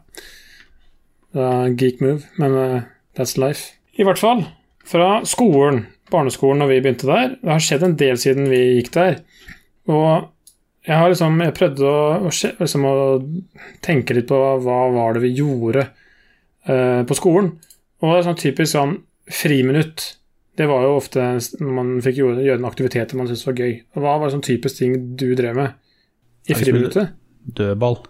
det 1.37 1.45
er 1.45 1.77
geek 1.79 2.01
move, 2.03 2.25
men 2.41 2.57
uh, 2.57 2.81
that's 3.15 3.37
life. 3.39 3.77
I 4.01 4.07
hvert 4.09 4.19
fall, 4.19 4.43
fra 4.89 5.21
skolen, 5.29 5.85
barneskolen, 6.11 6.65
når 6.65 6.73
vi 6.73 6.81
begynte 6.81 7.11
der, 7.11 7.37
det 7.39 7.53
har 7.53 7.63
skjedd 7.63 7.85
en 7.87 7.99
del 8.01 8.19
siden 8.19 8.51
vi 8.51 8.63
gikk 8.81 8.91
der. 8.97 9.21
Og 9.93 10.27
jeg 10.89 10.97
har 10.97 11.11
liksom 11.13 11.41
Jeg 11.45 11.57
prøvde 11.57 11.85
å, 11.85 12.05
å, 12.25 12.31
liksom 12.33 12.87
å 12.89 12.95
tenke 13.85 14.17
litt 14.17 14.29
på 14.31 14.39
hva 14.65 14.79
var 14.95 15.17
det 15.17 15.25
vi 15.27 15.35
gjorde 15.37 15.85
eh, 15.85 17.03
på 17.05 17.19
skolen. 17.19 17.53
Og 18.01 18.13
det 18.13 18.21
er 18.21 18.29
sånn 18.31 18.41
typisk 18.41 18.73
sånn 18.73 18.95
friminutt. 19.29 20.07
Det 20.59 20.67
var 20.67 20.87
jo 20.87 20.97
ofte 20.97 21.25
når 21.61 21.75
man 21.77 21.91
fikk 22.03 22.23
gjøre, 22.23 22.43
gjøre 22.47 22.63
en 22.63 22.71
aktivitet 22.71 23.15
man 23.19 23.29
syntes 23.29 23.47
var 23.47 23.61
gøy. 23.61 23.75
Og 23.95 24.03
Hva 24.03 24.17
var 24.23 24.33
sånn 24.33 24.47
typisk 24.47 24.81
ting 24.81 24.97
du 25.21 25.29
drev 25.39 25.59
med 25.59 26.49
i 26.49 26.57
friminuttet? 26.57 27.13
Dødball. 27.59 28.01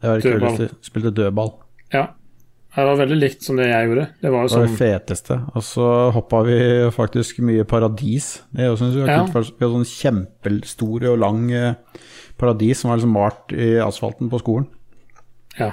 Det 0.00 0.08
var 0.08 0.22
det 0.22 0.30
Dødball. 0.30 0.70
Spilte 0.86 1.14
dødball. 1.18 1.52
Ja. 1.92 2.06
Det 2.72 2.84
var 2.88 2.96
veldig 2.96 3.16
likt 3.20 3.42
som 3.44 3.58
det 3.60 3.66
jeg 3.68 3.88
gjorde. 3.88 4.06
Det 4.22 4.30
var 4.32 4.46
Det 4.48 4.56
var 4.56 4.62
det 4.64 4.70
sånn 4.70 4.78
feteste. 4.80 5.36
Og 5.54 5.62
så 5.66 5.88
hoppa 6.14 6.42
vi 6.46 6.58
faktisk 6.94 7.42
mye 7.44 7.64
paradis. 7.68 8.40
Det 8.50 8.70
synes 8.78 8.94
jeg 8.96 9.04
var 9.04 9.12
Ja. 9.12 9.26
kult, 9.26 9.52
Vi 9.58 9.66
hadde 9.66 9.84
sånn 9.84 9.92
kjempestor 9.92 11.04
og 11.12 11.18
lang 11.18 11.50
eh, 11.52 11.74
paradis 12.38 12.80
som 12.80 12.90
var 12.90 12.96
liksom 12.96 13.12
malt 13.12 13.52
i 13.52 13.76
asfalten 13.76 14.30
på 14.30 14.40
skolen. 14.40 14.68
Ja. 15.58 15.72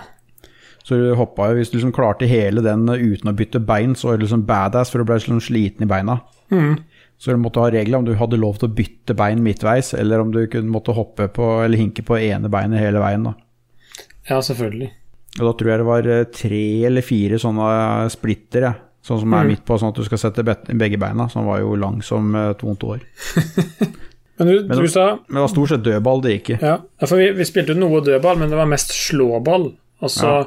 Så 0.83 0.97
du 0.97 1.15
hoppa 1.15 1.49
jo, 1.49 1.55
hvis 1.59 1.71
du 1.71 1.77
liksom 1.77 1.93
klarte 1.95 2.27
hele 2.27 2.61
den 2.61 2.87
eh, 2.89 2.99
uten 2.99 3.31
å 3.31 3.35
bytte 3.35 3.63
bein, 3.65 3.95
så 3.95 4.09
var 4.09 4.17
du 4.17 4.25
liksom 4.25 4.45
badass, 4.45 4.89
for 4.91 4.99
du 4.99 5.05
ble 5.05 5.19
liksom 5.19 5.39
sliten 5.39 5.83
i 5.83 5.89
beina. 5.89 6.19
Mm. 6.51 6.79
Så 7.17 7.31
du 7.31 7.37
måtte 7.37 7.61
ha 7.61 7.69
regler 7.69 7.97
om 7.99 8.05
du 8.05 8.15
hadde 8.15 8.39
lov 8.39 8.59
til 8.59 8.69
å 8.69 8.75
bytte 8.75 9.15
bein 9.15 9.41
midtveis, 9.43 9.93
eller 9.93 10.19
om 10.19 10.31
du 10.31 10.47
kunne 10.47 10.71
måtte 10.71 10.95
hoppe 10.95 11.27
på, 11.31 11.63
eller 11.63 11.77
hinke 11.77 12.03
på 12.03 12.17
ene 12.19 12.49
beinet 12.49 12.79
hele 12.79 12.99
veien. 12.99 13.23
da. 13.23 13.33
ja, 14.29 14.39
selvfølgelig. 14.41 14.91
Og 15.37 15.43
da 15.45 15.51
tror 15.53 15.69
jeg 15.69 15.79
det 15.83 15.85
var 15.87 16.07
eh, 16.09 16.23
tre 16.33 16.63
eller 16.89 17.05
fire 17.05 17.37
sånne 17.39 18.09
splitter, 18.09 18.61
jeg. 18.65 18.75
sånn 19.05 19.19
som 19.21 19.33
er 19.33 19.43
Mm. 19.45 19.47
midt 19.53 19.61
på, 19.65 19.77
sånn 19.79 19.89
at 19.93 19.95
du 19.95 20.03
skal 20.03 20.17
sette 20.17 20.43
begge 20.43 20.97
beina. 20.99 21.29
Som 21.31 21.45
var 21.45 21.59
jo 21.61 21.75
lang 21.79 22.01
som 22.01 22.33
et 22.35 22.59
vondt 22.65 22.83
år. 22.83 22.99
Men 24.39 24.47
du, 24.47 24.63
Men- 24.67 24.77
du 24.77 24.87
sa 24.87 25.05
Men 25.27 25.35
det 25.35 25.41
var 25.43 25.47
stort 25.51 25.69
sett 25.69 25.83
dødball 25.83 26.21
det 26.23 26.33
gikk 26.41 26.49
i. 26.55 26.57
Ja, 26.63 26.77
for 27.05 27.17
vi, 27.17 27.29
vi 27.35 27.43
spilte 27.47 27.75
noe 27.75 28.01
dødball, 28.01 28.37
men 28.39 28.49
det 28.49 28.55
var 28.59 28.65
mest 28.71 28.91
slåball. 28.95 29.73
Altså 30.01 30.27
Ja. 30.29 30.43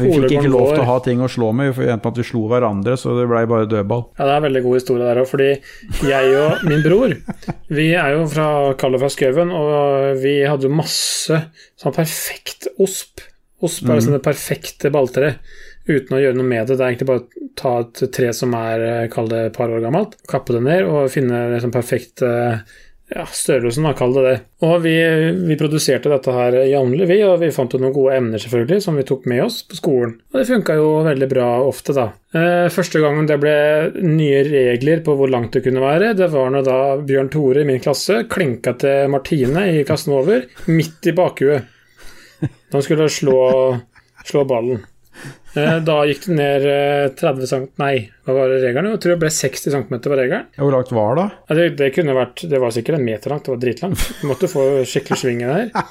Vi 0.00 0.08
fikk 0.14 0.30
ikke 0.32 0.48
lov 0.48 0.70
til 0.72 0.80
å 0.80 0.86
ha 0.88 0.98
ting 1.04 1.20
å 1.20 1.28
slå 1.28 1.50
med, 1.52 1.74
vi 1.76 1.84
endte 1.92 2.06
med 2.08 2.14
at 2.14 2.20
vi 2.22 2.24
slo 2.24 2.46
hverandre, 2.48 2.94
så 2.96 3.12
det 3.18 3.26
blei 3.28 3.42
bare 3.50 3.66
dødball. 3.68 4.06
Ja, 4.18 4.24
det 4.24 4.32
er 4.32 4.36
en 4.38 4.46
veldig 4.46 4.62
god 4.64 4.78
historie 4.80 5.04
der 5.10 5.20
òg, 5.20 5.28
fordi 5.28 5.50
jeg 6.08 6.30
og 6.40 6.64
min 6.64 6.80
bror 6.86 7.12
Vi 7.68 7.90
er 7.92 8.14
jo 8.16 8.24
fra 8.32 8.48
Kalle 8.80 8.98
fra 9.02 9.10
skauen, 9.12 9.52
og 9.52 10.22
vi 10.22 10.38
hadde 10.48 10.62
jo 10.64 10.72
masse 10.72 11.42
sånn 11.76 11.92
perfekt 11.92 12.68
osp. 12.80 13.20
Osp 13.62 13.86
er 13.86 13.98
liksom 13.98 14.16
det 14.16 14.24
perfekte 14.24 14.90
balltreet 14.92 15.38
uten 15.84 16.16
å 16.16 16.20
gjøre 16.20 16.38
noe 16.38 16.48
med 16.48 16.66
det. 16.66 16.78
Det 16.78 16.84
er 16.84 16.94
egentlig 16.94 17.10
bare 17.10 17.22
å 17.22 17.50
ta 17.58 17.74
et 17.84 18.02
tre 18.16 18.32
som 18.36 18.56
er 18.58 18.86
eh, 18.88 19.04
kall 19.12 19.28
det 19.30 19.44
et 19.48 19.56
par 19.56 19.72
år 19.72 19.84
gammelt, 19.84 20.16
kappe 20.30 20.56
det 20.56 20.64
ned 20.64 20.88
og 20.88 21.12
finne 21.12 21.46
det 21.52 21.60
sånn 21.62 21.74
perfekt 21.74 22.24
eh, 22.24 22.64
ja, 23.12 23.24
størrelsen, 23.28 23.86
kall 23.96 24.14
det 24.16 24.22
det. 24.24 24.34
Og 24.64 24.78
vi, 24.84 24.94
vi 25.44 25.56
produserte 25.60 26.10
dette 26.10 26.32
her 26.34 26.56
jevnlig, 26.64 27.06
vi, 27.10 27.18
og 27.26 27.36
vi 27.42 27.50
fant 27.54 27.74
jo 27.74 27.80
noen 27.82 27.94
gode 27.94 28.16
emner, 28.16 28.40
selvfølgelig, 28.40 28.80
som 28.84 28.96
vi 28.96 29.04
tok 29.06 29.26
med 29.30 29.44
oss 29.44 29.60
på 29.68 29.78
skolen. 29.78 30.16
Og 30.32 30.40
det 30.40 30.46
funka 30.48 30.78
jo 30.78 30.88
veldig 31.06 31.28
bra 31.30 31.48
ofte, 31.66 31.94
da. 31.96 32.08
Eh, 32.34 32.66
første 32.72 33.02
gangen 33.04 33.28
det 33.28 33.38
ble 33.42 33.54
nye 34.08 34.40
regler 34.48 35.04
på 35.04 35.18
hvor 35.18 35.30
langt 35.30 35.52
det 35.56 35.66
kunne 35.66 35.84
være, 35.84 36.14
det 36.16 36.30
var 36.32 36.50
når 36.54 36.66
da 36.66 36.78
Bjørn 37.04 37.30
Tore 37.34 37.62
i 37.62 37.68
min 37.68 37.82
klasse 37.84 38.24
klinka 38.30 38.74
til 38.80 39.12
Martine 39.12 39.68
i 39.74 39.84
klassen 39.86 40.16
over, 40.16 40.48
midt 40.72 41.12
i 41.12 41.16
bakhuet. 41.16 41.70
Han 42.74 42.82
skulle 42.82 43.08
slå, 43.10 43.78
slå 44.24 44.44
ballen. 44.44 44.86
Eh, 45.54 45.76
da 45.86 46.00
gikk 46.08 46.26
det 46.26 46.34
ned 46.34 46.66
eh, 46.66 47.06
30 47.14 47.46
cm 47.46 47.66
Nei, 47.78 47.94
hva 48.26 48.34
var 48.36 48.50
regelen? 48.50 48.88
Jeg 48.94 49.00
tror 49.02 49.14
det 49.14 49.20
ble 49.22 49.30
60 49.36 49.74
cm 49.74 49.92
var 49.94 50.18
regelen. 50.18 50.46
Hvor 50.56 50.72
langt 50.74 50.92
var 50.96 51.18
det? 51.18 51.26
Det, 51.58 51.66
det 51.78 51.90
kunne 51.94 52.16
vært 52.16 52.44
Det 52.50 52.60
var 52.62 52.74
sikkert 52.74 52.98
en 52.98 53.04
meter 53.06 53.32
langt, 53.32 53.46
det 53.46 53.52
var 53.52 53.60
dritlangt. 53.62 54.06
Du 54.20 54.26
måtte 54.30 54.50
få 54.50 54.64
skikkelig 54.88 55.20
sving 55.20 55.44
i 55.44 55.50
det 55.50 55.58
her. 55.60 55.70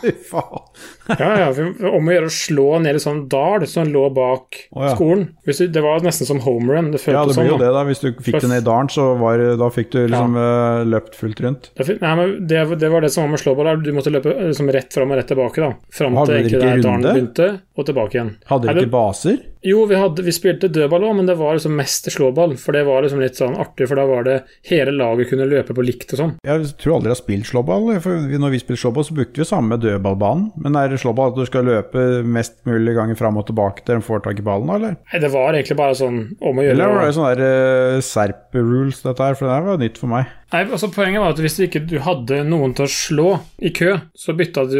Ja, 1.03 1.33
ja, 1.35 1.47
Om 1.89 2.07
å 2.07 2.13
gjøre 2.13 2.29
å 2.29 2.31
slå 2.31 2.65
ned 2.79 2.95
i 2.95 3.01
sånn 3.03 3.25
dal 3.27 3.65
som 3.67 3.89
lå 3.91 4.05
bak 4.15 4.55
oh, 4.71 4.85
ja. 4.85 4.93
skolen. 4.95 5.25
Du, 5.43 5.51
det 5.51 5.83
var 5.83 6.03
nesten 6.05 6.29
som 6.29 6.39
home 6.45 6.71
run. 6.71 6.93
Det 6.93 7.01
Ja, 7.03 7.25
det 7.27 7.35
blir 7.35 7.49
jo 7.49 7.57
sånn. 7.57 7.63
det, 7.65 7.71
da. 7.75 7.83
Hvis 7.89 7.99
du 7.99 8.07
fikk 8.23 8.39
det 8.39 8.49
ned 8.53 8.63
i 8.63 8.65
dalen, 8.65 8.87
så 8.91 9.09
var, 9.19 9.43
da 9.59 9.67
fikk 9.75 9.91
du 9.91 9.99
liksom 10.05 10.37
ja. 10.39 10.55
løpt 10.87 11.19
fullt 11.19 11.43
rundt. 11.43 11.69
Det, 11.75 11.97
nei, 11.99 12.13
men 12.21 12.35
det, 12.47 12.63
det 12.79 12.91
var 12.93 13.03
det 13.03 13.11
som 13.13 13.27
var 13.27 13.33
med 13.35 13.43
slåball. 13.43 13.73
der. 13.73 13.83
Du 13.83 13.91
måtte 13.99 14.15
løpe 14.15 14.31
eh, 14.31 14.47
liksom 14.53 14.71
rett 14.73 14.95
fram 14.95 15.11
og 15.11 15.19
rett 15.19 15.31
tilbake. 15.33 15.65
da 15.67 15.97
Fram 15.99 16.21
til 16.23 16.47
ikke 16.47 16.63
dalen 16.63 17.03
begynte, 17.09 17.49
og 17.75 17.91
tilbake 17.91 18.19
igjen. 18.19 18.37
Hadde 18.47 18.71
dere 18.71 18.87
ikke 18.87 18.95
baser? 18.95 19.43
Jo, 19.63 19.85
vi, 19.87 19.95
hadde, 19.95 20.23
vi 20.25 20.33
spilte 20.35 20.69
dødball 20.71 21.05
òg, 21.07 21.15
men 21.19 21.29
det 21.29 21.37
var 21.39 21.55
liksom 21.55 21.75
mest 21.79 22.09
slåball. 22.11 22.55
For 22.59 22.75
det 22.75 22.83
var 22.87 23.05
liksom 23.05 23.21
litt 23.23 23.39
sånn 23.39 23.55
artig, 23.59 23.87
for 23.89 23.99
da 23.99 24.05
var 24.09 24.27
det 24.27 24.37
hele 24.69 24.93
laget 24.95 25.31
kunne 25.31 25.47
løpe 25.49 25.75
på 25.75 25.85
likt 25.85 26.11
og 26.15 26.19
sånn. 26.19 26.33
Jeg 26.43 26.73
tror 26.81 26.97
aldri 26.97 27.11
jeg 27.11 27.15
har 27.15 27.21
spilt 27.21 27.49
slåball. 27.49 27.89
For 28.03 28.27
når 28.43 28.53
vi 28.55 28.61
spilte 28.63 28.81
slåball, 28.83 29.07
så 29.07 29.17
brukte 29.17 29.43
vi 29.43 29.47
samme 29.47 29.79
dødballbanen. 29.81 30.51
Men 30.63 30.79
er 30.79 30.91
det 30.91 31.01
slåball 31.03 31.31
at 31.31 31.39
du 31.39 31.45
skal 31.47 31.67
løpe 31.69 32.05
mest 32.27 32.59
mulig 32.67 32.97
ganger 32.97 33.19
fram 33.19 33.39
og 33.39 33.47
tilbake 33.49 33.85
til 33.87 33.97
en 33.97 34.05
får 34.05 34.25
tak 34.27 34.43
i 34.43 34.45
ballen, 34.45 34.71
eller? 34.73 34.99
Nei, 35.11 35.23
det 35.23 35.31
var 35.33 35.55
egentlig 35.55 35.79
bare 35.79 35.97
sånn 35.97 36.21
om 36.39 36.59
å 36.59 36.67
gjøre. 36.67 36.77
Eller 36.77 36.95
var 36.97 37.07
det 37.07 37.17
sånn 37.17 37.29
der 37.31 37.43
uh, 37.47 38.03
Serp-rules, 38.03 39.03
dette 39.05 39.29
her? 39.29 39.39
For 39.39 39.47
det 39.47 39.57
her 39.57 39.69
var 39.71 39.83
nytt 39.83 40.01
for 40.01 40.11
meg. 40.11 40.31
Nei, 40.53 40.61
altså 40.69 40.87
Poenget 40.93 41.23
var 41.23 41.33
at 41.33 41.39
hvis 41.41 41.55
ikke 41.65 41.81
du 41.89 41.95
hadde 42.05 42.43
noen 42.45 42.75
til 42.77 42.85
å 42.85 42.91
slå 42.93 43.27
i 43.57 43.71
kø, 43.73 43.95
så 44.13 44.35
bytta 44.37 44.67
du 44.69 44.77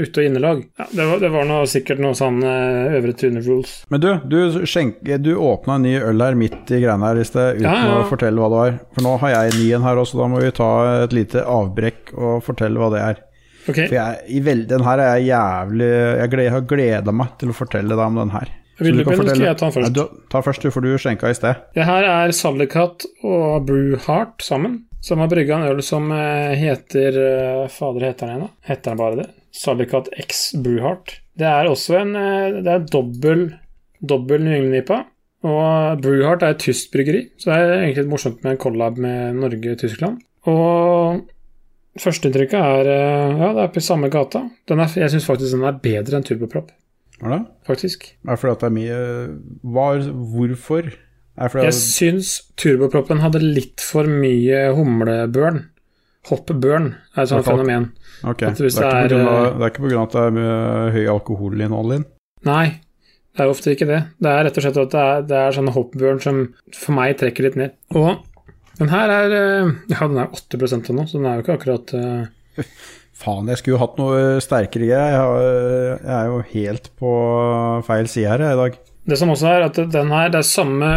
ute- 0.00 0.22
og 0.22 0.28
innelag. 0.30 0.62
Ja, 0.80 0.86
det, 0.88 1.06
var, 1.10 1.20
det 1.20 1.30
var 1.34 1.48
noe, 1.50 1.66
sikkert 1.68 2.00
noe 2.00 2.16
sånn 2.16 2.40
uh, 2.40 2.96
Øvre 2.96 3.12
Tune 3.20 3.42
rules. 3.44 3.74
Men 3.92 4.00
du, 4.00 4.08
du, 4.32 4.38
skjenk, 4.64 5.02
du 5.20 5.34
åpna 5.36 5.76
en 5.76 5.84
ny 5.84 5.98
øl 6.00 6.24
her 6.24 6.38
midt 6.40 6.72
i 6.72 6.80
greiene 6.80 7.10
her 7.10 7.20
i 7.20 7.26
sted, 7.28 7.60
uten 7.60 7.68
Ja, 7.68 7.74
ja. 7.90 7.98
å 8.00 8.06
fortelle 8.08 8.40
hva 8.40 8.48
det 8.48 8.60
var. 8.62 8.78
For 8.96 9.06
nå 9.06 9.16
har 9.20 9.34
jeg 9.36 9.58
nyen 9.60 9.84
her 9.84 10.00
også, 10.00 10.22
da 10.22 10.30
må 10.32 10.40
vi 10.40 10.54
ta 10.56 10.70
et 11.04 11.16
lite 11.16 11.44
avbrekk 11.44 12.14
og 12.16 12.40
fortelle 12.46 12.80
hva 12.80 12.88
det 12.96 13.04
er. 13.10 13.20
Okay. 13.68 13.90
For 13.90 13.98
jeg, 13.98 14.24
i 14.32 14.40
vel, 14.40 14.64
den 14.70 14.86
her 14.86 15.02
er 15.04 15.18
jeg 15.18 15.26
jævlig 15.34 15.88
Jeg 15.90 16.30
gled, 16.32 16.46
har 16.54 16.62
gleda 16.64 17.12
meg 17.12 17.34
til 17.38 17.52
å 17.52 17.56
fortelle 17.60 17.92
deg 17.92 18.06
om 18.06 18.16
den 18.22 18.32
her. 18.32 18.48
Vil 18.80 18.96
du 18.96 19.02
du 19.02 19.10
begynne, 19.10 19.34
skal 19.34 19.44
jeg 19.44 19.58
ta 19.60 19.66
den 19.66 19.74
først? 19.74 19.90
Nei, 19.90 19.96
du, 19.98 20.28
ta 20.32 20.40
først, 20.44 20.64
du, 20.64 20.72
for 20.72 20.84
du 20.84 20.94
skjenka 20.96 21.28
i 21.28 21.36
sted. 21.36 21.66
Det 21.76 21.84
her 21.84 22.06
er 22.08 22.32
Sallikat 22.32 23.04
og 23.20 23.66
Brewheart 23.68 24.40
sammen, 24.44 24.86
som 25.00 25.18
har 25.22 25.28
brygga 25.32 25.56
en 25.56 25.68
øl 25.70 25.82
som 25.84 26.10
eh, 26.12 26.52
heter 26.60 27.16
eh, 27.20 27.68
Fader, 27.72 28.06
heter 28.10 28.26
den 28.32 28.44
da? 28.44 28.48
Heter 28.68 28.90
den 28.92 29.00
bare 29.00 29.18
det? 29.22 29.28
Sallikat 29.56 30.08
X 30.26 30.52
Brewheart. 30.62 31.16
Det 31.40 31.48
er 31.48 31.66
også 31.70 31.96
en 32.02 32.12
eh, 32.18 32.60
Det 32.62 32.74
er 32.74 32.84
dobbel, 32.92 33.46
dobbel 34.00 34.44
New 34.44 34.54
England-nipa. 34.54 35.02
Og 35.48 36.02
Brewheart 36.04 36.42
er 36.44 36.52
et 36.52 36.60
tysk 36.60 36.90
bryggeri, 36.92 37.22
så 37.40 37.48
det 37.48 37.58
er 37.58 37.70
egentlig 37.78 38.02
litt 38.02 38.10
morsomt 38.12 38.42
med 38.44 38.52
en 38.52 38.60
collab 38.60 38.98
med 39.00 39.38
Norge 39.40 39.72
og 39.72 39.78
Tyskland. 39.80 40.18
Og 40.52 41.22
førsteinntrykket 42.00 42.60
er 42.60 42.90
Ja, 43.40 43.48
det 43.56 43.62
er 43.64 43.72
på 43.72 43.80
samme 43.84 44.10
gata. 44.12 44.44
Den 44.68 44.82
er, 44.84 44.92
jeg 45.00 45.14
syns 45.14 45.24
faktisk 45.28 45.56
den 45.56 45.64
er 45.64 45.80
bedre 45.80 46.20
enn 46.20 46.26
Turboprop, 46.28 46.68
Hva 47.20 47.32
det? 47.32 47.40
faktisk. 47.68 48.04
Er 48.28 48.34
det 48.36 48.42
fordi 48.42 48.52
at 48.52 48.60
det 48.60 48.68
er 48.68 48.76
mye 48.76 49.00
var, 49.78 50.04
Hvorfor? 50.34 50.92
Jeg 51.40 51.72
syns 51.76 52.34
turboproppen 52.60 53.22
hadde 53.24 53.40
litt 53.40 53.80
for 53.80 54.08
mye 54.08 54.66
humlebørn. 54.76 55.62
Hoppburn 56.28 56.90
er 57.14 57.22
et 57.22 57.30
sånt 57.30 57.46
Hvorfor? 57.46 57.62
fenomen. 57.62 57.90
Okay. 58.20 58.52
det, 58.52 58.68
er 58.76 59.08
det 59.08 59.16
er, 59.16 59.24
av, 59.24 59.44
eh, 59.46 59.54
det 59.56 59.64
er 59.64 59.72
ikke 59.72 59.84
på 59.86 59.88
grunn 59.88 60.02
av 60.02 60.08
at 60.10 60.16
det 60.16 60.44
er 60.44 60.90
høy 60.96 61.04
alkoholinnhold 61.14 61.94
i 61.94 61.96
den? 61.96 62.06
Nei, 62.44 62.66
det 63.32 63.44
er 63.44 63.52
ofte 63.54 63.72
ikke 63.72 63.88
det. 63.88 64.00
Det 64.20 64.32
er 64.32 64.44
rett 64.44 64.60
og 64.60 64.66
slett 64.66 64.80
at 64.82 64.92
det 64.92 65.04
er, 65.06 65.24
det 65.30 65.38
er 65.40 65.56
sånne 65.56 65.74
hoppburn 65.76 66.20
som 66.20 66.42
for 66.76 66.98
meg 66.98 67.16
trekker 67.22 67.48
litt 67.48 67.56
ned. 67.60 67.72
Og 67.96 68.20
den 68.80 68.92
her 68.92 69.12
er 69.12 69.36
eh, 69.38 69.72
Ja, 69.94 70.04
den 70.04 70.20
er 70.20 70.28
8 70.36 70.60
av 70.60 70.92
nå, 70.92 71.08
så 71.08 71.16
den 71.16 71.30
er 71.30 71.38
jo 71.38 71.46
ikke 71.46 71.56
akkurat 71.56 71.96
uh... 71.96 72.68
Faen, 73.20 73.48
jeg 73.52 73.60
skulle 73.60 73.76
jo 73.76 73.82
hatt 73.82 73.98
noe 74.00 74.20
sterkere 74.44 74.86
greier. 74.88 75.16
Jeg, 75.16 75.96
jeg 76.04 76.14
er 76.16 76.28
jo 76.30 76.38
helt 76.52 76.86
på 77.00 77.10
feil 77.88 78.08
side 78.08 78.30
her 78.32 78.44
i 78.44 78.60
dag. 78.60 78.78
Det 79.08 79.16
som 79.18 79.30
også 79.32 79.48
er 79.48 79.62
at 79.64 79.78
den 79.90 80.10
her, 80.12 80.28
det 80.30 80.38
er 80.42 80.46
samme 80.46 80.88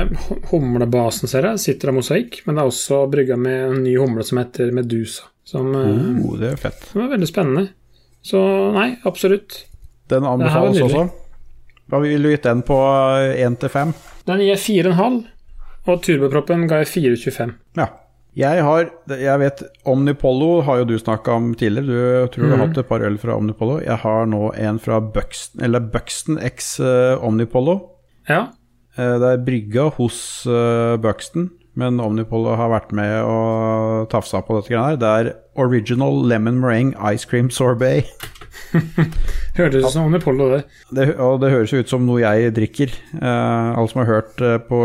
humlebasen, 0.52 1.30
ser 1.32 1.48
jeg, 1.48 1.60
sitter 1.64 1.90
av 1.90 1.96
mosaikk, 1.98 2.42
men 2.46 2.56
det 2.58 2.62
er 2.66 2.72
også 2.72 3.00
brygga 3.12 3.38
med 3.40 3.62
en 3.70 3.84
ny 3.86 3.94
humle 3.98 4.26
som 4.28 4.42
heter 4.42 4.74
Medusa. 4.76 5.30
Som, 5.48 5.72
eh, 5.76 6.24
Oh, 6.24 6.38
det 6.40 6.52
er 6.54 6.56
fett. 6.60 6.84
som 6.92 7.02
er 7.04 7.10
veldig 7.16 7.28
spennende. 7.28 7.70
Så 8.24 8.40
nei, 8.76 8.98
absolutt. 9.06 9.66
Den 10.10 10.24
anbefales 10.28 10.80
også. 10.84 11.10
Hva 11.90 12.00
vil 12.02 12.24
du 12.24 12.30
gitt 12.32 12.44
den 12.48 12.62
på 12.64 12.78
1 13.36 13.58
til 13.60 13.70
5? 13.70 13.94
Den 14.28 14.40
gir 14.40 14.56
4,5, 14.56 15.18
og 15.88 16.02
turboproppen 16.06 16.68
ga 16.68 16.80
jeg 16.84 16.88
4,25. 16.94 17.54
Ja. 17.78 17.88
Jeg 18.36 18.64
har 18.66 18.90
Jeg 19.08 19.40
vet 19.40 19.62
Omnipollo 19.86 20.62
har 20.66 20.78
jo 20.82 20.86
du 20.90 20.96
snakka 20.98 21.36
om 21.38 21.52
tidligere. 21.56 21.86
Du 22.26 22.28
tror 22.34 22.44
du 22.44 22.50
har 22.50 22.58
Mhm. 22.58 22.68
hatt 22.68 22.78
et 22.78 22.88
par 22.90 23.00
øl 23.06 23.18
fra 23.18 23.36
Omnipollo. 23.38 23.80
Jeg 23.86 23.98
har 23.98 24.26
nå 24.26 24.52
en 24.58 24.80
fra 24.80 25.00
Buxton, 25.00 25.62
eller 25.62 25.80
Buxton 25.80 26.40
X 26.42 26.80
eh, 26.80 27.18
Omnipollo. 27.24 27.90
Ja, 28.30 28.48
Eh, 28.96 29.18
det 29.18 29.26
er 29.26 29.38
brygga 29.46 29.90
hos 29.96 30.46
eh, 30.46 30.98
Buxton. 31.02 31.50
Men 31.80 31.98
Omnipol 32.02 32.46
har 32.54 32.70
vært 32.70 32.92
med 32.94 33.16
og 33.26 34.10
tafsa 34.12 34.44
på 34.46 34.60
dette 34.60 34.70
greiene 34.70 34.92
her. 34.92 35.00
Det 35.02 35.10
er 35.10 35.30
Original 35.60 36.20
Lemon 36.30 36.60
Meringue 36.62 37.14
Ice 37.14 37.26
Cream 37.30 37.50
Sorbet. 37.54 38.10
Hørtes 39.58 39.88
ut 39.88 39.94
som 39.96 40.08
Omnipollo, 40.08 40.50
det. 40.54 40.62
Det, 40.94 41.08
og 41.22 41.40
det 41.42 41.50
høres 41.54 41.74
ut 41.74 41.90
som 41.90 42.06
noe 42.06 42.22
jeg 42.22 42.54
drikker. 42.54 42.94
Eh, 43.18 43.70
alle 43.74 43.90
som 43.90 44.04
har 44.04 44.10
hørt 44.10 44.44
eh, 44.46 44.60
på 44.62 44.80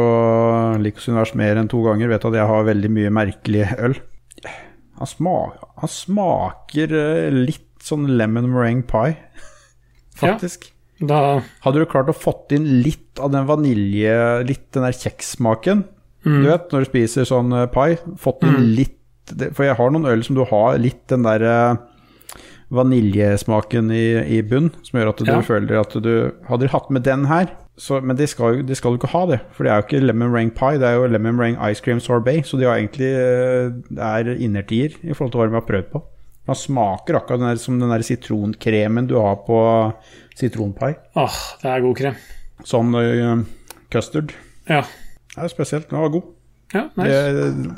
Likos 0.81 1.09
univers 1.09 1.35
mer 1.37 1.61
enn 1.61 1.69
to 1.73 1.83
ganger, 1.85 2.11
vet 2.13 2.25
at 2.29 2.39
jeg 2.41 2.51
har 2.53 2.69
veldig 2.69 2.93
mye 2.97 3.13
merkelig 3.19 3.67
øl. 3.77 3.99
Han, 4.99 5.09
smak, 5.09 5.61
han 5.83 5.93
smaker 5.93 6.97
eh, 6.97 7.29
litt 7.37 7.69
sånn 7.85 8.09
lemon 8.19 8.49
meringue 8.53 8.89
pie, 8.89 9.17
faktisk. 10.25 10.71
Da 10.99 11.39
Hadde 11.63 11.85
du 11.85 11.87
klart 11.87 12.09
å 12.11 12.17
fått 12.17 12.57
inn 12.57 12.65
litt 12.83 13.21
av 13.23 13.31
den 13.37 13.47
vanilje, 13.47 14.17
litt 14.49 14.67
den 14.75 14.89
der 14.89 14.97
kjekssmaken 14.97 15.85
mm. 16.25 16.43
Du 16.43 16.49
vet, 16.51 16.73
når 16.73 16.85
du 16.85 16.91
spiser 16.91 17.25
sånn 17.29 17.53
eh, 17.53 17.67
pai, 17.67 17.97
fått 18.19 18.43
Mm. 18.43 18.75
litt 18.77 18.95
For 19.53 19.65
jeg 19.67 19.77
har 19.77 19.91
noen 19.93 20.07
øl 20.09 20.23
som 20.25 20.37
du 20.39 20.45
har 20.49 20.79
litt 20.81 21.03
den 21.13 21.23
der 21.27 21.43
eh, 21.45 21.77
vaniljesmaken 22.73 23.91
i, 23.93 24.39
i 24.39 24.43
bunn, 24.43 24.71
som 24.83 24.99
gjør 25.01 25.11
at 25.13 25.23
du 25.25 25.31
Ja. 25.31 25.41
føler 25.45 25.81
at 25.81 25.93
du 26.03 26.33
Hadde 26.49 26.67
du 26.67 26.73
hatt 26.73 26.91
med 26.91 27.03
den 27.05 27.27
her 27.27 27.49
så, 27.79 28.01
Men 28.03 28.17
de 28.17 28.27
skal, 28.27 28.63
de 28.67 28.75
skal 28.75 28.93
jo 28.93 28.99
ikke 28.99 29.13
ha 29.13 29.25
det, 29.27 29.41
for 29.55 29.63
det 29.65 29.71
er 29.73 29.77
jo 29.81 29.87
ikke 29.87 30.07
lemon 30.07 30.33
ring 30.35 30.51
pie, 30.51 30.79
det 30.81 30.89
er 30.89 30.97
jo 30.99 31.07
lemon 31.07 31.39
ring 31.39 31.57
ice 31.71 31.81
cream 31.81 32.01
sorbet, 32.01 32.45
så 32.47 32.59
de 32.59 32.65
har 32.67 32.75
egentlig 32.81 33.07
eh, 33.15 33.71
Det 33.89 34.03
er 34.03 34.33
innertier 34.43 34.97
i 35.05 35.13
forhold 35.15 35.31
til 35.33 35.39
hva 35.45 35.47
de 35.47 35.55
har 35.61 35.69
prøvd 35.69 35.91
på. 35.93 36.03
Den 36.49 36.55
smaker 36.59 37.15
akkurat 37.21 37.39
den 37.39 37.49
der, 37.53 37.57
som 37.61 37.79
den 37.79 37.91
der 37.93 38.03
sitronkremen 38.03 39.07
du 39.07 39.15
har 39.21 39.37
på 39.47 39.59
sitronpai. 40.35 40.95
Åh, 41.15 41.39
det 41.63 41.71
er 41.71 41.81
god 41.85 41.97
krem. 42.01 42.15
Sånn 42.65 42.95
uh, 42.97 43.45
custard. 43.93 44.33
Ja. 44.67 44.83
Er 45.39 45.53
spesielt. 45.53 45.89
Den 45.91 46.03
var 46.03 46.13
god. 46.15 46.27
ja 46.75 46.89
nice. 46.99 47.23
Det, 47.39 47.77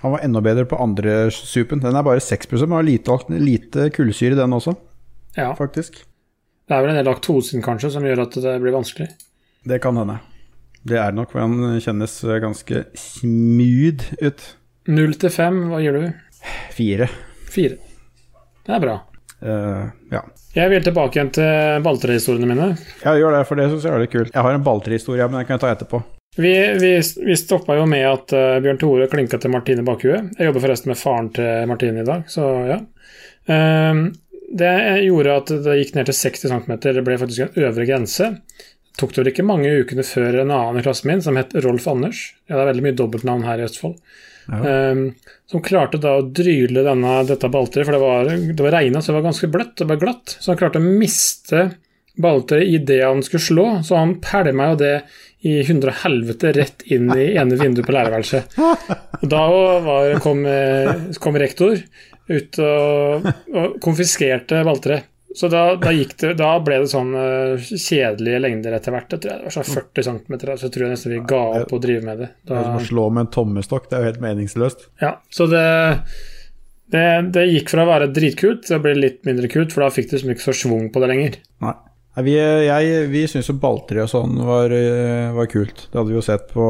han 0.00 0.14
var 0.14 0.22
enda 0.24 0.40
bedre 0.40 0.64
på 0.64 0.78
andre 0.80 1.30
supen. 1.30 1.82
Den 1.82 1.96
er 1.96 2.02
bare 2.06 2.22
6% 2.24 2.62
men 2.64 2.78
har 2.78 2.86
lite, 2.86 3.18
lite 3.36 3.90
kullsyre 3.92 4.38
den 4.38 4.54
også, 4.56 4.72
Ja. 5.36 5.52
faktisk. 5.54 5.98
Det 6.68 6.76
er 6.76 6.80
vel 6.80 6.90
en 6.94 6.96
del 6.96 7.08
laktosen 7.10 7.60
kanskje 7.62 7.90
som 7.92 8.06
gjør 8.06 8.22
at 8.22 8.38
det 8.40 8.54
blir 8.62 8.72
vanskelig. 8.72 9.10
Det 9.68 9.80
kan 9.82 9.96
hende. 10.00 10.20
Det 10.86 10.96
er 10.96 11.12
nok, 11.12 11.32
for 11.34 11.42
han 11.42 11.80
kjennes 11.84 12.14
ganske 12.40 12.84
smooth 12.96 14.06
ut. 14.22 14.44
Null 14.88 15.12
til 15.20 15.30
fem, 15.34 15.66
hva 15.68 15.82
gir 15.82 15.92
du? 15.98 16.06
Fire. 16.72 17.10
Fire. 17.52 17.76
Det 18.64 18.72
er 18.76 18.80
bra. 18.80 18.94
Uh, 19.40 19.90
ja. 20.12 20.22
Jeg 20.54 20.70
vil 20.72 20.82
tilbake 20.84 21.18
igjen 21.18 21.32
til 21.36 21.84
balltrehistoriene 21.84 22.48
mine. 22.48 22.70
Ja, 23.04 23.12
gjør 23.18 23.36
det, 23.36 23.44
for 23.48 23.60
det 23.60 23.68
syns 23.68 23.84
jeg 23.84 23.92
er 23.92 24.02
litt 24.06 24.14
kult. 24.14 24.32
Jeg 24.32 24.46
har 24.46 24.56
en 24.56 24.64
balltrehistorie, 24.64 25.28
men 25.28 25.40
den 25.40 25.48
kan 25.48 25.58
jeg 25.58 25.64
ta 25.66 25.74
etterpå. 25.74 26.00
Vi, 26.36 26.78
vi, 26.80 27.02
vi 27.26 27.36
stoppa 27.36 27.74
jo 27.74 27.86
med 27.90 28.06
at 28.06 28.32
uh, 28.36 28.56
Bjørn 28.62 28.78
Tore 28.78 29.08
klinka 29.10 29.38
til 29.42 29.50
Martine 29.50 29.82
Bakhuet. 29.86 30.30
Jeg 30.38 30.46
jobber 30.46 30.62
forresten 30.62 30.92
med 30.92 30.98
faren 31.00 31.30
til 31.34 31.66
Martine 31.66 32.04
i 32.04 32.06
dag, 32.06 32.26
så 32.30 32.46
ja. 32.68 32.76
Um, 33.50 34.04
det 34.50 34.70
gjorde 35.06 35.38
at 35.40 35.50
det 35.64 35.78
gikk 35.80 35.96
ned 35.96 36.10
til 36.10 36.16
60 36.20 36.46
cm. 36.52 36.76
Det 36.82 37.02
ble 37.06 37.18
faktisk 37.18 37.46
en 37.48 37.66
øvre 37.66 37.86
grense. 37.86 38.30
Det 38.30 38.98
tok 38.98 39.14
det 39.14 39.22
vel 39.22 39.32
ikke 39.32 39.46
mange 39.46 39.74
ukene 39.82 40.06
før 40.06 40.40
en 40.42 40.54
annen 40.54 40.78
i 40.78 40.86
klassen 40.86 41.10
min, 41.10 41.22
som 41.24 41.38
het 41.38 41.54
Rolf 41.64 41.86
Anders, 41.90 42.22
ja, 42.46 42.56
det 42.56 42.62
er 42.62 42.70
veldig 42.72 42.86
mye 42.86 42.98
dobbeltnavn 42.98 43.46
her 43.48 43.62
i 43.62 43.68
Østfold, 43.68 44.00
Ja. 44.50 44.58
Um, 44.90 45.02
som 45.46 45.62
klarte 45.62 45.98
da 46.02 46.16
å 46.18 46.24
dryle 46.34 46.82
denne, 46.82 47.20
dette 47.28 47.50
balltreet, 47.52 47.86
for 47.86 47.94
det 47.94 48.00
var, 48.02 48.30
det 48.30 48.64
var 48.64 48.74
regna, 48.74 49.02
så 49.02 49.12
det 49.12 49.18
var 49.20 49.28
ganske 49.28 49.50
bløtt, 49.50 49.76
det 49.78 49.86
var 49.86 50.00
glatt, 50.00 50.34
så 50.38 50.50
han 50.50 50.58
klarte 50.58 50.80
å 50.80 50.86
miste 50.86 51.60
balltreet 52.20 52.80
idet 52.80 53.04
han 53.04 53.22
skulle 53.22 53.44
slå, 53.44 53.66
så 53.86 54.00
han 54.00 54.16
pælma 54.24 54.72
jo 54.72 54.80
det 54.80 54.94
i 55.46 55.60
hundre 55.68 55.94
og 55.94 56.02
helvete 56.02 56.52
rett 56.56 56.82
inn 56.92 57.08
i 57.14 57.30
ene 57.40 57.56
vinduet 57.60 57.86
på 57.86 57.94
lærerværelset. 57.96 58.58
Da 59.20 59.40
var, 59.84 60.18
kom, 60.24 60.44
eh, 60.48 60.90
kom 61.20 61.38
rektor 61.40 61.78
ut 62.30 62.58
og, 62.64 63.26
og 63.52 63.78
konfiskerte 63.84 64.62
balltreet. 64.66 65.08
Så 65.34 65.46
da, 65.46 65.76
da, 65.78 65.92
gikk 65.94 66.16
det, 66.18 66.32
da 66.40 66.48
ble 66.64 66.80
det 66.82 66.90
sånn 66.90 67.12
eh, 67.14 67.68
kjedelige 67.70 68.40
lengder 68.42 68.74
etter 68.74 68.94
hvert. 68.94 69.12
Jeg 69.14 69.22
tror 69.22 69.30
det 69.30 69.46
var 69.46 69.54
sånn 69.54 69.68
40 69.68 70.06
cm, 70.08 70.38
så 70.58 70.70
tror 70.74 70.84
jeg 70.84 70.94
nesten 70.96 71.14
vi 71.14 71.20
ga 71.30 71.42
opp 71.60 71.74
å 71.76 71.80
drive 71.82 72.02
med 72.06 72.24
det. 72.24 72.30
Det 72.42 72.56
er 72.56 72.66
som 72.66 72.80
å 72.80 72.88
slå 72.88 73.04
med 73.14 73.26
en 73.26 73.30
tommestokk, 73.36 73.86
det 73.90 73.96
er 73.96 74.02
jo 74.02 74.10
helt 74.10 74.24
meningsløst. 74.24 74.88
ja, 75.04 75.12
så 75.30 75.46
det, 75.52 75.62
det, 76.90 77.04
det 77.36 77.46
gikk 77.46 77.70
fra 77.70 77.86
å 77.86 77.92
være 77.92 78.10
dritkult 78.16 78.66
til 78.66 78.80
å 78.80 78.82
bli 78.82 78.96
litt 78.98 79.22
mindre 79.28 79.52
kult, 79.52 79.70
for 79.76 79.86
da 79.86 79.92
fikk 79.94 80.10
du 80.10 80.16
liksom 80.16 80.34
ikke 80.34 80.48
så 80.48 80.56
schwung 80.64 80.90
på 80.90 81.04
det 81.04 81.12
lenger. 81.12 81.38
Nei. 81.62 81.76
Vi, 82.20 82.32
jeg, 82.34 83.06
vi 83.08 83.20
syns 83.30 83.46
jo 83.48 83.54
balltre 83.62 84.02
og 84.02 84.10
sånn 84.10 84.34
var, 84.44 84.72
eh, 84.74 85.30
var 85.32 85.46
kult. 85.48 85.86
Det 85.88 85.94
hadde 85.96 86.10
vi 86.10 86.16
jo 86.18 86.24
sett 86.26 86.48
på 86.50 86.64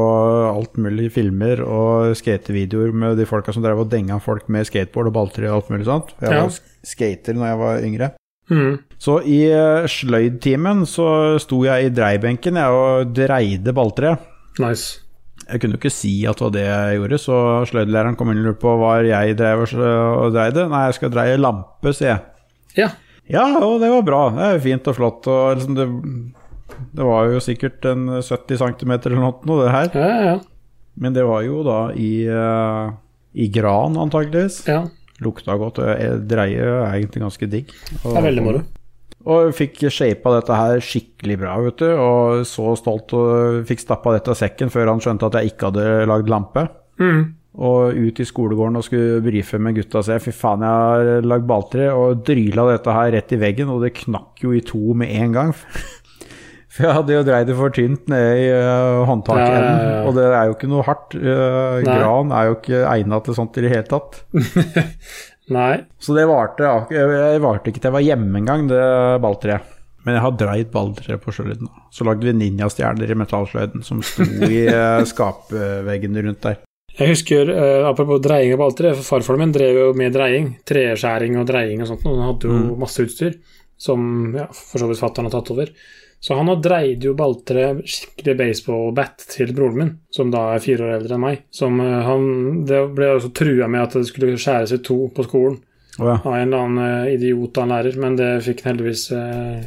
alt 0.47 0.77
mulig 0.79 1.09
filmer 1.11 1.63
og 1.65 2.13
skatevideoer 2.15 2.93
med 2.93 3.17
de 3.19 3.25
folka 3.27 3.51
som 3.51 3.63
drev 3.65 3.81
og 3.83 3.89
denga 3.91 4.19
folk 4.21 4.45
med 4.53 4.69
skateboard 4.69 5.09
og 5.09 5.15
balltre 5.17 5.49
og 5.49 5.57
alt 5.57 5.71
mulig 5.73 5.87
sånt. 5.89 6.13
Jeg 6.21 6.31
Ja. 6.31 6.43
var 6.45 6.53
skater 6.85 7.33
når 7.33 7.47
jeg 7.49 7.57
var 7.65 7.81
yngre. 7.89 8.11
Mm. 8.51 8.79
Så 9.01 9.17
i 9.25 9.39
eh, 9.49 9.87
sløydtimen 9.89 10.85
så 10.85 11.39
sto 11.41 11.63
jeg 11.65 11.85
i 11.85 11.93
dreibenken 11.95 12.55
jeg, 12.61 12.69
og 12.69 13.13
dreide 13.17 13.73
balltre. 13.73 14.17
Nice. 14.59 14.99
Jeg 15.49 15.59
kunne 15.59 15.73
jo 15.75 15.81
ikke 15.81 15.91
si 15.91 16.13
at 16.29 16.37
det 16.37 16.45
var 16.45 16.51
det 16.53 16.65
jeg 16.69 16.97
gjorde, 17.01 17.17
så 17.19 17.37
sløydlæreren 17.67 18.15
kom 18.15 18.29
inn 18.31 18.39
og 18.43 18.51
lurte 18.53 18.61
på 18.61 18.77
hva 18.77 19.01
jeg 19.03 19.35
drev 19.39 19.65
og 19.65 20.31
dreide. 20.35 20.69
Nei, 20.69 20.85
jeg 20.87 20.93
skal 20.99 21.09
dreie 21.11 21.37
lampe, 21.41 21.91
sier 21.97 22.13
jeg. 22.13 22.21
Ja. 22.77 22.89
Ja, 23.29 23.45
og 23.63 23.79
det 23.81 23.89
var 23.91 24.01
bra. 24.07 24.21
Det 24.35 24.47
er 24.47 24.63
fint 24.63 24.87
og 24.87 24.95
flott. 24.97 25.27
Og 25.31 25.57
liksom 25.57 25.75
det, 25.77 25.85
det 26.97 27.05
var 27.05 27.29
jo 27.31 27.39
sikkert 27.43 27.85
en 27.91 28.07
70 28.21 28.57
cm 28.63 28.91
eller 28.97 29.19
noe, 29.21 29.59
det 29.63 29.71
her. 29.75 29.91
Ja, 29.95 30.09
ja, 30.31 30.39
Men 30.99 31.13
det 31.13 31.23
var 31.27 31.43
jo 31.45 31.61
da 31.63 31.79
i, 31.95 32.25
eh, 32.27 32.91
i 33.35 33.47
gran, 33.53 33.95
antageligvis. 33.97 34.63
ja. 34.67 34.83
Lukta 35.21 35.53
godt. 35.53 35.77
Dreie 36.25 36.57
er 36.65 36.95
egentlig 36.97 37.21
ganske 37.21 37.45
digg. 37.47 37.67
Og, 38.01 38.07
Det 38.09 38.17
er 38.17 38.23
veldig 38.25 38.41
moro. 38.43 38.61
Og 39.29 39.51
fikk 39.53 39.83
shapa 39.93 40.31
dette 40.39 40.55
her 40.57 40.79
skikkelig 40.81 41.35
bra, 41.37 41.59
vet 41.61 41.77
du. 41.77 41.91
Og 41.93 42.41
så 42.49 42.71
stolt 42.79 43.13
og 43.13 43.59
fikk 43.69 43.83
stappa 43.83 44.15
dette 44.15 44.33
av 44.33 44.39
sekken 44.39 44.71
før 44.73 44.89
han 44.89 44.99
skjønte 45.03 45.29
at 45.29 45.37
jeg 45.37 45.51
ikke 45.53 45.69
hadde 45.69 46.07
lagd 46.09 46.27
lampe. 46.33 46.63
Mhm. 46.97 47.21
Og 47.51 47.97
ut 47.97 48.19
i 48.23 48.27
skolegården 48.27 48.79
og 48.79 48.85
skulle 48.87 49.23
brife 49.25 49.59
med 49.59 49.75
gutta 49.75 49.99
og 49.99 50.05
se. 50.07 50.19
Fy 50.23 50.31
faen, 50.35 50.63
jeg 50.63 50.71
har 50.71 51.25
lagd 51.27 51.49
balltre 51.49 51.89
og 51.91 52.21
dryla 52.27 52.69
dette 52.69 52.95
her 52.95 53.11
rett 53.17 53.33
i 53.35 53.41
veggen, 53.41 53.73
og 53.73 53.83
det 53.83 53.97
knakk 54.05 54.45
jo 54.45 54.53
i 54.55 54.63
to 54.63 54.95
med 54.97 55.11
en 55.19 55.35
gang. 55.35 55.51
For 56.71 56.87
jeg 56.87 56.95
hadde 56.95 57.15
jo 57.17 57.23
dreid 57.27 57.49
det 57.49 57.55
for 57.59 57.73
tynt 57.75 58.05
nede 58.07 58.35
i 58.39 58.45
uh, 58.55 59.01
håndtaket. 59.03 59.41
Ja, 59.43 59.57
ja, 59.59 59.87
ja. 59.89 59.95
og 60.07 60.15
det 60.15 60.27
er 60.29 60.45
jo 60.47 60.53
ikke 60.55 60.69
noe 60.71 60.85
hardt. 60.87 61.17
Uh, 61.19 61.81
gran 61.83 62.31
er 62.31 62.47
jo 62.47 62.55
ikke 62.55 62.85
egna 62.87 63.19
til 63.25 63.35
sånt 63.35 63.59
i 63.59 63.65
det 63.65 63.73
hele 63.73 63.87
tatt. 63.91 64.21
Nei. 65.57 65.73
Så 65.99 66.15
det 66.15 66.23
varte 66.29 66.69
Jeg 66.95 67.43
varte 67.43 67.73
ikke 67.73 67.81
til 67.81 67.89
jeg 67.89 67.97
var 67.97 68.05
hjemme 68.05 68.39
engang, 68.39 68.69
det 68.71 68.79
balltreet. 69.19 69.77
Men 70.05 70.17
jeg 70.17 70.23
har 70.23 70.37
dreid 70.39 70.71
balltreet 70.73 71.21
på 71.21 71.33
sjøliden. 71.35 71.69
Så 71.93 72.07
lagde 72.07 72.25
vi 72.25 72.33
ninjastjerner 72.33 73.11
i 73.11 73.17
metallsløyden 73.19 73.83
som 73.85 73.99
sto 74.05 74.25
i 74.47 74.63
eh, 74.71 75.03
skapveggene 75.11 76.23
rundt 76.25 76.41
der. 76.47 76.61
Jeg 76.97 77.13
husker, 77.13 77.49
eh, 77.49 77.87
apropos 77.87 78.19
dreiing 78.21 78.53
av 78.55 78.61
balltre, 78.61 78.91
for 78.97 79.07
farfaren 79.15 79.45
min 79.45 79.55
drev 79.55 79.79
jo 79.79 79.87
med 79.97 80.13
dreiing. 80.13 80.53
Treskjæring 80.67 81.39
og 81.39 81.47
dreiing 81.49 81.81
og 81.81 81.89
sånt, 81.91 82.05
og 82.05 82.17
han 82.17 82.27
hadde 82.33 82.51
jo 82.51 82.77
masse 82.79 83.05
utstyr 83.05 83.39
som 83.81 84.35
ja, 84.37 84.45
for 84.53 84.81
så 84.81 84.89
vidt 84.89 85.01
fatter'n 85.01 85.27
har 85.27 85.33
tatt 85.33 85.51
over. 85.55 85.71
Så 86.21 86.35
han 86.37 86.51
har 86.51 86.59
dreid 86.61 87.01
jo 87.07 87.15
balltre, 87.17 87.79
skikkelig 87.81 88.35
baseball-bat, 88.37 89.23
til 89.31 89.55
broren 89.57 89.79
min, 89.79 89.91
som 90.13 90.29
da 90.33 90.51
er 90.53 90.61
fire 90.61 90.85
år 90.85 90.97
eldre 90.99 91.17
enn 91.17 91.23
meg. 91.23 91.39
Som 91.49 91.79
eh, 91.81 91.97
han 92.05 92.61
Det 92.69 92.83
ble 92.93 93.09
også 93.15 93.31
trua 93.33 93.69
med 93.71 93.87
at 93.87 93.97
det 93.97 94.05
skulle 94.11 94.37
skjæres 94.37 94.75
i 94.77 94.83
to 94.85 94.99
på 95.15 95.25
skolen 95.25 95.57
oh, 95.97 96.05
ja. 96.11 96.19
av 96.19 96.35
en 96.35 96.43
eller 96.43 96.67
annen 96.67 96.83
eh, 97.07 97.15
idiot 97.15 97.57
av 97.57 97.65
en 97.65 97.73
lærer, 97.73 97.97
men 98.03 98.19
det 98.19 98.29
fikk 98.45 98.61
han 98.61 98.75
heldigvis 98.75 99.07
eh, 99.17 99.65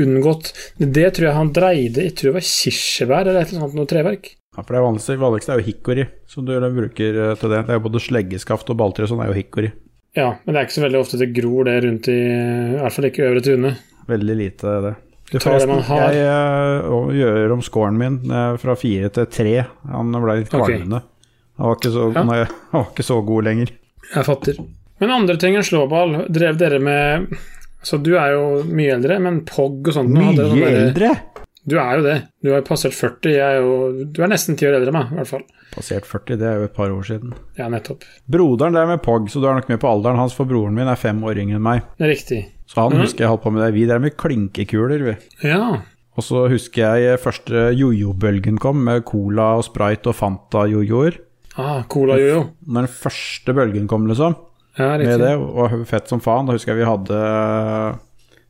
unngått. 0.00 0.54
Det 0.80 1.10
tror 1.12 1.28
jeg 1.28 1.36
han 1.36 1.52
dreide 1.56 2.08
Jeg 2.08 2.16
tror 2.16 2.30
det 2.30 2.38
var 2.38 2.48
kirsebær 2.54 3.22
eller 3.26 3.42
et 3.42 3.52
eller 3.52 3.66
annet 3.66 3.78
noe 3.82 3.92
treverk. 3.92 4.32
Ja, 4.56 4.62
for 4.64 4.72
det 4.72 4.82
vanligste, 4.86 5.16
vanligste 5.20 5.52
er 5.52 5.60
jo 5.60 5.66
hickory, 5.66 6.06
som 6.32 6.46
du 6.48 6.54
bruker 6.56 7.18
eh, 7.30 7.34
til 7.36 7.52
det. 7.52 7.64
Det 7.66 7.74
er 7.74 7.76
jo 7.80 7.84
både 7.88 8.00
sleggeskaft 8.00 8.70
og 8.72 8.78
balltre 8.80 9.04
og 9.04 9.10
sånn 9.12 9.20
er 9.24 9.28
jo 9.32 9.36
hickory. 9.36 9.72
Ja, 10.16 10.30
men 10.44 10.54
det 10.54 10.60
er 10.60 10.68
ikke 10.68 10.78
så 10.78 10.84
veldig 10.86 11.00
ofte 11.02 11.18
det 11.20 11.28
gror 11.36 11.66
det 11.68 11.74
rundt 11.84 12.06
i 12.08 12.14
I 12.16 12.78
hvert 12.80 12.94
fall 12.94 13.08
ikke 13.10 13.26
Øvre 13.26 13.42
Tune. 13.44 13.74
Veldig 14.08 14.36
lite 14.38 14.76
det. 14.86 14.94
Du, 15.28 15.38
tar 15.42 15.58
det 15.58 15.66
man 15.68 15.82
har. 15.88 16.14
Jeg 16.14 16.22
eh, 16.30 17.10
gjør 17.18 17.52
om 17.56 17.64
scoren 17.66 17.98
min 18.00 18.16
eh, 18.30 18.54
fra 18.62 18.76
fire 18.78 19.10
til 19.12 19.28
tre. 19.28 19.54
Han 19.90 20.14
ble 20.14 20.38
litt 20.40 20.52
kvalmende. 20.54 21.02
Okay. 21.02 21.12
Han, 21.58 21.68
var 21.68 21.76
ikke 21.80 21.92
så- 21.92 22.08
Ja. 22.14 22.24
nei, 22.24 22.38
han 22.72 22.80
var 22.80 22.88
ikke 22.94 23.08
så 23.10 23.20
god 23.26 23.48
lenger. 23.50 23.74
Jeg 24.14 24.28
fatter. 24.30 24.62
Men 25.02 25.10
andre 25.12 25.36
ting 25.36 25.58
enn 25.58 25.66
slåball, 25.66 26.22
drev 26.32 26.56
dere 26.56 26.78
med 26.80 27.26
Så 27.84 27.98
du 28.02 28.14
er 28.16 28.32
jo 28.32 28.62
mye 28.64 28.94
eldre, 28.94 29.18
men 29.20 29.42
POG 29.44 29.90
og 29.90 29.94
sånt 29.94 30.14
Mye 30.16 30.70
eldre! 30.70 31.10
Du 31.66 31.74
er 31.82 31.98
jo 31.98 32.04
det. 32.04 32.16
Du 32.46 32.52
har 32.54 32.62
passert 32.66 32.94
40. 32.94 33.32
Jeg 33.34 33.42
er 33.42 33.64
jo 33.64 34.04
Du 34.14 34.22
er 34.22 34.30
nesten 34.30 34.58
ti 34.58 34.68
år 34.68 34.78
eldre 34.78 34.92
enn 34.92 34.98
meg, 35.00 35.10
i 35.10 35.18
hvert 35.18 35.32
fall. 35.32 35.42
Passert 35.74 36.06
40, 36.06 36.38
det 36.40 36.46
er 36.46 36.60
jo 36.60 36.68
et 36.68 36.76
par 36.76 36.92
år 36.94 37.08
siden. 37.08 37.34
Ja, 37.58 37.66
nettopp. 37.72 38.06
Broderen 38.30 38.78
der 38.78 38.86
med 38.88 39.02
POG, 39.04 39.26
så 39.32 39.42
du 39.42 39.48
er 39.50 39.58
nok 39.58 39.68
med 39.72 39.80
på 39.82 39.90
alderen 39.90 40.20
hans, 40.20 40.36
for 40.36 40.48
broren 40.48 40.76
min 40.78 40.88
er 40.88 41.00
fem 41.00 41.18
år 41.26 41.42
yngre 41.42 41.58
enn 41.58 41.66
meg. 41.66 41.82
Riktig. 42.00 42.44
Så 42.70 42.80
han 42.84 42.94
mm. 42.94 43.02
husker 43.02 43.26
jeg 43.26 43.32
holdt 43.34 43.44
på 43.44 43.52
med 43.54 43.64
det. 43.64 43.74
Vi 43.74 43.84
drev 43.90 44.06
med 44.06 44.16
klinkekuler, 44.18 45.04
vi. 45.10 45.16
Ja. 45.46 45.82
Og 46.16 46.24
så 46.24 46.46
husker 46.48 47.02
jeg 47.02 47.20
første 47.20 47.68
jojo-bølgen 47.76 48.62
kom, 48.62 48.80
med 48.86 49.04
Cola 49.08 49.56
og 49.58 49.66
Sprite 49.66 50.14
og 50.14 50.16
Fanta-jojoer. 50.16 51.20
Ah, 51.60 51.82
Cola-jojo. 51.90 52.46
Når 52.68 52.86
den 52.86 52.94
første 52.94 53.56
bølgen 53.56 53.90
kom, 53.90 54.06
liksom, 54.08 54.38
Ja, 54.78 54.94
riktig. 54.96 55.18
med 55.18 55.20
det, 55.24 55.36
og 55.36 55.86
fett 55.88 56.08
som 56.08 56.20
faen, 56.20 56.46
da 56.46 56.56
husker 56.56 56.74
jeg 56.74 56.84
vi 56.84 56.90
hadde 56.90 57.20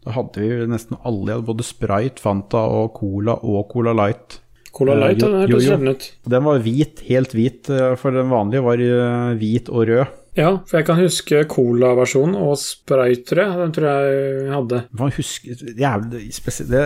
Da 0.06 0.12
hadde 0.14 0.38
vi 0.42 0.66
nesten 0.70 0.98
alle, 1.08 1.40
både 1.42 1.64
Sprite, 1.66 2.22
Fanta 2.22 2.60
og 2.70 2.92
Cola 3.00 3.34
og 3.42 3.64
Cola 3.72 3.92
Light. 3.98 4.38
Cola 4.76 4.94
Light 4.94 5.18
Light, 5.18 5.24
jo- 5.24 5.32
ja, 5.32 5.46
jo. 5.48 5.56
jojo. 5.56 5.72
sjelden. 5.72 6.06
Den 6.30 6.44
var 6.46 6.58
hvit, 6.62 7.00
helt 7.08 7.32
hvit, 7.34 7.70
eh, 7.74 7.94
for 7.98 8.14
den 8.14 8.28
vanlige 8.30 8.62
var 8.62 8.78
eh, 8.84 9.34
hvit 9.40 9.68
og 9.72 9.86
rød. 9.88 10.06
Ja, 10.36 10.50
for 10.68 10.76
jeg 10.78 10.84
kan 10.86 10.98
huske 11.00 11.42
Cola-versjonen 11.48 12.36
og 12.36 12.58
Sprite, 12.60 13.24
tror 13.24 13.40
jeg. 13.40 13.56
Den 13.62 13.72
tror 13.72 13.86
jeg 13.88 14.50
hadde. 14.52 14.82
Man 15.00 15.10
husker 15.16 15.62
jævlig 15.80 16.26
spesielt 16.36 16.70
det, 16.70 16.84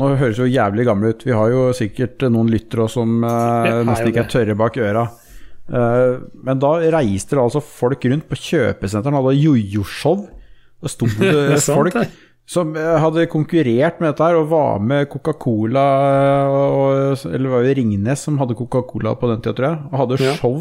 Nå 0.00 0.06
høres 0.16 0.38
jo 0.40 0.46
jævlig 0.48 0.86
gamle 0.88 1.10
ut. 1.12 1.22
Vi 1.28 1.34
har 1.36 1.50
jo 1.52 1.66
sikkert 1.76 2.22
noen 2.32 2.48
lyttere 2.48 2.86
som 2.88 3.22
eh, 3.28 3.82
nesten 3.84 4.08
ikke 4.08 4.22
er 4.24 4.30
tørre 4.32 4.56
bak 4.56 4.78
øra. 4.80 5.02
Eh, 5.68 6.14
men 6.42 6.58
da 6.58 6.70
reiste 6.96 7.36
det 7.36 7.42
altså 7.44 7.60
folk 7.62 8.02
rundt 8.08 8.24
på 8.30 8.38
kjøpesentrene 8.40 9.20
og 9.20 9.28
hadde 9.28 9.42
jojo-show. 9.44 10.24
Da 10.80 10.88
sto 10.88 11.04
det 11.12 11.28
Det 11.28 11.42
er 11.58 11.60
sant, 11.60 11.76
folk 11.76 11.92
det. 12.00 12.08
Som 12.46 12.74
eh, 12.76 12.96
hadde 13.00 13.26
konkurrert 13.30 14.00
med 14.02 14.10
dette 14.12 14.24
her 14.26 14.36
og 14.40 14.48
var 14.50 14.80
med 14.82 15.06
Coca-Cola 15.12 15.84
og, 16.50 17.24
Eller 17.30 17.46
det 17.46 17.52
var 17.52 17.64
jo 17.68 17.74
Ringnes 17.78 18.24
som 18.26 18.38
hadde 18.42 18.56
Coca-Cola 18.58 19.14
på 19.16 19.30
den 19.30 19.40
tida, 19.44 19.54
tror 19.56 19.68
jeg. 19.70 19.78
Og 19.92 19.98
hadde 20.02 20.18
Ja. 20.26 20.34
show, 20.40 20.58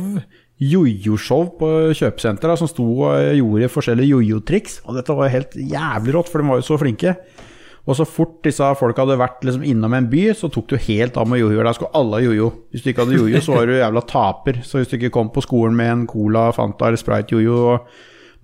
jojo-show 0.62 1.48
på 1.58 1.70
kjøpesenteret 1.98 2.60
som 2.62 2.70
sto 2.70 2.86
og 3.08 3.32
gjorde 3.38 3.72
forskjellige 3.74 4.14
jojo-triks. 4.14 4.82
Og 4.86 4.96
dette 5.00 5.16
var 5.18 5.34
helt 5.34 5.56
jævlig 5.58 6.14
rått, 6.16 6.30
for 6.30 6.42
de 6.44 6.48
var 6.52 6.62
jo 6.62 6.68
så 6.70 6.78
flinke. 6.80 7.16
Og 7.90 7.96
så 7.98 8.06
fort 8.06 8.44
disse 8.46 8.62
folka 8.78 9.02
hadde 9.02 9.18
vært 9.18 9.42
liksom 9.42 9.64
innom 9.66 9.96
en 9.98 10.06
by, 10.12 10.28
så 10.38 10.52
tok 10.54 10.68
du 10.70 10.76
helt 10.78 11.18
av 11.18 11.26
med 11.28 11.42
jojoer. 11.42 11.66
Der 11.66 11.74
skulle 11.74 11.96
alle 11.98 12.20
ha 12.20 12.22
jojo. 12.28 12.52
Hvis 12.72 12.84
du 12.86 12.92
ikke 12.92 13.08
hadde 13.08 13.18
jojo, 13.18 13.42
så 13.42 13.56
var 13.58 13.66
du 13.66 13.74
jævla 13.80 14.04
taper. 14.06 14.62
Så 14.62 14.78
hvis 14.78 14.92
du 14.92 14.98
ikke 15.00 15.10
kom 15.18 15.32
på 15.34 15.42
skolen 15.42 15.76
med 15.76 15.90
en 15.90 16.04
Cola, 16.08 16.52
Fanta 16.54 16.92
eller 16.92 17.02
Sprite 17.02 17.34
jojo 17.34 17.80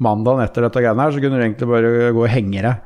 mandagen 0.01 0.41
etter 0.43 0.65
dette 0.65 0.81
greiene 0.81 1.05
her, 1.05 1.13
så 1.13 1.21
kunne 1.21 1.37
du 1.37 1.45
egentlig 1.45 1.69
bare 1.69 2.13
gå 2.17 2.23
og 2.25 2.33
henge 2.33 2.65
deg. 2.65 2.81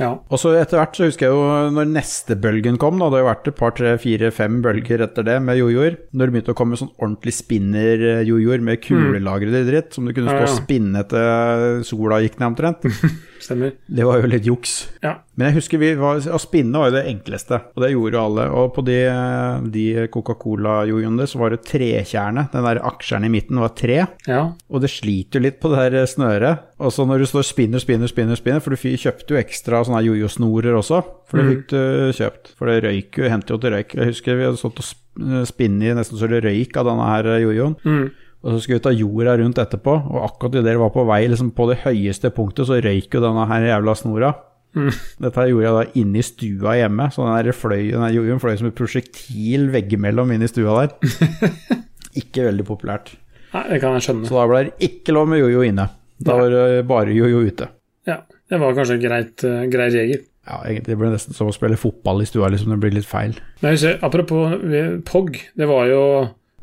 Ja. 0.00 0.10
Og 0.26 0.40
så 0.42 0.50
etter 0.58 0.80
hvert 0.80 0.96
så 0.98 1.06
husker 1.06 1.28
jeg 1.28 1.34
jo 1.36 1.70
når 1.74 1.90
neste 1.92 2.34
bølgen 2.40 2.78
kom, 2.82 2.98
da, 2.98 3.06
det 3.12 3.20
har 3.20 3.24
jo 3.24 3.28
vært 3.28 3.50
et 3.50 3.58
par, 3.60 3.74
tre, 3.78 3.92
fire, 4.02 4.30
fem 4.34 4.56
bølger 4.64 5.04
etter 5.06 5.26
det 5.26 5.36
med 5.44 5.60
jojoer. 5.60 5.98
Når 6.10 6.30
det 6.30 6.34
begynte 6.34 6.54
å 6.54 6.58
komme 6.58 6.78
sånn 6.80 6.90
ordentlig 6.98 7.34
spinner-jojoer 7.38 8.64
med 8.66 8.82
kulelagrede 8.84 9.62
dritt, 9.68 9.92
som 9.94 10.08
du 10.08 10.14
kunne 10.16 10.32
stå 10.32 10.40
Ja, 10.40 10.48
ja. 10.48 10.50
og 10.50 10.64
spinne 10.64 11.04
til 11.12 11.84
sola 11.86 12.18
gikk 12.24 12.40
ned 12.40 12.50
omtrent. 12.52 12.88
Stemmer. 13.44 13.74
Det 13.86 14.06
var 14.08 14.22
jo 14.22 14.30
litt 14.32 14.48
juks. 14.48 14.74
Ja. 15.04 15.18
Men 15.36 15.48
jeg 15.48 15.56
husker 15.56 15.80
vi 15.82 15.88
var, 15.98 16.20
å 16.22 16.38
spinne 16.38 16.78
var 16.78 16.92
jo 16.92 16.94
det 16.94 17.06
enkleste, 17.10 17.58
og 17.74 17.82
det 17.82 17.88
gjorde 17.90 18.14
jo 18.14 18.20
alle. 18.22 18.44
Og 18.54 18.68
på 18.76 18.84
de, 18.86 18.98
de 19.74 19.84
Coca-Cola-jojoene 20.14 21.26
så 21.26 21.40
var 21.40 21.50
det 21.54 21.64
trekjerne. 21.66 22.46
Den 22.52 22.66
der 22.68 22.80
aksjeren 22.86 23.26
i 23.26 23.32
midten 23.32 23.58
var 23.62 23.72
tre. 23.74 24.04
ja. 24.28 24.42
Og 24.70 24.80
det 24.84 24.90
sliter 24.90 25.38
jo 25.40 25.44
litt 25.46 25.60
på 25.62 25.70
det 25.72 25.88
der 25.94 26.06
snøret. 26.10 26.64
Og 26.78 26.92
så 26.94 27.06
når 27.06 27.22
du 27.24 27.26
står 27.30 27.46
spinner, 27.46 27.78
spinner, 27.82 28.10
spinner, 28.10 28.38
spinner 28.38 28.60
For 28.62 28.74
du 28.74 28.76
kjøpte 28.78 29.34
jo 29.34 29.40
ekstra 29.40 29.82
sånne 29.86 30.02
jojo-snorer 30.06 30.74
også, 30.78 31.02
for 31.30 31.38
det 31.38 31.44
Mm. 31.44 31.50
fikk 31.54 31.68
du 31.68 32.12
kjøpt. 32.18 32.52
For 32.58 32.66
det 32.70 32.82
røyk 32.84 33.18
jo, 33.18 33.28
hendte 33.30 33.50
jo 33.54 33.58
til 33.58 33.70
røyk. 33.74 33.94
Jeg 33.94 34.06
husker 34.12 34.36
vi 34.38 34.44
hadde 34.48 34.60
stått 34.60 34.78
og 34.82 34.84
spinne 34.88 35.44
spinnet 35.46 35.90
i 35.92 35.94
nesten 35.98 36.18
så 36.18 36.26
det 36.30 36.42
røyk 36.44 36.76
av 36.76 36.86
denne 36.88 37.04
her 37.10 37.28
jojoen. 37.42 37.76
Mm. 37.84 38.10
Og 38.44 38.52
så 38.52 38.60
skulle 38.62 38.78
vi 38.78 38.84
ta 38.84 38.90
jorda 38.92 39.36
rundt 39.40 39.58
etterpå, 39.58 39.92
og 40.10 40.24
akkurat 40.26 40.54
idet 40.58 40.64
det 40.74 40.78
var 40.78 40.90
på 40.92 41.04
vei 41.08 41.22
liksom 41.28 41.52
på 41.56 41.68
det 41.70 41.78
høyeste 41.84 42.30
punktet, 42.34 42.66
så 42.68 42.76
røyk 42.82 43.14
jo 43.14 43.22
denne 43.22 43.46
her 43.48 43.62
jævla 43.70 43.94
snora. 43.96 44.34
Mm. 44.74 44.90
Dette 45.24 45.46
gjorde 45.50 45.66
jeg 45.66 45.76
da 45.78 46.00
inne 46.02 46.20
i 46.20 46.26
stua 46.26 46.76
hjemme, 46.80 47.08
så 47.14 47.26
den 47.26 47.48
der 47.48 47.56
fløy, 47.56 47.82
den 47.92 48.04
der 48.04 48.14
jojoen 48.16 48.42
fløy 48.42 48.56
som 48.60 48.70
et 48.70 48.78
prosjektil 48.78 49.68
veggimellom 49.74 50.34
inne 50.34 50.48
i 50.48 50.52
stua 50.52 50.84
der. 50.84 50.94
Ikke 52.20 52.48
veldig 52.48 52.66
populært. 52.68 53.14
Nei, 53.54 53.64
det 53.70 53.80
kan 53.82 53.96
jeg 53.96 54.06
skjønne. 54.08 54.28
Så 54.28 54.38
da 54.38 54.44
ble 54.50 54.60
det 54.66 54.88
ikke 54.88 55.14
lov 55.14 55.28
med 55.30 55.38
jojo 55.38 55.62
inne. 55.66 55.86
Da 56.24 56.34
var 56.38 56.50
det 56.50 56.84
bare 56.90 57.14
jojo 57.14 57.42
ute. 57.46 57.68
Ja. 58.08 58.20
Det 58.50 58.58
var 58.60 58.74
kanskje 58.76 58.96
en 58.98 59.02
greit, 59.02 59.44
uh, 59.46 59.62
grei 59.70 59.86
regel. 59.94 60.24
Ja, 60.44 60.58
det 60.84 60.96
ble 61.00 61.08
nesten 61.12 61.36
som 61.36 61.48
å 61.48 61.54
spille 61.54 61.78
fotball 61.80 62.20
i 62.20 62.26
stua, 62.28 62.50
liksom. 62.52 62.74
Det 62.74 62.82
blir 62.82 62.96
litt 62.98 63.08
feil. 63.08 63.36
Men 63.62 63.72
jeg 63.72 63.78
husker, 63.78 64.00
apropos 64.04 64.58
POG, 65.08 65.38
det 65.56 65.68
var 65.70 65.88
jo 65.88 66.02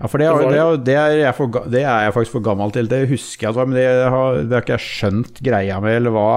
Ja, 0.01 0.07
for 0.09 0.17
det, 0.17 0.27
er- 0.27 0.49
Det 0.49 0.57
er- 0.59 0.77
det, 0.89 0.95
er 0.97 1.17
jeg 1.21 1.35
for, 1.37 1.47
det 1.69 1.83
er 1.85 2.07
jeg 2.07 2.13
faktisk 2.15 2.31
for 2.39 2.41
gammel 2.49 2.71
til. 2.73 2.87
Det 2.89 3.03
husker 3.11 3.47
jeg 3.47 3.49
at 3.53 3.55
var, 3.61 3.65
men 3.69 3.77
det 3.77 3.85
har, 4.15 4.41
det 4.41 4.51
har 4.57 4.65
ikke 4.65 4.77
jeg 4.79 4.87
skjønt 4.87 5.41
greia 5.45 5.77
med, 5.83 5.95
eller 6.01 6.11
hva 6.15 6.27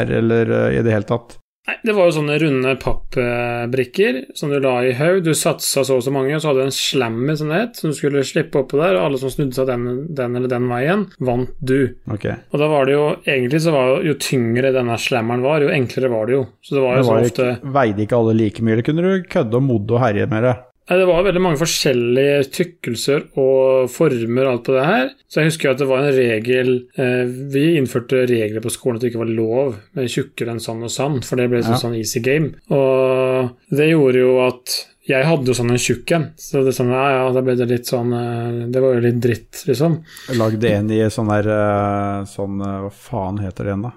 er, 0.00 0.14
eller 0.22 0.54
eh, 0.56 0.78
i 0.78 0.82
det 0.82 0.92
hele 0.96 1.04
tatt. 1.10 1.36
Nei, 1.68 1.74
det 1.84 1.92
var 1.94 2.08
jo 2.08 2.14
sånne 2.16 2.38
runde 2.40 2.70
pappbrikker 2.80 4.20
som 4.34 4.50
du 4.50 4.56
la 4.60 4.72
i 4.88 4.92
haug. 4.96 5.20
Du 5.26 5.32
satsa 5.36 5.84
så 5.86 5.98
og 5.98 6.02
så 6.06 6.12
mange, 6.14 6.32
og 6.34 6.40
så 6.42 6.50
hadde 6.50 6.64
du 6.64 6.68
en 6.70 6.74
slammer, 6.74 7.36
som 7.38 7.50
det 7.52 7.58
het, 7.60 7.76
som 7.78 7.92
du 7.92 7.96
skulle 7.98 8.22
slippe 8.26 8.62
oppå 8.62 8.80
der, 8.80 8.96
og 8.96 9.04
alle 9.10 9.20
som 9.20 9.30
snudde 9.32 9.54
seg 9.58 9.68
den, 9.70 9.84
den 10.16 10.38
eller 10.40 10.50
den 10.50 10.66
veien, 10.70 11.04
vant 11.20 11.52
du. 11.60 11.92
Okay. 12.16 12.38
Og 12.50 12.62
da 12.62 12.70
var 12.72 12.88
det 12.88 12.96
jo 12.96 13.04
Egentlig 13.26 13.60
så 13.62 13.72
var 13.74 13.88
jo, 13.92 13.98
jo 14.10 14.14
tyngre 14.22 14.72
denne 14.74 14.96
slammeren 14.98 15.42
var, 15.44 15.60
jo 15.64 15.68
enklere 15.74 16.10
var 16.10 16.26
det 16.30 16.38
jo. 16.38 16.42
Så 16.64 16.74
det 16.78 16.82
var 16.86 16.96
jo 16.98 17.04
var 17.04 17.20
så 17.20 17.28
ofte 17.28 17.46
ikke, 17.52 17.72
veide 17.76 18.04
ikke 18.06 18.18
alle 18.22 18.34
like 18.40 18.64
mye, 18.64 18.72
eller 18.78 18.86
kunne 18.88 19.04
du 19.06 19.28
kødde 19.36 19.60
og 19.60 19.66
modde 19.68 19.96
og 19.98 20.02
herje 20.06 20.26
med 20.30 20.46
det? 20.48 20.56
Det 20.90 21.06
var 21.06 21.22
veldig 21.22 21.40
mange 21.44 21.60
forskjellige 21.60 22.48
tykkelser 22.50 23.28
og 23.38 23.86
former 23.94 24.46
og 24.48 24.52
alt 24.56 24.64
på 24.66 24.74
det 24.74 24.84
her. 24.88 25.10
Så 25.30 25.40
jeg 25.40 25.50
husker 25.52 25.70
at 25.70 25.78
det 25.78 25.86
var 25.86 26.02
en 26.02 26.14
regel 26.16 26.70
eh, 26.98 27.30
Vi 27.54 27.64
innførte 27.78 28.24
regler 28.26 28.64
på 28.64 28.72
skolen 28.74 28.98
at 28.98 29.04
det 29.04 29.12
ikke 29.12 29.22
var 29.22 29.30
lov 29.36 29.76
med 29.94 30.10
tjukkere 30.10 30.50
enn 30.56 30.62
sånn 30.62 30.82
og 30.82 30.90
sånn, 30.90 31.20
for 31.22 31.38
det 31.38 31.46
ble 31.52 31.60
Ja. 31.62 31.76
sånn 31.78 31.94
easy 31.98 32.18
game. 32.24 32.54
Og 32.74 33.52
det 33.70 33.90
gjorde 33.92 34.18
jo 34.24 34.32
at 34.48 34.78
jeg 35.10 35.24
hadde 35.26 35.46
jo 35.48 35.54
sånn 35.56 35.70
en 35.72 35.80
tjukk 35.80 36.10
en, 36.14 36.26
så 36.38 36.60
det 36.62 36.74
sånn, 36.76 36.90
ja, 36.94 37.06
ja, 37.16 37.22
da 37.34 37.40
ble 37.42 37.54
det 37.58 37.66
litt 37.70 37.88
sånn 37.88 38.12
eh, 38.14 38.66
Det 38.70 38.82
var 38.82 38.94
jo 38.94 39.00
litt 39.06 39.20
dritt, 39.22 39.62
liksom. 39.66 39.96
Lagde 40.38 40.70
en 40.74 40.90
i 40.94 41.00
sånn 41.10 41.30
der 41.32 41.48
eh, 41.54 42.26
sånn 42.30 42.60
eh, 42.60 42.76
Hva 42.84 42.90
faen 42.94 43.40
heter 43.42 43.64
det 43.64 43.72
igjen, 43.72 43.86
da? 43.88 43.94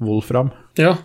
Wolfram? 0.00 0.50
Ja. 0.80 0.96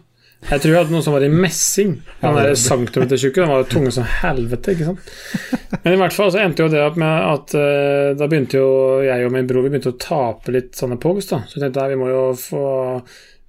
Jeg 0.45 0.61
tror 0.61 0.71
jeg 0.71 0.77
hadde 0.77 0.93
noen 0.93 1.05
som 1.05 1.15
var 1.15 1.23
i 1.25 1.29
messing. 1.31 1.95
Han 2.21 2.37
der 2.37 2.51
centimetertjukke, 2.59 3.41
den 3.41 3.49
var 3.49 3.63
jo 3.63 3.69
tunge 3.71 3.93
som 3.95 4.05
helvete, 4.21 4.75
ikke 4.75 4.89
sant. 4.91 5.13
Men 5.83 5.95
i 5.95 5.99
hvert 6.03 6.15
fall 6.15 6.33
så 6.33 6.41
endte 6.43 6.65
jo 6.65 6.71
det 6.71 6.83
opp 6.85 6.99
med 7.01 7.29
at 7.31 7.55
uh, 7.57 8.11
da 8.17 8.27
begynte 8.29 8.59
jo 8.59 8.67
jeg 9.05 9.25
og 9.25 9.33
min 9.33 9.49
bror 9.49 9.65
vi 9.65 9.71
begynte 9.73 9.95
å 9.95 9.99
tape 10.01 10.53
litt 10.53 10.77
sånne 10.77 10.99
pogs, 11.01 11.31
da. 11.31 11.41
Så 11.49 11.57
jeg 11.57 11.65
tenkte 11.65 11.81
nei, 11.81 11.95
vi 11.95 11.99
må 12.03 12.11
jo 12.11 12.21
få, 12.37 12.65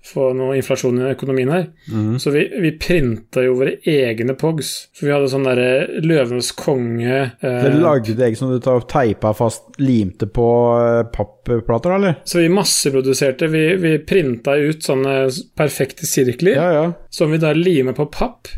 få 0.06 0.28
noe 0.38 0.56
inflasjon 0.58 1.00
i 1.02 1.08
økonomien 1.10 1.50
her. 1.50 1.64
Mm. 1.90 2.16
Så 2.22 2.30
vi, 2.34 2.44
vi 2.62 2.70
printa 2.80 3.42
jo 3.44 3.56
våre 3.58 3.76
egne 3.90 4.36
pogs. 4.38 4.72
For 4.96 5.08
vi 5.08 5.14
hadde 5.14 5.30
sånn 5.32 5.46
derre 5.48 6.00
Løvenes 6.04 6.52
konge 6.56 7.16
eh, 7.16 7.30
Dere 7.42 7.80
lagde 7.82 8.26
egg 8.26 8.38
som 8.38 8.52
du 8.52 8.60
tar- 8.62 8.84
teipa 8.90 9.32
fast, 9.36 9.66
limte 9.82 10.28
på 10.30 10.46
eh, 10.80 11.00
pappplater, 11.14 11.96
eller? 11.98 12.18
Så 12.24 12.38
vi 12.42 12.50
masseproduserte. 12.52 13.48
Vi, 13.52 13.64
vi 13.82 13.96
printa 14.06 14.54
ut 14.56 14.86
sånne 14.86 15.16
perfekte 15.58 16.06
sirkler. 16.06 16.54
Ja, 16.58 16.68
ja. 16.76 16.86
som 17.10 17.34
vi 17.34 17.42
da 17.42 17.50
limer 17.56 17.96
på 17.96 18.06
papp, 18.12 18.48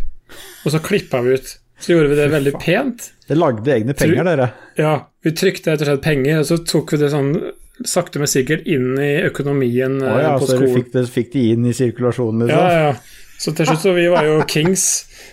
og 0.65 0.75
så 0.75 0.83
klippa 0.85 1.23
vi 1.25 1.39
ut. 1.39 1.57
Så 1.79 1.93
gjorde 1.95 2.11
vi 2.11 2.17
det 2.19 2.29
veldig 2.33 2.53
pent. 2.59 3.05
Dere 3.29 3.39
lagde 3.39 3.71
egne 3.71 3.95
penger, 3.95 4.27
dere. 4.27 4.49
Ja, 4.81 4.93
vi 5.23 5.31
trykte 5.37 5.71
rett 5.71 5.85
og 5.85 5.91
slett 5.93 6.03
penger, 6.03 6.41
og 6.43 6.49
så 6.49 6.57
tok 6.67 6.95
vi 6.97 6.99
det 7.05 7.11
sånn 7.13 7.29
sakte, 7.87 8.19
men 8.19 8.27
sikkert 8.31 8.67
inn 8.67 8.97
i 8.99 9.13
økonomien 9.29 10.01
eh, 10.03 10.19
ja, 10.25 10.33
på 10.39 10.47
så 10.47 10.55
dere 10.57 10.67
skolen. 10.67 10.75
fikk, 10.81 10.93
det, 10.97 11.05
fikk 11.15 11.33
de 11.37 11.45
inn 11.53 11.67
i 11.69 11.75
sirkulasjonen, 11.77 12.47
liksom? 12.49 12.65
ja, 12.65 12.89
ja. 12.89 13.25
Så 13.39 13.53
til 13.55 13.69
slutt 13.69 13.85
så 13.85 13.93
vi 13.95 14.09
var 14.11 14.27
jo 14.27 14.41
kings. 14.51 14.85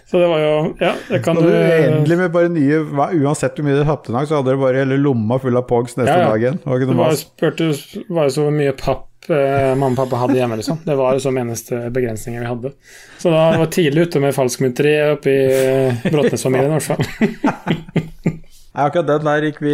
Så 0.05 0.19
det 0.21 0.27
var 0.29 0.37
jo 0.43 0.51
Ja, 0.77 0.91
det 1.09 1.23
kan 1.25 1.39
du 1.41 1.47
endelig 1.49 2.17
med 2.19 2.29
bare 2.35 2.51
nye 2.53 2.83
Uansett 2.85 3.57
hvor 3.57 3.65
mye 3.65 3.79
du 3.79 3.81
tapte 3.87 4.11
en 4.13 4.19
dag, 4.19 4.27
så 4.29 4.37
hadde 4.37 4.51
dere 4.51 4.61
bare 4.61 4.83
hele 4.83 4.99
lomma 5.01 5.39
full 5.41 5.57
av 5.57 5.65
pogs 5.65 5.97
neste 5.97 6.13
Ja, 6.13 6.27
ja. 6.27 6.29
dagen. 6.35 6.59
Det 6.61 6.69
var 6.69 6.77
ikke 6.83 6.91
noe 6.91 6.99
mas. 7.01 7.23
spurte, 7.25 7.71
bare 8.13 8.29
så 8.35 8.45
mye 8.53 8.75
papp 8.77 9.09
eh, 9.33 9.71
mamma 9.73 9.95
og 9.95 9.97
pappa 10.03 10.21
hadde 10.21 10.37
hjemme, 10.37 10.59
liksom. 10.61 10.83
Det 10.85 10.99
var 11.01 11.17
jo 11.17 11.23
som 11.25 11.41
eneste 11.41 11.81
begrensninger 11.97 12.45
vi 12.45 12.51
hadde. 12.51 12.73
Så 13.17 13.33
da 13.33 13.47
var 13.57 13.73
tidlig 13.73 14.05
ute 14.11 14.21
med 14.21 14.37
falskmynteri 14.37 14.93
oppi 15.15 15.33
i 15.33 16.13
Bråtnes-familien, 16.13 16.69
i 16.69 16.77
hvert 16.77 16.91
fall. 16.93 18.35
Nei, 18.75 18.85
akkurat 18.89 19.07
den 19.07 19.27
der 19.27 19.45
gikk, 19.47 19.59
vi, 19.63 19.73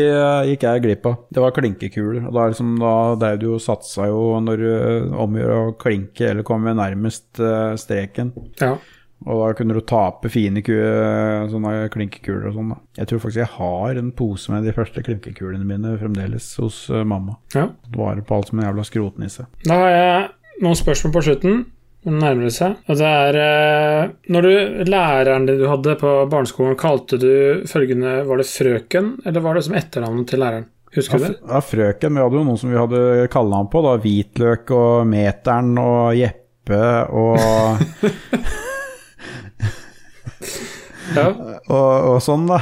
gikk 0.52 0.64
jeg 0.68 0.82
glipp 0.84 1.08
av. 1.10 1.20
Det 1.34 1.41
var 1.41 1.54
klinkekuler. 1.56 2.28
Og 2.28 2.36
da, 2.36 2.43
er 2.43 2.54
liksom, 2.54 2.74
da 2.82 2.95
drev 3.18 3.39
du 3.41 3.47
satsa 3.62 4.06
jo 4.12 4.24
når 4.45 4.62
du 4.62 4.68
eh, 4.72 5.14
omgjør 5.26 5.54
å 5.58 5.76
klinke 5.82 6.28
eller 6.30 6.45
komme 6.45 6.76
nærmest 6.78 7.41
eh, 7.41 7.74
streken. 7.82 8.30
Ja. 8.62 8.76
Og 9.26 9.38
da 9.38 9.49
kunne 9.58 9.76
du 9.78 9.82
tape 9.86 10.32
fine 10.34 10.64
ku, 10.66 10.74
sånne 11.52 11.89
klinkekuler 11.93 12.47
og 12.49 12.56
sånn. 12.58 12.72
Jeg 12.97 13.10
tror 13.10 13.22
faktisk 13.22 13.43
jeg 13.43 13.54
har 13.58 13.99
en 14.02 14.14
pose 14.18 14.54
med 14.54 14.66
de 14.66 14.74
første 14.74 15.04
klinkekulene 15.06 15.66
mine 15.68 15.97
fremdeles 16.02 16.47
hos 16.62 16.84
eh, 16.89 17.04
mamma. 17.06 17.38
ja. 17.58 17.68
Vare 17.97 18.26
på 18.26 18.38
alt 18.38 18.49
som 18.49 18.62
en 18.62 18.70
jævla 18.70 18.86
skrotnisse. 18.88 19.45
Da 19.66 19.78
har 19.82 19.93
jeg 19.93 20.26
noen 20.62 20.78
spørsmål 20.78 21.18
på 21.18 21.26
slutten. 21.30 21.64
Nå 22.02 22.18
nærmer 22.18 22.47
det 22.47 22.54
seg. 22.56 22.80
Og 22.89 22.97
det 22.97 23.06
er 23.08 23.38
eh, 23.38 24.12
Når 24.34 24.45
du 24.47 24.52
Læreren 24.89 25.45
din 25.45 25.60
du 25.62 25.68
hadde 25.70 25.93
på 26.02 26.14
barneskolen, 26.32 26.78
kalte 26.80 27.20
du 27.22 27.62
følgende 27.70 28.24
Var 28.26 28.41
det 28.41 28.47
frøken, 28.49 29.12
eller 29.26 29.43
var 29.45 29.58
det 29.58 29.66
som 29.68 29.78
etternavnet 29.78 30.32
til 30.32 30.41
læreren? 30.41 30.66
Husker 30.95 31.22
du 31.22 31.24
det? 31.28 31.36
Ja, 31.47 31.62
frøken. 31.64 32.18
Vi 32.18 32.24
hadde 32.26 32.36
jo 32.41 32.43
noen 32.43 32.60
som 32.60 32.72
vi 32.74 32.80
hadde 32.80 33.28
kallenavn 33.32 33.70
på. 33.72 33.80
da, 33.86 33.93
Hvitløk 34.02 34.74
og 34.76 35.06
Meteren 35.08 35.78
og 35.80 36.18
Jeppe 36.20 36.82
og 37.16 37.38
Ja, 41.12 41.28
og, 41.28 41.89
og 42.08 42.18
sånn, 42.24 42.45
da. 42.47 42.62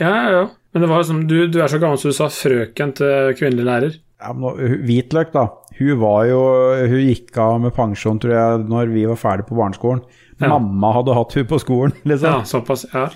ja, 0.00 0.08
ja. 0.12 0.30
ja. 0.34 0.46
Men 0.72 0.82
det 0.84 0.88
var 0.90 1.00
liksom, 1.00 1.22
du, 1.28 1.36
du 1.48 1.54
er 1.64 1.70
så 1.72 1.78
gammel 1.80 1.96
så 2.00 2.10
du 2.12 2.16
sa 2.16 2.26
frøken 2.28 2.90
til 2.98 3.30
kvinnelig 3.38 3.64
lærer. 3.64 3.94
Ja, 4.20 4.32
men 4.36 4.76
Hvitløk, 4.84 5.30
da. 5.32 5.46
Hun 5.78 5.98
var 6.00 6.24
jo 6.30 6.40
Hun 6.88 7.02
gikk 7.04 7.36
av 7.42 7.58
med 7.60 7.74
pensjon, 7.76 8.18
tror 8.22 8.32
jeg, 8.32 8.64
når 8.70 8.92
vi 8.94 9.04
var 9.10 9.18
ferdig 9.20 9.46
på 9.48 9.58
barneskolen. 9.58 10.02
Ja. 10.40 10.48
Mamma 10.52 10.90
hadde 10.96 11.14
hatt 11.16 11.36
hun 11.36 11.46
på 11.50 11.58
skolen, 11.62 11.92
liksom. 12.08 12.32
Ja, 12.38 12.44
såpass. 12.48 12.86
Ja. 12.92 13.06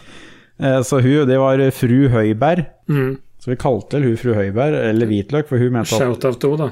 Eh, 0.61 0.81
Så 0.85 1.01
hun, 1.05 1.27
det 1.29 1.39
var 1.41 1.63
fru 1.77 2.09
Høiberg. 2.13 2.67
Mm. 2.89 3.19
Så 3.41 3.51
vi 3.55 3.57
kalte 3.57 4.01
hun 4.03 4.17
fru 4.21 4.35
Høiberg, 4.37 4.77
eller 4.91 5.09
Hvitløk, 5.09 5.49
for 5.49 5.57
hun 5.63 5.73
mente 5.73 5.95
at 5.97 6.03
Shout-out 6.03 6.41
to, 6.43 6.55
da. 6.61 6.71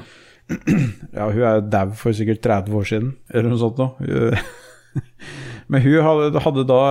Ja, 1.17 1.27
hun 1.29 1.41
er 1.45 1.59
jo 1.59 1.65
dau 1.73 1.91
for 1.97 2.13
sikkert 2.17 2.41
30 2.45 2.77
år 2.77 2.85
siden, 2.89 3.11
eller 3.33 3.49
noe 3.53 3.61
sånt 3.61 3.81
noe. 3.81 4.37
Men 5.69 5.83
hun 5.83 6.01
hadde, 6.01 6.41
hadde 6.41 6.65
da 6.65 6.81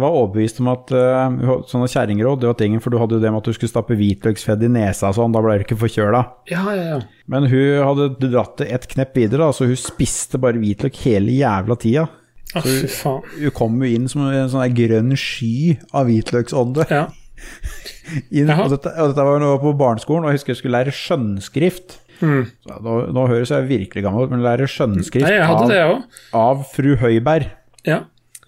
var 0.00 0.14
overbevist 0.16 0.62
om 0.62 0.70
at 0.72 0.92
uh, 0.96 1.58
sånne 1.68 1.90
kjerringråd, 1.92 2.40
det 2.40 2.48
var 2.48 2.56
tingen, 2.56 2.80
for 2.80 2.94
du 2.94 2.96
hadde 2.96 3.18
jo 3.18 3.20
det 3.20 3.28
med 3.28 3.42
at 3.42 3.50
du 3.50 3.56
skulle 3.56 3.72
stappe 3.72 3.96
hvitløksfedd 3.98 4.64
i 4.64 4.70
nesa 4.72 5.10
og 5.10 5.18
sånn, 5.18 5.34
da 5.34 5.42
ble 5.44 5.58
du 5.60 5.64
ikke 5.66 5.76
forkjøla. 5.82 6.22
Ja, 6.48 6.62
ja, 6.72 6.86
ja. 6.94 7.00
Men 7.28 7.48
hun 7.52 7.82
hadde 7.84 8.08
dratt 8.22 8.56
det 8.62 8.70
et 8.72 8.86
knepp 8.94 9.18
videre, 9.20 9.44
da, 9.44 9.50
så 9.52 9.68
hun 9.68 9.76
spiste 9.80 10.40
bare 10.40 10.60
hvitløk 10.62 11.02
hele 11.04 11.36
jævla 11.36 11.76
tida. 11.82 12.06
Å, 12.54 12.62
fy 12.64 12.88
faen. 12.88 13.28
Hun 13.42 13.54
kom 13.58 13.76
jo 13.82 13.90
inn 13.98 14.08
som 14.08 14.24
en 14.30 14.48
sånn 14.52 14.72
grønn 14.78 15.12
sky 15.20 15.74
av 15.92 16.08
hvitløksånde. 16.08 16.88
Ja. 16.88 17.04
Inn, 18.36 18.48
og, 18.52 18.70
dette, 18.72 18.92
og 19.00 19.10
dette 19.10 19.24
var 19.26 19.40
nå 19.42 19.50
på 19.60 19.74
barneskolen, 19.76 20.24
og 20.24 20.32
jeg 20.32 20.40
husker 20.40 20.54
jeg 20.54 20.62
skulle 20.62 20.78
lære 20.78 20.96
skjønnskrift. 20.96 21.98
Mm. 22.22 22.46
Så 22.64 22.80
Nå, 22.84 22.96
nå 23.12 23.26
høres 23.28 23.52
jeg 23.52 23.68
virkelig 23.68 24.04
gammel 24.06 24.24
ut, 24.24 24.32
men 24.32 24.44
lære 24.44 24.68
skjønnskrift 24.70 25.26
Nei, 25.26 25.40
av, 25.44 26.04
av 26.38 26.64
fru 26.72 26.94
Høiberg. 27.00 27.50
Ja. 27.84 28.04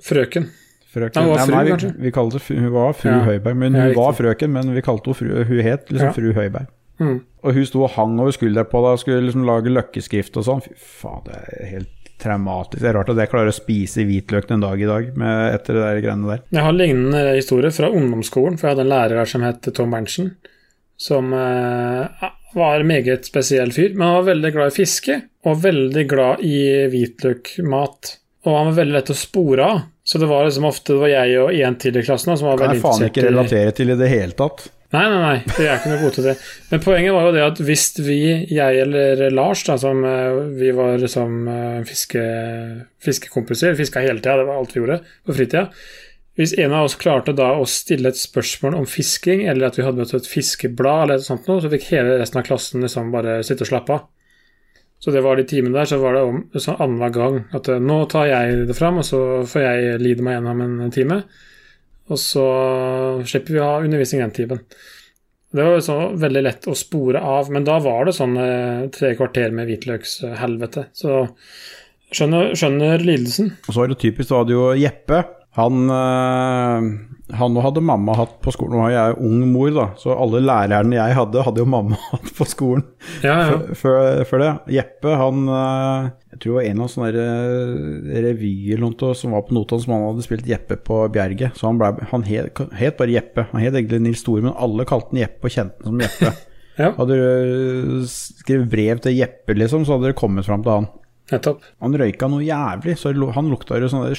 Frøken. 0.07 0.49
Frøken. 0.95 1.23
Hun 1.27 1.33
var 1.35 1.43
fru, 1.45 1.55
nei, 1.57 1.65
vi, 1.67 1.91
vi 2.07 2.13
kalte, 2.15 2.41
fru- 2.41 2.57
hun 2.63 2.73
var 2.73 2.95
fru 2.97 3.11
Ja. 3.11 3.19
Høiberg, 3.27 3.57
men 3.61 3.75
hun 3.77 3.95
var 3.99 4.15
frøken, 4.17 4.53
men 4.55 4.71
vi 4.77 4.83
kalte 4.87 5.11
henne 5.13 5.19
fru, 5.19 5.45
hun 5.51 5.63
het 5.67 5.91
liksom 5.91 6.09
Ja. 6.09 6.13
fru 6.17 6.33
Høiberg. 6.37 6.71
Mm. 6.99 7.19
Og 7.45 7.53
hun 7.53 7.67
sto 7.69 7.83
og 7.85 7.91
hang 7.93 8.15
over 8.23 8.33
skuldra 8.33 8.65
på 8.65 8.81
deg 8.81 8.95
og 8.95 8.99
skulle 9.03 9.27
liksom 9.27 9.45
lage 9.45 9.69
løkkeskrift 9.75 10.39
og 10.41 10.47
sånn. 10.47 10.63
Fy 10.65 10.73
faen, 11.03 11.25
det 11.27 11.37
er 11.37 11.67
helt 11.75 11.93
traumatisk. 12.23 12.81
Det 12.81 12.89
er 12.89 12.95
rart 12.97 13.11
at 13.13 13.19
jeg 13.21 13.29
klarer 13.29 13.53
å 13.53 13.57
spise 13.59 14.07
hvitløk 14.09 14.47
den 14.49 14.63
dag 14.65 14.81
i 14.81 14.87
dag 14.89 15.11
med, 15.21 15.55
etter 15.59 15.75
det 15.77 15.83
der 15.85 16.01
greiene 16.07 16.31
der. 16.31 16.41
Jeg 16.57 16.65
har 16.65 16.73
lignende 16.73 17.35
historie 17.37 17.71
fra 17.77 17.91
ungdomsskolen, 17.93 18.57
for 18.57 18.69
jeg 18.71 18.77
hadde 18.79 18.87
en 18.87 18.95
lærer 18.95 19.19
her 19.21 19.29
som 19.29 19.43
het 19.45 19.69
Tom 19.77 19.91
Berntsen. 19.93 20.31
Som 20.97 21.29
eh, 21.37 22.31
var 22.57 22.81
en 22.81 22.89
meget 22.89 23.29
spesiell 23.29 23.69
fyr, 23.77 23.93
men 23.93 24.07
han 24.09 24.17
var 24.23 24.31
veldig 24.33 24.53
glad 24.55 24.73
i 24.73 24.77
fiske, 24.79 25.19
og 25.45 25.61
veldig 25.61 26.07
glad 26.09 26.41
i 26.41 26.57
hvitløkmat. 26.89 28.15
Og 28.47 28.55
han 28.55 28.69
var 28.71 28.79
veldig 28.79 28.95
lett 28.95 29.11
å 29.11 29.19
spore 29.19 29.67
av, 29.67 29.85
så 30.07 30.21
det 30.23 30.29
var 30.31 30.47
liksom 30.47 30.69
ofte 30.69 30.95
det 30.95 31.03
var 31.03 31.11
jeg 31.11 31.39
og 31.43 31.61
en 31.67 31.77
til 31.83 31.99
i 31.99 32.03
klassen 32.07 32.31
da, 32.31 32.39
som 32.39 32.47
var 32.47 32.61
Kan 32.61 32.69
veldig 32.69 32.79
jeg 32.79 32.85
faen 32.85 33.07
ikke 33.09 33.25
relatere 33.27 33.75
til 33.75 33.91
i 33.91 33.99
det 33.99 34.11
hele 34.13 34.37
tatt. 34.39 34.69
Nei, 34.95 35.03
nei, 35.11 35.19
nei, 35.19 35.39
Det 35.51 35.65
er 35.67 35.81
ikke 35.81 35.91
noe 35.91 36.03
god 36.05 36.15
til 36.15 36.27
det. 36.29 36.35
Men 36.71 36.83
poenget 36.85 37.15
var 37.17 37.27
jo 37.27 37.35
det 37.35 37.43
at 37.43 37.61
hvis 37.67 37.87
vi, 38.07 38.21
jeg 38.55 38.83
eller 38.85 39.25
Lars, 39.35 39.65
da, 39.67 39.75
som 39.83 40.05
eh, 40.07 40.39
vi 40.61 40.71
var 40.77 41.03
som 41.11 41.49
eh, 41.51 41.81
fiske, 41.89 42.23
fiskekompiser, 43.03 43.75
fiska 43.79 44.05
hele 44.05 44.23
tida, 44.23 44.39
det 44.41 44.47
var 44.47 44.61
alt 44.61 44.77
vi 44.77 44.85
gjorde 44.85 45.01
på 45.27 45.35
fritida 45.35 45.67
Hvis 46.39 46.55
en 46.63 46.77
av 46.77 46.87
oss 46.87 46.95
klarte 47.01 47.35
da 47.35 47.51
å 47.59 47.67
stille 47.67 48.13
et 48.13 48.21
spørsmål 48.21 48.79
om 48.79 48.87
fisking, 48.87 49.43
eller 49.51 49.73
at 49.73 49.81
vi 49.81 49.89
hadde 49.89 50.05
møtt 50.05 50.15
et 50.15 50.31
fiskeblad, 50.31 51.09
eller 51.09 51.19
et 51.19 51.27
sånt 51.27 51.51
noe, 51.51 51.65
så 51.65 51.73
fikk 51.73 51.91
hele 51.91 52.21
resten 52.21 52.45
av 52.45 52.47
klassen 52.47 52.87
liksom 52.87 53.11
bare 53.15 53.41
sitte 53.47 53.67
og 53.67 53.73
slappe 53.73 53.99
av. 53.99 54.07
Så 55.03 55.13
det 55.13 55.23
var 55.23 55.37
de 55.37 55.45
timene 55.49 55.77
der, 55.77 55.89
så 55.89 55.99
var 56.01 56.17
det 56.17 56.25
om 56.25 56.39
sånn 56.57 56.79
annenhver 56.81 57.13
gang 57.15 57.41
at 57.57 57.69
eh, 57.69 57.83
nå 57.83 57.99
tar 58.11 58.31
jeg 58.31 58.67
det 58.71 58.77
fram, 58.79 59.03
og 59.03 59.07
så 59.07 59.21
får 59.49 59.67
jeg 59.67 60.03
lide 60.03 60.25
meg 60.25 60.39
gjennom 60.39 60.63
en 60.65 60.95
time. 60.95 61.21
Og 62.07 62.21
så 62.23 62.47
slipper 63.27 63.57
vi 63.57 63.61
å 63.61 63.67
ha 63.67 63.81
undervisning 63.83 64.23
den 64.25 64.37
timen. 64.37 64.63
Det 65.57 65.65
var 65.65 65.81
så 65.85 65.97
veldig 66.19 66.43
lett 66.43 66.67
å 66.69 66.75
spore 66.77 67.21
av, 67.23 67.51
men 67.55 67.65
da 67.67 67.79
var 67.83 68.09
det 68.09 68.17
sånn 68.17 68.37
eh, 68.41 68.87
tre 68.95 69.13
kvarter 69.19 69.55
med 69.55 69.69
hvitløkshelvete. 69.71 70.89
Så 70.97 71.25
skjønner, 72.11 72.53
skjønner 72.59 73.05
lidelsen. 73.05 73.53
Og 73.67 73.77
så 73.77 73.85
er 73.85 73.93
det 73.93 74.01
typisk, 74.03 74.31
da 74.33 74.43
hadde 74.43 74.57
jo 74.57 74.71
Jeppe 74.79 75.23
han, 75.57 75.77
øh, 75.89 76.87
han 77.37 77.57
hadde 77.65 77.81
mamma 77.85 78.13
hatt 78.19 78.35
på 78.45 78.53
skolen. 78.55 78.77
Nå 78.77 78.83
har 78.85 78.93
jeg 78.93 79.17
ung 79.25 79.41
mor, 79.55 79.71
da, 79.73 79.87
så 79.99 80.13
alle 80.15 80.43
lærerne 80.45 80.99
jeg 80.99 81.17
hadde, 81.17 81.43
hadde 81.47 81.63
jo 81.63 81.69
mamma 81.73 81.97
hatt 82.13 82.29
på 82.37 82.45
skolen 82.49 82.85
Ja, 83.25 83.37
ja. 83.49 83.57
før- 83.73 84.43
det. 84.43 84.51
Jeppe, 84.77 85.15
han 85.17 85.47
øh, 85.49 86.11
Jeg 86.35 86.41
tror 86.43 86.51
det 86.51 86.57
var 86.59 86.69
en 86.71 86.83
av 86.85 86.91
sånne 86.93 87.25
øh, 87.25 88.11
revyer 88.27 88.85
som 89.17 89.33
var 89.33 89.47
på 89.49 89.57
Notodden, 89.57 89.85
som 89.87 89.95
han 89.97 90.05
hadde 90.11 90.27
spilt 90.27 90.47
Jeppe 90.51 90.77
på 90.77 91.01
Bjerget. 91.15 91.57
Så 91.57 91.71
han, 91.71 91.79
ble, 91.81 91.95
han 92.13 92.23
het, 92.29 92.61
het 92.77 92.99
bare 93.01 93.17
Jeppe. 93.17 93.47
Han 93.55 93.65
het 93.65 93.75
egentlig 93.75 94.03
Nils 94.05 94.21
Store, 94.21 94.43
men 94.45 94.53
alle 94.57 94.85
kalte 94.85 95.15
han 95.15 95.23
Jeppe 95.25 95.49
og 95.49 95.57
kjente 95.57 95.83
han 95.83 95.95
som 95.97 96.05
Jeppe. 96.05 96.35
Ja. 96.77 96.91
Hadde 96.93 97.15
du 97.17 98.03
skrevet 98.05 98.67
brev 98.69 98.99
til 99.01 99.15
Jeppe, 99.17 99.55
liksom, 99.57 99.87
så 99.89 99.95
hadde 99.97 100.11
det 100.11 100.19
kommet 100.19 100.45
fram 100.45 100.61
til 100.61 100.75
han. 100.75 100.89
Nettopp. 101.33 101.63
Han 101.81 101.97
røyka 101.97 102.29
noe 102.29 102.45
jævlig, 102.45 102.99
så 103.01 103.15
han 103.33 103.49
lukta 103.49 103.79
jo 103.81 103.89
sånn 103.89 104.05
der 104.11 104.19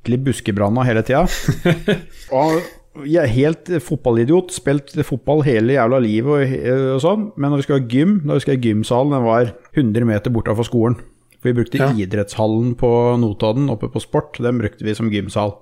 skikkelig 0.00 0.24
buskebranna 0.24 0.84
hele 0.86 1.02
tida. 1.04 1.26
jeg 3.04 3.22
er 3.22 3.32
helt 3.34 3.70
fotballidiot, 3.84 4.52
spilt 4.54 4.94
fotball 5.06 5.42
hele 5.46 5.74
jævla 5.76 6.00
livet 6.02 6.32
og, 6.32 6.68
og 6.96 7.00
sånn, 7.04 7.26
men 7.36 7.50
når 7.52 7.60
vi 7.60 7.66
skulle 7.66 7.80
ha 7.82 7.88
gym, 7.90 8.14
da 8.26 8.36
husker 8.38 8.54
jeg 8.56 8.64
gymsalen 8.64 9.12
den 9.14 9.26
var 9.26 9.52
100 9.76 10.06
meter 10.08 10.30
bortafor 10.34 10.66
skolen. 10.66 10.96
For 11.40 11.48
vi 11.50 11.56
brukte 11.56 11.78
Ja. 11.80 11.90
idrettshallen 11.96 12.74
på 12.76 12.88
Notodden 13.20 13.70
oppe 13.72 13.88
på 13.88 14.00
Sport, 14.02 14.40
den 14.44 14.58
brukte 14.60 14.84
vi 14.84 14.94
som 14.94 15.10
gymsal. 15.10 15.54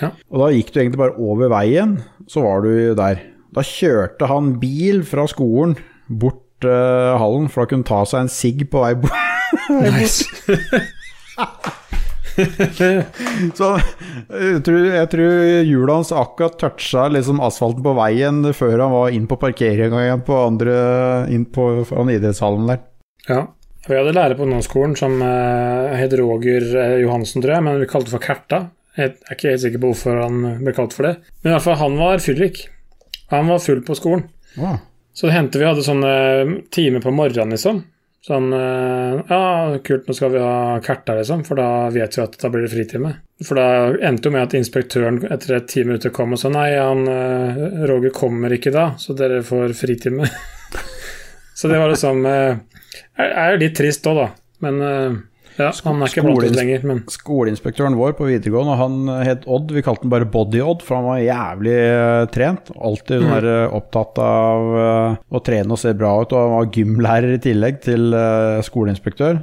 Ja. 0.00 0.12
Og 0.30 0.40
da 0.40 0.50
gikk 0.54 0.72
du 0.72 0.80
egentlig 0.80 1.00
bare 1.00 1.18
over 1.18 1.50
veien, 1.52 1.98
så 2.28 2.42
var 2.44 2.62
du 2.64 2.94
der. 2.96 3.20
Da 3.52 3.64
kjørte 3.64 4.28
han 4.28 4.54
bil 4.60 5.02
fra 5.04 5.26
skolen 5.28 5.76
bort 6.08 6.64
uh, 6.64 7.16
hallen, 7.20 7.48
for 7.48 7.64
da 7.64 7.72
kunne 7.72 7.84
ta 7.88 8.04
seg 8.08 8.24
en 8.24 8.32
sigg 8.32 8.64
på 8.70 8.80
vei 8.84 8.94
bort. 9.02 9.12
Nice. 9.68 10.24
Så 13.58 13.68
jeg 13.78 14.62
tror, 14.66 14.80
jeg 14.86 15.10
tror 15.12 15.44
hjulet 15.66 15.94
hans 15.94 16.12
akkurat 16.14 16.58
toucha 16.60 17.08
liksom 17.12 17.42
asfalten 17.44 17.84
på 17.84 17.94
veien 17.98 18.40
før 18.56 18.76
han 18.84 18.94
var 18.94 19.14
inn 19.14 19.28
på 19.30 19.38
parkeringa 19.40 20.04
igjen 20.04 20.24
på 20.26 20.40
andre 20.46 20.78
inn 21.34 21.46
på 21.50 21.70
idrettshallen 21.84 22.70
der. 22.70 22.82
Ja. 23.28 23.44
Vi 23.88 23.96
hadde 23.96 24.12
lærer 24.12 24.36
på 24.36 24.44
ungdomsskolen 24.44 24.96
som 25.00 25.14
uh, 25.22 25.94
het 25.96 26.12
Roger 26.18 26.64
eh, 26.76 26.96
Johansen, 27.00 27.40
tror 27.40 27.54
jeg, 27.54 27.64
men 27.64 27.78
vi 27.80 27.86
kalte 27.88 28.10
det 28.10 28.16
for 28.18 28.24
Kerta. 28.26 28.58
Jeg 28.98 29.14
er 29.14 29.36
ikke 29.36 29.52
helt 29.52 29.62
sikker 29.62 29.80
på 29.80 29.92
hvorfor 29.92 30.18
han 30.20 30.42
ble 30.60 30.74
kalt 30.76 30.96
for 30.96 31.08
det. 31.08 31.14
Men 31.40 31.52
i 31.52 31.54
hvert 31.54 31.64
fall, 31.64 31.78
han 31.80 31.96
var 31.96 32.20
fyllik. 32.20 32.66
Han 33.32 33.48
var 33.48 33.62
full 33.64 33.80
på 33.86 33.96
skolen. 33.96 34.26
Å, 34.58 34.74
Så 35.16 35.28
det 35.28 35.36
hendte 35.36 35.60
vi 35.60 35.68
hadde 35.68 35.86
sånne 35.86 36.12
timer 36.74 37.04
på 37.04 37.14
morgenen, 37.14 37.54
liksom. 37.54 37.80
Sånn 38.28 38.52
eh, 38.52 39.20
Ja, 39.30 39.78
kult, 39.84 40.08
nå 40.08 40.16
skal 40.16 40.34
vi 40.34 40.42
ha 40.42 40.78
Kerta, 40.84 41.14
liksom, 41.16 41.44
for 41.48 41.60
da 41.60 41.68
vet 41.94 42.18
vi 42.18 42.22
at 42.24 42.36
da 42.42 42.50
blir 42.52 42.66
det 42.66 42.72
fritime. 42.74 43.14
For 43.44 43.56
da 43.56 43.68
endte 44.04 44.28
jo 44.28 44.34
med 44.34 44.44
at 44.44 44.56
inspektøren 44.58 45.22
etter 45.30 45.56
et 45.56 45.68
ti 45.72 45.84
minutter 45.86 46.12
kom 46.14 46.34
og 46.36 46.42
sa 46.42 46.50
nei, 46.52 46.70
han 46.76 47.08
eh, 47.08 47.62
Roger 47.88 48.12
kommer 48.14 48.52
ikke 48.52 48.74
da, 48.74 48.90
så 49.00 49.16
dere 49.16 49.40
får 49.46 49.72
fritime. 49.78 50.28
så 51.58 51.72
det 51.72 51.80
var 51.80 51.94
liksom 51.94 52.20
Det 52.26 52.36
Er 53.18 53.32
er 53.32 53.54
jo 53.54 53.62
litt 53.64 53.78
trist 53.78 54.06
òg, 54.10 54.20
da. 54.20 54.28
Men 54.66 54.84
eh, 54.84 55.18
ja, 55.58 55.72
han 55.84 56.02
er 56.02 56.10
ikke 56.12 56.22
blant 56.22 56.44
oss 56.46 56.54
lenger, 56.54 56.84
men 56.86 57.00
Skoleinspektøren 57.10 57.96
vår 57.98 58.14
på 58.18 58.28
videregående, 58.28 58.76
han 58.78 59.10
het 59.26 59.46
Odd. 59.50 59.72
Vi 59.74 59.82
kalte 59.82 60.06
han 60.06 60.12
bare 60.12 60.28
Body-Odd, 60.30 60.84
for 60.86 61.00
han 61.00 61.08
var 61.08 61.20
jævlig 61.24 61.74
eh, 61.74 62.24
trent. 62.34 62.70
Alltid 62.78 63.24
mm. 63.24 63.30
der, 63.32 63.48
eh, 63.52 63.76
opptatt 63.78 64.20
av 64.22 64.74
eh, 64.84 65.20
å 65.34 65.42
trene 65.42 65.74
og 65.74 65.80
se 65.82 65.94
bra 65.98 66.12
ut, 66.22 66.34
og 66.34 66.44
han 66.44 66.54
var 66.54 66.68
gymlærer 66.78 67.34
i 67.34 67.40
tillegg 67.42 67.80
til 67.88 68.14
eh, 68.14 68.60
skoleinspektør. 68.66 69.40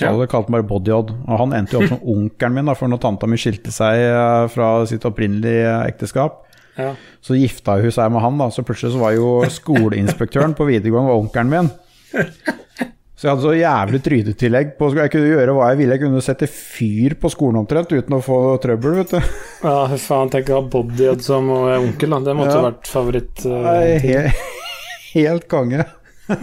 Så 0.00 0.06
Ja. 0.06 0.14
kalte 0.24 0.48
han 0.48 0.56
bare 0.56 0.68
Body-Odd. 0.70 1.10
Og 1.28 1.42
han 1.42 1.52
endte 1.52 1.76
jo 1.76 1.82
opp 1.82 1.92
som 1.92 2.06
onkelen 2.14 2.56
min, 2.56 2.70
da, 2.70 2.76
for 2.78 2.88
når 2.88 3.02
tanta 3.02 3.28
mi 3.28 3.36
skilte 3.40 3.74
seg 3.74 4.00
eh, 4.06 4.46
fra 4.54 4.70
sitt 4.88 5.04
opprinnelige 5.04 5.74
ekteskap, 5.90 6.46
ja. 6.80 6.94
så 7.20 7.36
gifta 7.36 7.76
hun 7.82 7.92
seg 7.92 8.08
med 8.14 8.24
han, 8.24 8.40
da. 8.40 8.48
Så 8.54 8.64
plutselig 8.64 8.94
så 8.96 9.02
var 9.02 9.12
jo 9.18 9.34
skoleinspektøren 9.44 10.56
på 10.56 10.70
videregående 10.70 11.12
var 11.12 11.20
onkelen 11.20 11.52
min. 11.52 11.70
Så 13.20 13.26
jeg 13.26 13.34
hadde 13.34 13.44
så 13.44 13.50
jævlig 13.52 13.98
trynetillegg 14.00 14.68
på 14.78 14.86
Jeg 14.96 15.10
kunne 15.12 15.28
gjøre 15.28 15.52
hva 15.52 15.66
jeg 15.68 15.76
ville. 15.82 15.96
Jeg 15.98 16.00
kunne 16.06 16.22
sette 16.24 16.46
fyr 16.48 17.12
på 17.20 17.28
skolen 17.28 17.58
omtrent 17.60 17.90
uten 17.92 18.14
å 18.16 18.20
få 18.24 18.38
trøbbel, 18.64 18.94
vet 19.02 19.10
du. 19.12 19.18
ja 19.66 19.98
faen, 20.00 20.30
tenk 20.32 20.48
å 20.48 20.62
ha 20.62 20.62
bodyod 20.72 21.20
som 21.26 21.50
eh, 21.52 21.74
onkel, 21.82 22.14
da. 22.16 22.20
Det 22.30 22.36
måtte 22.38 22.54
Ja. 22.56 22.62
vært 22.70 22.88
favoritt. 22.88 23.42
Uh, 23.44 23.58
Nei, 23.66 23.98
he 24.00 24.22
helt 25.18 25.44
konge. 25.52 25.84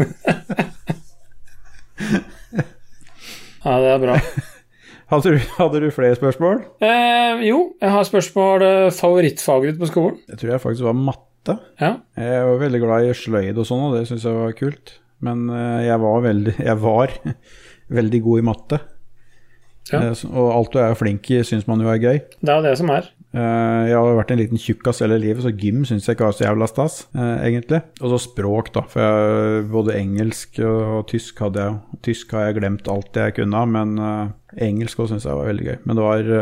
Ja, 3.67 3.73
det 3.83 3.87
er 3.89 3.99
bra. 3.99 4.13
Hadde 5.11 5.31
du, 5.33 5.39
hadde 5.57 5.79
du 5.81 5.87
flere 5.91 6.15
spørsmål? 6.15 6.61
Eh, 6.83 7.41
jo, 7.49 7.57
jeg 7.81 7.91
har 7.91 8.05
spørsmål 8.07 8.63
eh, 8.63 8.91
favorittfaget 8.95 9.73
ditt 9.73 9.81
på 9.81 9.89
skolen. 9.89 10.21
Jeg 10.29 10.39
tror 10.39 10.53
jeg 10.53 10.63
faktisk 10.63 10.85
var 10.87 10.95
matte. 10.95 11.57
Ja. 11.81 11.89
Jeg 12.21 12.45
var 12.47 12.61
veldig 12.61 12.81
glad 12.85 13.09
i 13.09 13.17
sløyd 13.17 13.59
og 13.59 13.67
sånn, 13.67 13.83
og 13.89 13.97
det 13.97 14.05
syns 14.07 14.23
jeg 14.29 14.37
var 14.37 14.55
kult. 14.55 14.93
Men 15.25 15.47
eh, 15.49 15.87
jeg 15.87 15.99
var 16.03 16.21
veldig, 16.27 16.55
jeg 16.69 16.77
var 16.83 17.13
veldig 17.89 18.21
god 18.27 18.39
i 18.39 18.45
matte. 18.51 18.79
Ja. 19.91 20.01
Eh, 20.11 20.23
Og 20.33 20.49
alt 20.51 20.73
du 20.75 20.81
er 20.83 20.97
flink 20.99 21.29
i, 21.31 21.39
syns 21.47 21.67
man 21.69 21.79
jo 21.81 21.87
er 21.93 22.01
gøy. 22.03 22.17
Det 22.41 22.51
er 22.51 22.59
jo 22.59 22.65
det 22.67 22.73
som 22.79 22.91
er. 22.93 23.07
Eh, 23.37 23.83
Jeg 23.89 23.95
har 23.97 24.17
vært 24.19 24.33
en 24.35 24.41
liten 24.41 24.59
tjukkas 24.61 24.99
hele 25.03 25.17
livet, 25.23 25.41
så 25.45 25.51
gym 25.55 25.83
syns 25.87 26.05
jeg 26.09 26.17
ikke 26.17 26.27
var 26.27 26.35
så 26.37 26.45
jævla 26.47 26.67
stas, 26.69 26.97
egentlig. 27.17 27.81
Og 28.01 28.11
så 28.13 28.19
språk, 28.27 28.73
da. 28.75 28.83
For 28.91 29.03
jeg, 29.05 29.67
både 29.73 29.95
engelsk 29.99 30.59
og, 30.67 31.05
tysk 31.11 31.39
hadde 31.45 31.63
jeg. 31.65 32.01
Tysk 32.09 32.35
har 32.37 32.49
jeg 32.49 32.59
glemt 32.59 32.89
alt 32.91 33.15
jeg 33.21 33.37
kunne 33.39 33.63
men 33.73 33.95
engelsk 34.57 34.99
òg 35.03 35.09
syns 35.13 35.25
jeg 35.27 35.37
var 35.39 35.47
veldig 35.49 35.65
gøy. 35.71 35.77
Men 35.87 35.97
det 35.99 36.05
var 36.05 36.33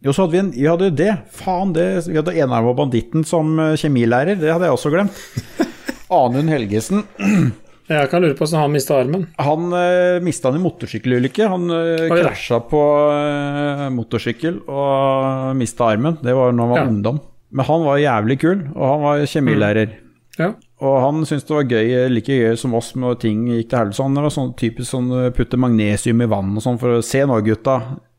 Jo, 0.00 0.14
så 0.16 0.24
hadde 0.24 0.32
vi 0.32 0.38
en 0.40 0.52
Vi 0.56 0.64
hadde 0.70 0.86
jo 0.88 0.94
det. 0.96 1.10
Faen, 1.36 1.74
det 1.76 1.88
Vi 2.08 2.16
hadde 2.16 2.32
enarma 2.40 2.72
banditten 2.78 3.26
som 3.28 3.50
kjemilærer. 3.76 4.38
Det 4.40 4.48
hadde 4.54 4.70
jeg 4.70 4.76
også 4.78 4.92
glemt. 4.94 5.18
Anund 6.20 6.48
Helgesen. 6.50 7.04
Jeg 7.90 8.06
kan 8.12 8.22
lure 8.22 8.36
på 8.38 8.44
hvordan 8.46 8.60
han 8.62 8.70
mista 8.74 8.96
armen. 9.02 9.24
Han 9.42 9.64
uh, 9.74 10.20
mista 10.22 10.50
han 10.52 10.60
i 10.60 10.62
motorsykkelulykke. 10.62 11.48
Han 11.50 11.64
uh, 11.72 12.04
da. 12.06 12.20
krasja 12.20 12.60
på 12.70 12.82
uh, 13.10 13.88
motorsykkel 13.94 14.60
og 14.70 15.56
mista 15.58 15.88
armen. 15.90 16.20
Det 16.22 16.34
var 16.38 16.54
når 16.54 16.62
han 16.68 16.70
var 16.76 16.78
Ja. 16.84 16.88
ungdom. 16.92 17.18
Men 17.50 17.66
han 17.66 17.82
var 17.82 17.98
jævlig 17.98 18.36
kul, 18.44 18.60
og 18.76 18.84
han 18.92 19.00
var 19.02 19.24
kjemilærer. 19.26 19.96
Ja. 20.38 20.52
Og 20.86 20.94
han 21.02 21.24
syntes 21.26 21.48
det 21.48 21.56
var 21.56 21.66
gøy, 21.66 21.88
like 22.14 22.30
gøy 22.38 22.54
som 22.56 22.76
oss 22.78 22.92
når 22.94 23.18
ting 23.24 23.42
gikk 23.50 23.72
til 23.72 23.80
helvete. 23.80 24.04
Han 24.06 24.14
var 24.22 24.30
sånn 24.32 24.52
typisk 24.56 24.92
sånn 24.94 25.10
putte 25.34 25.58
magnesium 25.60 26.22
i 26.22 26.28
vann 26.30 26.54
og 26.56 26.62
sånn 26.64 26.78
for 26.80 27.00
å 27.00 27.02
se 27.04 27.24
nå, 27.26 27.40
gutta. 27.44 27.74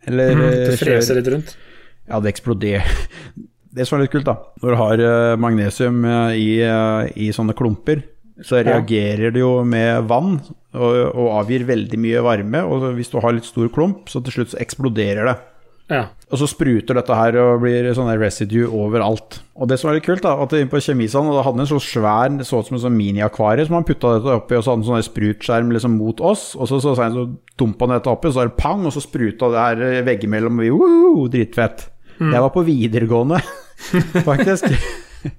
Eller 0.05 0.35
Mm, 0.35 0.43
det 0.67 0.75
freser 0.81 1.15
litt 1.21 1.31
rundt. 1.31 1.55
Ja, 2.11 2.19
det 2.19 2.35
eksploderer. 2.35 2.83
Det 3.71 3.85
som 3.87 3.95
er 3.95 4.01
litt 4.03 4.11
kult, 4.11 4.25
da, 4.27 4.33
når 4.59 4.73
du 4.73 4.75
har 4.75 5.37
magnesium 5.39 6.01
i, 6.35 6.59
i 7.15 7.29
sånne 7.31 7.53
klumper, 7.55 8.01
så 8.45 8.61
reagerer 8.65 9.33
det 9.33 9.43
jo 9.43 9.61
med 9.67 10.07
vann 10.09 10.39
og, 10.39 10.91
og 11.11 11.29
avgir 11.41 11.67
veldig 11.67 11.99
mye 12.01 12.25
varme. 12.25 12.63
Og 12.65 12.91
hvis 12.97 13.11
du 13.11 13.19
har 13.21 13.35
litt 13.35 13.47
stor 13.47 13.69
klump, 13.73 14.09
så 14.11 14.23
til 14.23 14.39
slutt 14.39 14.53
så 14.53 14.61
eksploderer 14.63 15.29
det. 15.29 15.37
Ja. 15.91 16.05
Og 16.31 16.39
så 16.39 16.47
spruter 16.47 16.95
dette 16.95 17.15
her 17.17 17.35
og 17.41 17.65
blir 17.65 17.89
sånn 17.95 18.09
residue 18.15 18.69
overalt. 18.71 19.41
Og 19.59 19.67
det 19.67 19.77
som 19.81 19.91
er 19.91 19.97
litt 19.97 20.07
kult, 20.07 20.23
da, 20.23 20.37
at 20.39 20.55
inne 20.55 20.71
på 20.71 20.79
kjemisalen 20.79 21.33
da 21.35 21.43
hadde 21.43 21.65
en 21.65 21.69
så 21.73 21.81
svær, 21.83 22.31
så 22.47 22.61
ut 22.61 22.69
som 22.69 22.77
en 22.77 22.83
sånn 22.85 22.95
miniakvarie 22.95 23.67
som 23.67 23.75
han 23.75 23.87
putta 23.87 24.15
dette 24.15 24.37
oppi, 24.39 24.55
og 24.55 24.63
så 24.63 24.71
hadde 24.71 24.85
han 24.85 24.87
sånn 24.87 25.09
sprutskjerm 25.09 25.75
liksom 25.75 25.99
mot 25.99 26.23
oss, 26.23 26.53
og 26.55 26.71
så, 26.71 26.79
så, 26.79 26.95
så, 26.95 27.11
så 27.11 27.27
dumpa 27.59 27.89
han 27.89 27.97
dette 27.97 28.13
oppi, 28.13 28.31
og 28.31 28.37
så 28.37 28.45
er 28.45 28.53
det 28.53 28.59
pang, 28.63 28.87
og 28.87 28.95
så 28.95 29.03
spruta 29.03 29.51
det 29.51 29.67
her 29.67 30.07
veggimellom, 30.07 30.63
og 30.63 30.63
vi, 30.63 30.71
uh, 30.71 31.23
dritfett. 31.35 31.87
Jeg 32.21 32.43
var 32.47 32.51
på 32.55 32.63
videregående, 32.63 33.43
faktisk. 34.29 34.71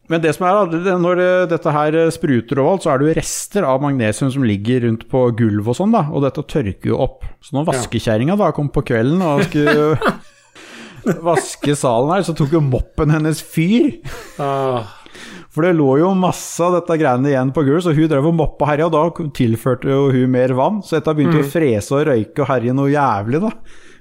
Men 0.08 0.20
det 0.22 0.34
som 0.36 0.46
er 0.46 0.98
når 0.98 1.16
det- 1.16 1.48
dette 1.50 1.72
her 1.74 1.96
spruter 2.14 2.58
og 2.62 2.68
alt, 2.72 2.82
så 2.84 2.92
er 2.94 2.98
det 2.98 3.08
jo 3.08 3.16
rester 3.20 3.64
av 3.66 3.80
magnesium 3.82 4.30
som 4.30 4.42
ligger 4.46 4.84
rundt 4.86 5.08
på 5.10 5.22
gulvet 5.36 5.68
og 5.68 5.76
sånn, 5.76 5.92
da, 5.92 6.04
og 6.12 6.22
dette 6.22 6.44
tørker 6.46 6.86
jo 6.92 6.98
opp. 7.02 7.24
Så 7.42 7.52
når 7.56 7.66
vaskekjerringa 7.72 8.36
da 8.38 8.52
kom 8.52 8.68
på 8.70 8.84
kvelden 8.86 9.22
og 9.26 9.42
skulle 9.48 9.98
vaske 11.26 11.74
salen 11.76 12.12
her, 12.14 12.22
så 12.26 12.34
tok 12.38 12.52
jo 12.54 12.60
moppen 12.62 13.10
hennes 13.10 13.42
fyr. 13.42 13.96
Ah, 14.38 14.84
For 15.52 15.66
det 15.66 15.74
lå 15.76 15.98
jo 16.00 16.14
masse 16.16 16.62
av 16.64 16.72
dette 16.78 16.94
greiene 17.00 17.28
igjen 17.28 17.50
på 17.52 17.60
gulvet, 17.66 17.82
så 17.84 17.92
hun 17.94 18.08
drev 18.08 18.24
og 18.30 18.34
moppa 18.38 18.70
herja, 18.70 18.86
og 18.88 18.94
da 18.94 19.28
tilførte 19.36 19.90
jo 19.90 20.06
hun 20.14 20.30
mer 20.32 20.54
vann. 20.56 20.78
Så 20.80 20.96
dette 20.96 21.12
begynte 21.14 21.42
Mm. 21.42 21.44
å 21.44 21.50
frese 21.52 21.92
og 21.92 22.06
røyke 22.08 22.40
og 22.40 22.48
herje 22.48 22.72
noe 22.74 22.88
jævlig, 22.88 23.40
da. 23.42 23.50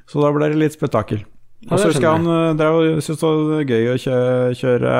Så 0.07 0.21
da 0.21 0.31
ble 0.31 0.47
det 0.47 0.57
litt 0.61 0.77
spetakkel. 0.79 1.25
Og 1.69 1.77
så 1.77 1.91
husker 1.91 2.07
jeg 2.07 2.15
han 2.17 2.29
eh, 2.33 2.53
drev 2.57 2.77
og 2.79 3.01
syntes 3.05 3.21
det 3.21 3.33
var 3.51 3.67
gøy 3.69 3.89
å 3.91 3.97
kjøre, 4.01 4.53
kjøre 4.57 4.93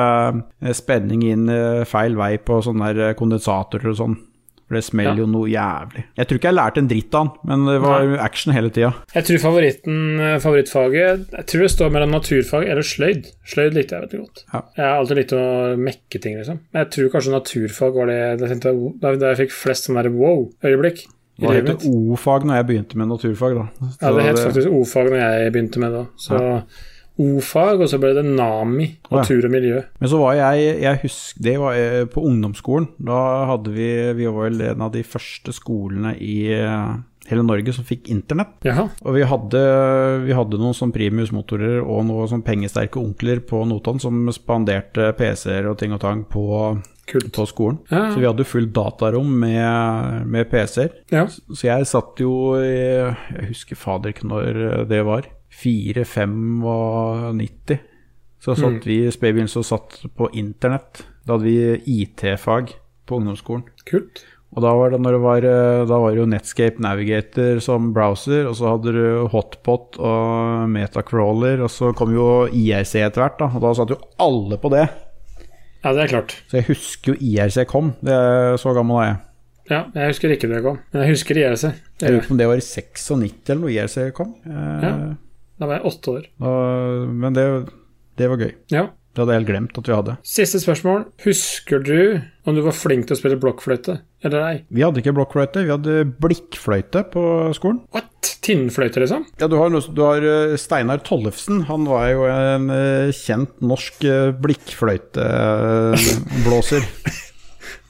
eh, 0.62 0.74
spenning 0.78 1.24
inn 1.26 1.48
eh, 1.50 1.80
feil 1.88 2.14
vei 2.20 2.36
på 2.38 2.60
sånne 2.62 3.14
kondensatorer 3.18 3.90
og 3.90 3.98
sånn. 3.98 4.18
For 4.62 4.78
det 4.78 4.84
smeller 4.86 5.18
Ja. 5.18 5.20
jo 5.20 5.26
noe 5.28 5.48
jævlig. 5.52 6.02
Jeg 6.16 6.28
tror 6.28 6.38
ikke 6.38 6.48
jeg 6.48 6.56
lærte 6.56 6.78
en 6.80 6.86
dritt 6.88 7.14
av 7.18 7.26
han, 7.26 7.30
men 7.50 7.64
det 7.68 7.80
var 7.82 8.04
Nei. 8.08 8.16
action 8.24 8.54
hele 8.54 8.70
tida. 8.72 8.92
jeg 9.12 9.24
tror 9.28 9.38
favoritten, 9.42 9.96
eh, 10.20 10.38
favorittfaget 10.40 11.26
Jeg 11.34 11.46
tror 11.50 11.60
det 11.66 11.70
står 11.74 11.90
mellom 11.92 12.10
naturfag 12.14 12.68
eller 12.70 12.82
sløyd. 12.86 13.26
Sløyd 13.44 13.74
likte 13.76 13.98
jeg 13.98 14.06
veldig 14.06 14.20
godt. 14.22 14.44
Ja. 14.54 14.62
Jeg 14.78 14.86
har 14.86 14.96
alltid 15.02 15.16
likt 15.20 15.34
å 15.36 15.42
mekke 15.76 16.22
ting, 16.22 16.38
liksom. 16.38 16.60
Men 16.72 16.84
jeg 16.86 16.90
tror 16.94 17.10
kanskje 17.18 17.34
naturfag 17.36 17.98
var 17.98 18.06
det 18.06 18.20
jeg 18.40 18.48
tenkte, 18.54 18.72
da, 19.02 19.12
jeg 19.34 19.40
fikk 19.42 19.52
flest 19.58 19.90
sånne 19.90 20.06
wow-øyeblikk 20.14 21.04
livet 21.40 21.68
het 21.72 21.84
det 21.84 21.90
O-fag 21.90 22.46
når 22.46 22.60
jeg 22.60 22.68
begynte 22.70 22.98
med 23.00 23.12
naturfag, 23.12 23.58
da. 23.58 23.92
Ja, 24.00 24.14
det 24.16 24.24
het 24.28 24.40
faktisk 24.40 24.72
O-fag 24.72 25.12
når 25.12 25.22
jeg 25.22 25.52
begynte 25.54 25.82
med 25.82 25.94
det. 25.96 26.06
Så 26.20 26.40
O-fag, 27.20 27.82
og 27.84 27.88
så 27.92 27.98
ble 28.00 28.14
det 28.16 28.24
NAMI, 28.24 28.88
natur 29.12 29.44
og 29.44 29.52
miljø. 29.52 29.82
Men 30.00 30.10
så 30.10 30.18
var 30.22 30.36
jeg, 30.38 30.76
jeg 30.80 31.00
husker, 31.02 31.42
det 31.44 31.56
var 31.60 31.76
eh, 31.76 32.04
på 32.08 32.24
ungdomsskolen. 32.24 32.88
Da 33.04 33.20
hadde 33.50 33.74
vi, 33.74 33.88
vi 34.16 34.28
var 34.28 34.48
vel 34.48 34.62
en 34.70 34.84
av 34.88 34.92
de 34.94 35.04
første 35.04 35.52
skolene 35.52 36.14
i 36.16 36.36
eh, 36.56 36.94
hele 37.28 37.44
Norge 37.46 37.74
som 37.76 37.86
fikk 37.86 38.08
internett. 38.12 38.56
Jaha. 38.66 38.86
Og 39.04 39.16
vi 39.18 39.26
hadde, 39.28 39.62
vi 40.24 40.34
hadde 40.36 40.60
noen 40.60 40.76
sånn 40.76 40.94
primusmotorer 40.94 41.82
og 41.82 42.06
noen 42.08 42.30
sånn 42.32 42.46
pengesterke 42.46 43.00
onkler 43.02 43.42
på 43.44 43.60
Notodden 43.68 44.02
som 44.02 44.32
spanderte 44.34 45.12
PC-er 45.18 45.68
og 45.70 45.78
ting 45.82 45.94
og 45.94 46.02
tang 46.02 46.24
på, 46.28 46.46
Kult. 47.06 47.32
på 47.34 47.44
skolen. 47.50 47.78
Ja, 47.90 48.12
Så 48.12 48.18
vi 48.20 48.26
hadde 48.28 48.44
fullt 48.46 48.72
datarom 48.72 49.26
med, 49.40 50.26
med 50.26 50.48
PC-er. 50.50 50.90
ja. 51.10 51.26
Så 51.26 51.64
jeg 51.66 51.86
satt 51.90 52.16
jo 52.22 52.54
i 52.62 52.68
Jeg 52.72 53.48
husker 53.48 53.76
fader 53.76 54.10
ikke 54.14 54.28
når 54.30 54.86
det 54.88 55.04
var. 55.04 55.22
4-5-90. 56.62 57.78
Så 58.42 58.56
satt 58.58 58.72
Mm. 58.82 58.84
vi 58.84 58.96
i 59.06 59.10
begynnelsen 59.10 59.58
og 59.58 59.64
satt 59.68 60.00
på 60.16 60.28
internett. 60.34 61.04
Da 61.26 61.34
hadde 61.36 61.44
vi 61.44 61.82
IT-fag 62.02 62.72
på 63.06 63.16
ungdomsskolen. 63.20 63.62
Kult. 63.86 64.24
Og 64.54 64.60
da 64.62 64.72
var 64.76 64.90
det 64.90 65.00
det 65.02 65.20
var 65.20 65.38
eh, 65.44 65.86
Da 65.86 65.98
var 65.98 66.10
det 66.10 66.18
jo 66.18 66.26
Netscape 66.26 66.78
Navigator 66.78 67.60
som 67.60 67.92
browser, 67.94 68.46
og 68.46 68.54
så 68.56 68.68
hadde 68.76 68.92
du 68.92 69.28
Hotpot 69.28 69.96
og 69.98 70.68
Metacrawler, 70.68 71.62
og 71.62 71.70
så 71.70 71.94
kom 71.94 72.12
jo 72.12 72.46
IRC 72.48 72.96
etter 73.00 73.22
hvert, 73.22 73.38
da. 73.38 73.46
Og 73.54 73.60
da 73.62 73.72
satt 73.74 73.88
jo 73.90 74.00
alle 74.20 74.58
på 74.58 74.68
det. 74.70 74.88
Ja, 75.82 75.92
det 75.96 76.04
er 76.04 76.12
klart. 76.12 76.36
Så 76.50 76.60
jeg 76.60 76.68
husker 76.70 77.12
jo 77.14 77.18
IRC 77.18 77.64
kom. 77.70 77.92
Det 78.02 78.14
er 78.14 78.56
Så 78.62 78.74
gammel 78.76 79.00
er 79.02 79.06
jeg. 79.10 79.16
Ja, 79.70 79.80
jeg 79.94 80.10
husker 80.12 80.32
ikke 80.34 80.48
det 80.50 80.62
kom. 80.64 80.78
Men 80.92 81.04
jeg 81.04 81.14
husker 81.16 81.38
IRC. 81.38 81.62
Jeg 82.02 82.10
lurer 82.16 82.26
på 82.26 82.34
om 82.34 82.38
det 82.40 82.48
var 82.50 82.58
i 82.60 82.64
96 82.66 83.50
eller 83.50 83.60
noe 83.62 83.74
IRC 83.76 83.98
kom. 84.16 84.34
Eh, 84.46 84.82
Ja. 84.88 84.94
Da 85.62 85.66
var 85.68 85.78
jeg 85.78 85.86
åtte 85.92 86.10
år. 86.16 86.24
Og, 86.42 87.08
men 87.22 87.34
det, 87.36 87.44
det 88.18 88.26
var 88.32 88.40
gøy. 88.40 88.52
Ja. 88.74 88.88
Det 89.12 89.20
hadde 89.20 89.34
jeg 89.34 89.42
helt 89.42 89.50
glemt 89.52 89.78
at 89.78 89.88
vi 89.90 89.94
hadde. 89.94 90.14
Siste 90.26 90.58
spørsmål. 90.62 91.02
Husker 91.26 91.82
du 91.84 91.98
om 92.48 92.56
du 92.56 92.62
var 92.64 92.72
flink 92.74 93.06
til 93.06 93.14
å 93.14 93.20
spille 93.20 93.36
blokkfløyte 93.38 93.98
eller 94.24 94.46
ei? 94.48 94.54
Vi 94.72 94.82
hadde 94.82 95.02
ikke 95.02 95.12
blokkfløyte, 95.18 95.62
vi 95.68 95.70
hadde 95.74 95.98
blikkfløyte 96.24 97.04
på 97.12 97.24
skolen. 97.58 97.82
What? 97.94 98.08
Tinnfløyte, 98.42 98.98
liksom? 99.02 99.22
Ja, 99.38 99.46
du 99.50 99.54
har, 99.60 99.68
noe- 99.70 99.92
du 99.94 100.00
har 100.02 100.22
eh, 100.26 100.56
Steinar 100.58 100.98
Tollefsen. 101.06 101.60
Han 101.68 101.84
var 101.90 102.08
jo 102.10 102.24
en 102.30 102.70
eh, 102.74 103.12
kjent 103.14 103.60
norsk 103.62 104.04
eh, 104.08 104.32
blikkfløyteblåser. 104.42 106.82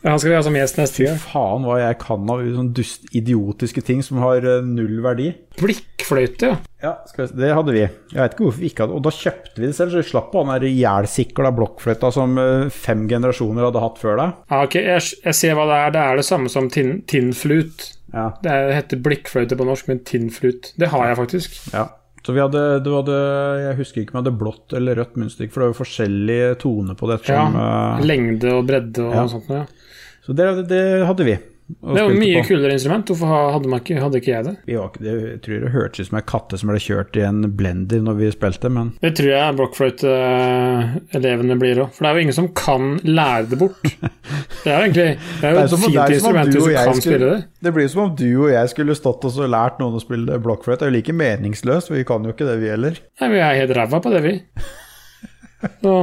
Ja, 0.02 0.10
han 0.10 0.18
skal 0.18 0.32
vi 0.32 0.34
ha 0.34 0.40
som 0.42 0.56
gjest 0.58 0.78
neste 0.80 1.04
gang. 1.06 1.14
Faen 1.22 1.62
hva 1.62 1.76
jeg 1.78 1.94
kan 2.02 2.26
av 2.32 2.40
sånne 2.42 2.72
dust, 2.74 3.04
idiotiske 3.14 3.78
ting 3.86 4.00
som 4.02 4.18
har 4.18 4.42
null 4.66 4.96
verdi. 5.04 5.28
Blikkfløyte, 5.60 6.48
ja. 6.50 6.56
Ja, 6.82 6.96
det 7.38 7.52
hadde 7.54 7.70
vi. 7.76 7.84
Jeg 8.10 8.18
vet 8.18 8.34
ikke 8.34 8.42
hvorfor 8.48 8.58
vi 8.64 8.70
ikke 8.72 8.82
hadde 8.82 8.96
Og 8.98 9.04
da 9.06 9.12
kjøpte 9.14 9.62
vi 9.62 9.68
det 9.68 9.76
selv, 9.78 9.94
så 9.94 10.02
vi 10.02 10.08
slapp 10.10 10.32
på 10.34 10.42
den 10.42 10.50
der 10.56 10.66
ihjelsikla 10.66 11.52
blokkfløyta 11.54 12.10
som 12.18 12.34
fem 12.74 13.06
generasjoner 13.14 13.62
hadde 13.68 13.84
hatt 13.86 14.02
før 14.02 14.18
deg. 14.18 14.34
ja 14.50 14.58
ok, 14.66 14.74
jeg, 14.82 15.00
jeg 15.22 15.34
ser 15.38 15.54
hva 15.60 15.68
det 15.70 15.78
er. 15.84 15.94
Det 15.94 16.02
er 16.02 16.18
det 16.18 16.26
samme 16.32 16.50
som 16.50 16.66
tin, 16.74 16.90
tinnflut. 17.06 17.86
Ja. 18.12 18.30
Det 18.42 18.50
er- 18.52 18.72
heter 18.76 19.00
blikkfløyte 19.02 19.56
på 19.56 19.64
norsk, 19.66 19.88
men 19.88 20.00
tinnflut. 20.04 20.72
Det 20.78 20.88
har 20.88 21.06
jeg 21.08 21.16
faktisk. 21.16 21.72
Ja. 21.72 21.88
Så 22.24 22.32
vi 22.32 22.38
hadde, 22.38 22.82
du 22.84 22.90
hadde 22.94 23.14
Jeg 23.66 23.76
husker 23.76 24.00
ikke 24.02 24.14
om 24.14 24.22
jeg 24.22 24.30
hadde 24.32 24.38
blått 24.38 24.72
eller 24.78 24.94
rødt 24.94 25.16
munnstykke, 25.16 25.50
for 25.50 25.60
det 25.60 25.66
var 25.66 25.72
jo 25.72 25.80
forskjellige 25.84 26.58
toner 26.62 26.94
på 26.94 27.08
det. 27.10 27.16
Ja, 27.26 27.46
Som, 27.50 27.56
eh, 27.56 28.04
Lengde 28.06 28.52
og 28.52 28.66
bredde 28.68 28.98
og 29.08 29.14
Ja. 29.14 29.26
sånt. 29.26 29.48
Ja. 29.48 29.64
så 30.24 30.34
det, 30.36 30.68
det 30.68 31.06
hadde 31.06 31.24
vi. 31.24 31.38
Det 31.72 31.96
er 32.02 32.08
jo 32.10 32.16
mye 32.20 32.40
på. 32.42 32.46
kulere 32.50 32.72
instrument. 32.76 33.06
Hvorfor 33.08 33.26
hadde, 33.54 33.68
ikke, 33.78 33.96
hadde 34.02 34.18
ikke 34.20 34.32
jeg 34.32 34.44
det? 34.44 34.52
Vi 34.68 34.74
var 34.76 34.90
det, 34.98 35.12
jeg 35.22 35.38
tror 35.44 35.60
det 35.62 35.70
hørtes 35.72 36.00
ut 36.02 36.08
som 36.10 36.18
ei 36.18 36.24
katte 36.28 36.58
som 36.60 36.68
ble 36.72 36.80
kjørt 36.82 37.16
i 37.16 37.22
en 37.24 37.38
blender 37.56 38.02
når 38.04 38.18
vi 38.18 38.28
spilte, 38.34 38.68
men 38.72 38.90
Det 39.00 39.12
tror 39.16 39.30
jeg 39.32 39.56
blockfløyte-elevene 39.60 41.56
blir 41.60 41.80
òg. 41.84 41.90
For 41.94 42.04
det 42.04 42.10
er 42.10 42.14
jo 42.18 42.24
ingen 42.26 42.36
som 42.36 42.48
kan 42.58 42.98
lære 43.08 43.48
det 43.52 43.58
bort. 43.62 43.80
Det 44.62 44.70
er 44.70 44.76
jo 44.76 44.82
egentlig 44.86 45.08
det 45.40 45.48
er 45.48 45.56
jo 45.56 45.62
et 45.62 45.72
fint 45.82 46.12
instrument 46.14 46.46
du 46.52 46.58
hvis 46.60 46.68
du 46.68 46.74
kan 46.76 46.94
skulle- 46.94 47.02
spille 47.02 47.30
det. 47.32 47.40
Det 47.66 47.72
blir 47.74 47.88
som 47.90 48.02
om 48.04 48.12
du 48.16 48.28
og 48.44 48.50
jeg 48.52 48.68
skulle 48.70 48.94
stått 48.94 49.24
og 49.26 49.40
lært 49.50 49.80
noen 49.82 49.96
å 49.98 50.02
spille 50.04 50.38
blockfløyte. 50.44 50.78
Det 50.78 50.86
er 50.86 50.92
jo 50.92 50.96
like 51.00 51.12
meningsløst, 51.18 51.88
for 51.90 51.98
vi 51.98 52.04
kan 52.06 52.22
jo 52.22 52.30
ikke 52.36 52.46
det, 52.46 52.60
vi 52.62 52.70
heller. 52.70 53.00
Nei, 53.20 53.28
vi 53.32 53.40
er 53.42 53.58
helt 53.58 53.74
ræva 53.76 53.98
på 54.04 54.12
det, 54.14 54.22
vi. 54.22 54.34
Så, 55.82 55.96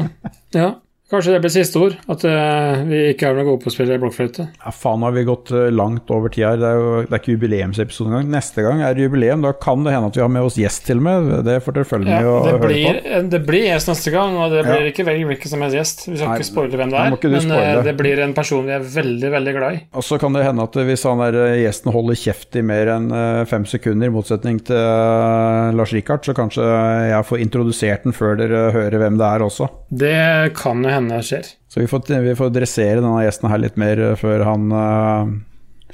ja. 0.56 0.70
Kanskje 1.10 1.32
det 1.34 1.40
blir 1.42 1.50
siste 1.50 1.80
ord, 1.82 1.96
at 2.14 2.22
uh, 2.30 2.84
vi 2.86 3.00
ikke 3.16 3.32
er 3.32 3.38
noe 3.40 3.46
gode 3.48 3.64
på 3.64 3.72
å 3.72 3.74
spille 3.74 3.96
blokkfløyte. 3.98 4.44
Ja, 4.62 4.70
faen 4.78 5.02
har 5.02 5.16
vi 5.16 5.24
gått 5.26 5.50
eh, 5.58 5.72
langt 5.74 6.12
over 6.14 6.30
tida 6.30 6.52
her. 6.52 6.60
Det 6.62 6.68
er 6.70 6.76
jo 6.78 6.92
det 7.00 7.16
er 7.16 7.22
ikke 7.24 7.34
jubileumsepisode 7.34 8.12
engang. 8.12 8.28
Neste 8.36 8.62
gang 8.62 8.84
er 8.86 8.94
det 8.94 9.08
jubileum. 9.08 9.42
Da 9.42 9.56
kan 9.58 9.82
det 9.88 9.96
hende 9.96 10.12
at 10.12 10.20
vi 10.20 10.22
har 10.22 10.30
med 10.30 10.46
oss 10.46 10.60
gjest 10.62 10.84
til 10.86 11.02
og 11.02 11.06
med. 11.08 11.32
Det 11.48 11.56
får 11.66 11.78
dere 11.80 11.88
følge 11.90 12.12
Ja, 12.14 12.20
med 12.22 12.30
og 12.30 12.46
høre 12.46 12.60
blir, 12.62 13.00
på. 13.08 13.24
det 13.34 13.40
blir 13.48 13.66
gjest 13.72 13.90
neste 13.90 14.14
gang, 14.14 14.38
og 14.38 14.54
det 14.54 14.62
blir 14.68 14.86
Ja. 14.86 14.92
ikke 14.92 15.08
veldig 15.10 15.26
hvilken 15.32 15.54
som 15.56 15.66
helst 15.66 15.80
gjest. 15.80 16.06
Vi 16.12 16.20
skal 16.20 16.30
Nei, 16.30 16.38
ikke 16.38 16.50
spoile 16.52 16.82
hvem 16.84 16.94
det 16.94 17.02
er, 17.02 17.18
men 17.40 17.56
uh, 17.58 17.82
det 17.90 17.96
blir 18.04 18.24
en 18.28 18.38
person 18.38 18.70
vi 18.70 18.76
er 18.78 18.86
veldig, 19.00 19.34
veldig 19.40 19.56
glad 19.58 19.80
i. 19.80 19.82
Og 19.98 20.06
så 20.06 20.22
kan 20.22 20.38
det 20.38 20.46
hende 20.46 20.68
at 20.70 20.78
hvis 20.92 21.08
han 21.10 21.26
der 21.26 21.40
gjesten 21.64 21.96
holder 21.96 22.22
kjeft 22.22 22.60
i 22.62 22.66
mer 22.70 22.94
enn 23.00 23.10
fem 23.50 23.66
sekunder, 23.66 24.14
i 24.14 24.14
motsetning 24.14 24.62
til 24.70 24.78
Lars 25.74 25.92
Rikard, 25.98 26.22
så 26.30 26.38
kanskje 26.38 26.70
jeg 27.10 27.26
får 27.34 27.42
introdusert 27.50 28.06
den 28.06 28.14
før 28.14 28.38
dere 28.38 28.70
hører 28.78 29.02
hvem 29.02 29.18
det 29.18 29.26
er 29.26 29.50
også. 29.50 29.72
Det 29.90 30.54
kan 30.54 30.86
jo 30.86 30.90
hende 30.90 30.99
skjer. 31.26 31.54
Så 31.70 31.82
vi 31.82 31.88
får, 31.90 32.08
vi 32.26 32.36
får 32.36 32.52
dressere 32.56 33.00
denne 33.00 33.24
gjesten 33.24 33.50
her 33.52 33.62
litt 33.62 33.78
mer 33.80 34.02
eh, 34.02 34.18
før 34.20 34.44
han 34.48 34.74
uh, 34.74 35.32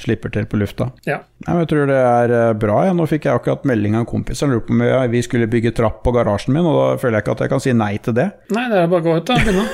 slipper 0.02 0.32
til 0.34 0.48
på 0.50 0.60
lufta. 0.60 0.90
Ja. 1.08 1.22
Nei, 1.46 1.52
men 1.52 1.64
jeg 1.64 1.72
tror 1.72 1.90
det 1.92 2.00
er 2.02 2.36
eh, 2.36 2.54
bra. 2.60 2.82
Ja. 2.88 2.94
Nå 2.98 3.08
fikk 3.10 3.28
jeg 3.28 3.40
akkurat 3.40 3.68
melding 3.68 3.98
av 3.98 4.06
en 4.06 4.10
kompis 4.10 4.42
som 4.42 4.52
lurte 4.52 4.70
på 4.70 4.78
om 4.78 5.12
vi 5.12 5.24
skulle 5.26 5.50
bygge 5.52 5.76
trapp 5.78 6.02
på 6.06 6.14
garasjen 6.16 6.56
min, 6.56 6.68
og 6.68 6.78
da 6.80 6.88
føler 7.02 7.20
jeg 7.20 7.26
ikke 7.26 7.36
at 7.38 7.44
jeg 7.46 7.54
kan 7.56 7.66
si 7.66 7.76
nei 7.76 7.94
til 8.04 8.18
det. 8.18 8.30
Nei, 8.56 8.70
det 8.72 8.82
er 8.82 8.90
bare 8.92 9.04
å 9.04 9.08
gå 9.10 9.20
ut, 9.20 9.28
da. 9.30 9.40
Begynne. 9.44 9.68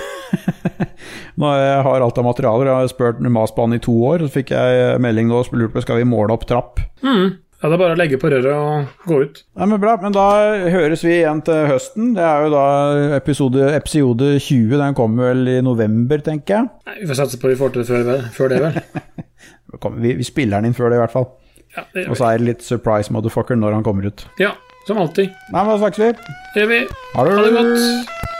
Nå 1.41 1.53
jeg 1.59 1.85
har 1.87 2.03
alt 2.05 2.19
av 2.21 2.27
materialer, 2.27 2.69
jeg 2.69 2.83
har 2.83 2.91
spurt 2.91 3.23
mast 3.33 3.55
på 3.55 3.65
han 3.65 3.75
i 3.75 3.81
to 3.83 3.95
år, 4.07 4.25
så 4.25 4.35
fikk 4.39 4.53
jeg 4.55 4.99
melding 5.03 5.31
nå 5.31 5.41
og 5.41 5.55
lurte 5.57 5.75
på 5.75 5.83
skal 5.83 5.99
vi 6.01 6.07
måle 6.07 6.35
opp 6.35 6.45
trapp. 6.49 6.79
Mm. 7.03 7.39
Ja, 7.61 7.69
det 7.69 7.75
er 7.75 7.81
bare 7.83 7.93
å 7.93 7.97
legge 7.99 8.17
på 8.17 8.29
røret 8.33 8.47
og 8.57 9.03
gå 9.05 9.19
ut. 9.21 9.41
Nei, 9.59 9.65
men 9.69 9.81
bra, 9.83 9.91
men 10.01 10.15
da 10.15 10.23
høres 10.73 11.03
vi 11.05 11.11
igjen 11.19 11.43
til 11.45 11.67
høsten. 11.69 12.07
Det 12.15 12.23
er 12.25 12.47
jo 12.47 12.53
da 12.55 12.63
episode, 13.19 13.67
episode 13.77 14.31
20, 14.41 14.73
den 14.81 14.97
kommer 14.97 15.29
vel 15.29 15.51
i 15.51 15.59
november, 15.61 16.23
tenker 16.25 16.57
jeg. 16.57 16.71
Nei, 16.89 16.95
vi 17.03 17.09
får 17.11 17.19
satse 17.21 17.37
på 17.37 17.51
vi 17.51 17.59
får 17.59 17.75
til 17.75 17.83
det 17.83 17.91
før, 17.91 18.25
før 18.33 18.55
det, 18.55 18.63
vel. 18.65 18.81
Vi, 20.01 20.09
vi 20.19 20.25
spiller 20.27 20.59
den 20.59 20.67
inn 20.67 20.75
før 20.75 20.91
det, 20.91 20.97
i 20.97 21.01
hvert 21.01 21.13
fall. 21.13 21.29
Ja, 21.77 21.85
det 21.95 22.03
Og 22.11 22.17
så 22.19 22.27
er 22.27 22.41
det 22.41 22.49
litt 22.49 22.65
surprise 22.65 23.13
motherfucker 23.15 23.55
når 23.55 23.77
han 23.77 23.85
kommer 23.87 24.09
ut. 24.11 24.25
Ja, 24.41 24.51
som 24.83 24.99
alltid. 24.99 25.31
Nei, 25.53 25.61
men 25.61 25.71
da 25.71 25.79
snakkes 25.85 26.03
vi. 26.03 26.35
Det 26.51 26.65
gjør 26.65 26.69
vi. 26.73 26.81
Ha 27.15 27.25
det 27.29 27.55
godt. 27.55 28.30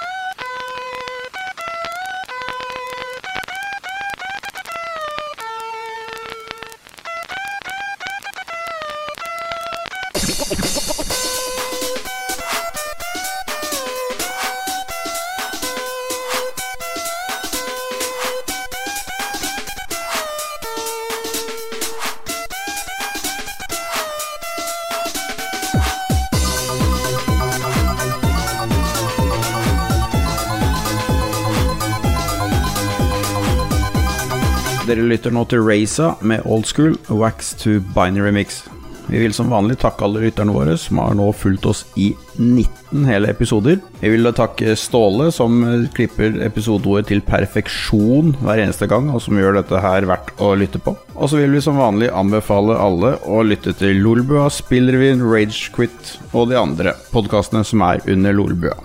Lytter 35.22 35.36
nå 35.38 35.42
til 35.46 35.62
Raza 35.62 36.16
med 36.26 36.42
Old 36.50 36.66
School 36.66 36.96
Wax 37.14 37.52
to 37.62 37.76
Binary 37.94 38.32
Mix. 38.34 38.64
Vi 39.06 39.20
vil 39.22 39.36
som 39.38 39.52
vanlig 39.54 39.76
takke 39.78 40.08
alle 40.08 40.24
lytterne 40.24 40.56
våre 40.56 40.74
som 40.82 40.98
har 40.98 41.14
nå 41.14 41.28
fulgt 41.38 41.68
oss 41.70 41.84
i 41.94 42.08
19 42.40 43.06
hele 43.06 43.30
episoder. 43.30 43.78
Vi 44.00 44.10
vil 44.16 44.32
takke 44.34 44.74
Ståle 44.74 45.28
som 45.36 45.62
klipper 45.94 46.40
episodeordet 46.42 47.12
til 47.12 47.22
perfeksjon 47.22 48.34
hver 48.42 48.64
eneste 48.64 48.90
gang, 48.90 49.12
og 49.14 49.22
som 49.22 49.38
gjør 49.38 49.60
dette 49.60 49.84
her 49.84 50.10
verdt 50.10 50.34
å 50.42 50.56
lytte 50.58 50.82
på. 50.82 50.96
Og 51.14 51.30
så 51.30 51.38
vil 51.38 51.54
vi 51.54 51.62
som 51.62 51.78
vanlig 51.78 52.10
anbefale 52.10 52.80
alle 52.82 53.20
å 53.22 53.44
lytte 53.46 53.76
til 53.78 54.02
Lolbua, 54.02 54.48
Spillrevyen, 54.50 55.22
Ragequit 55.22 56.16
og 56.32 56.50
de 56.50 56.58
andre 56.58 56.96
podkastene 57.14 57.62
som 57.68 57.86
er 57.92 58.02
under 58.10 58.34
Lolbua. 58.42 58.80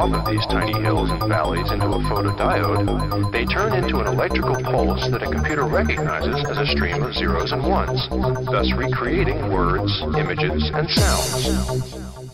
Off 0.00 0.14
of 0.14 0.32
these 0.32 0.46
tiny 0.46 0.72
hills 0.80 1.10
and 1.10 1.28
valleys 1.28 1.70
into 1.70 1.84
a 1.84 1.98
photodiode, 2.08 3.30
they 3.32 3.44
turn 3.44 3.74
into 3.74 3.98
an 3.98 4.06
electrical 4.06 4.56
pulse 4.62 5.06
that 5.10 5.22
a 5.22 5.30
computer 5.30 5.64
recognizes 5.66 6.42
as 6.48 6.56
a 6.56 6.66
stream 6.66 7.02
of 7.02 7.12
zeros 7.12 7.52
and 7.52 7.62
ones, 7.62 8.08
thus 8.08 8.72
recreating 8.72 9.52
words, 9.52 9.92
images, 10.16 10.70
and 10.72 10.88
sounds. 10.88 12.29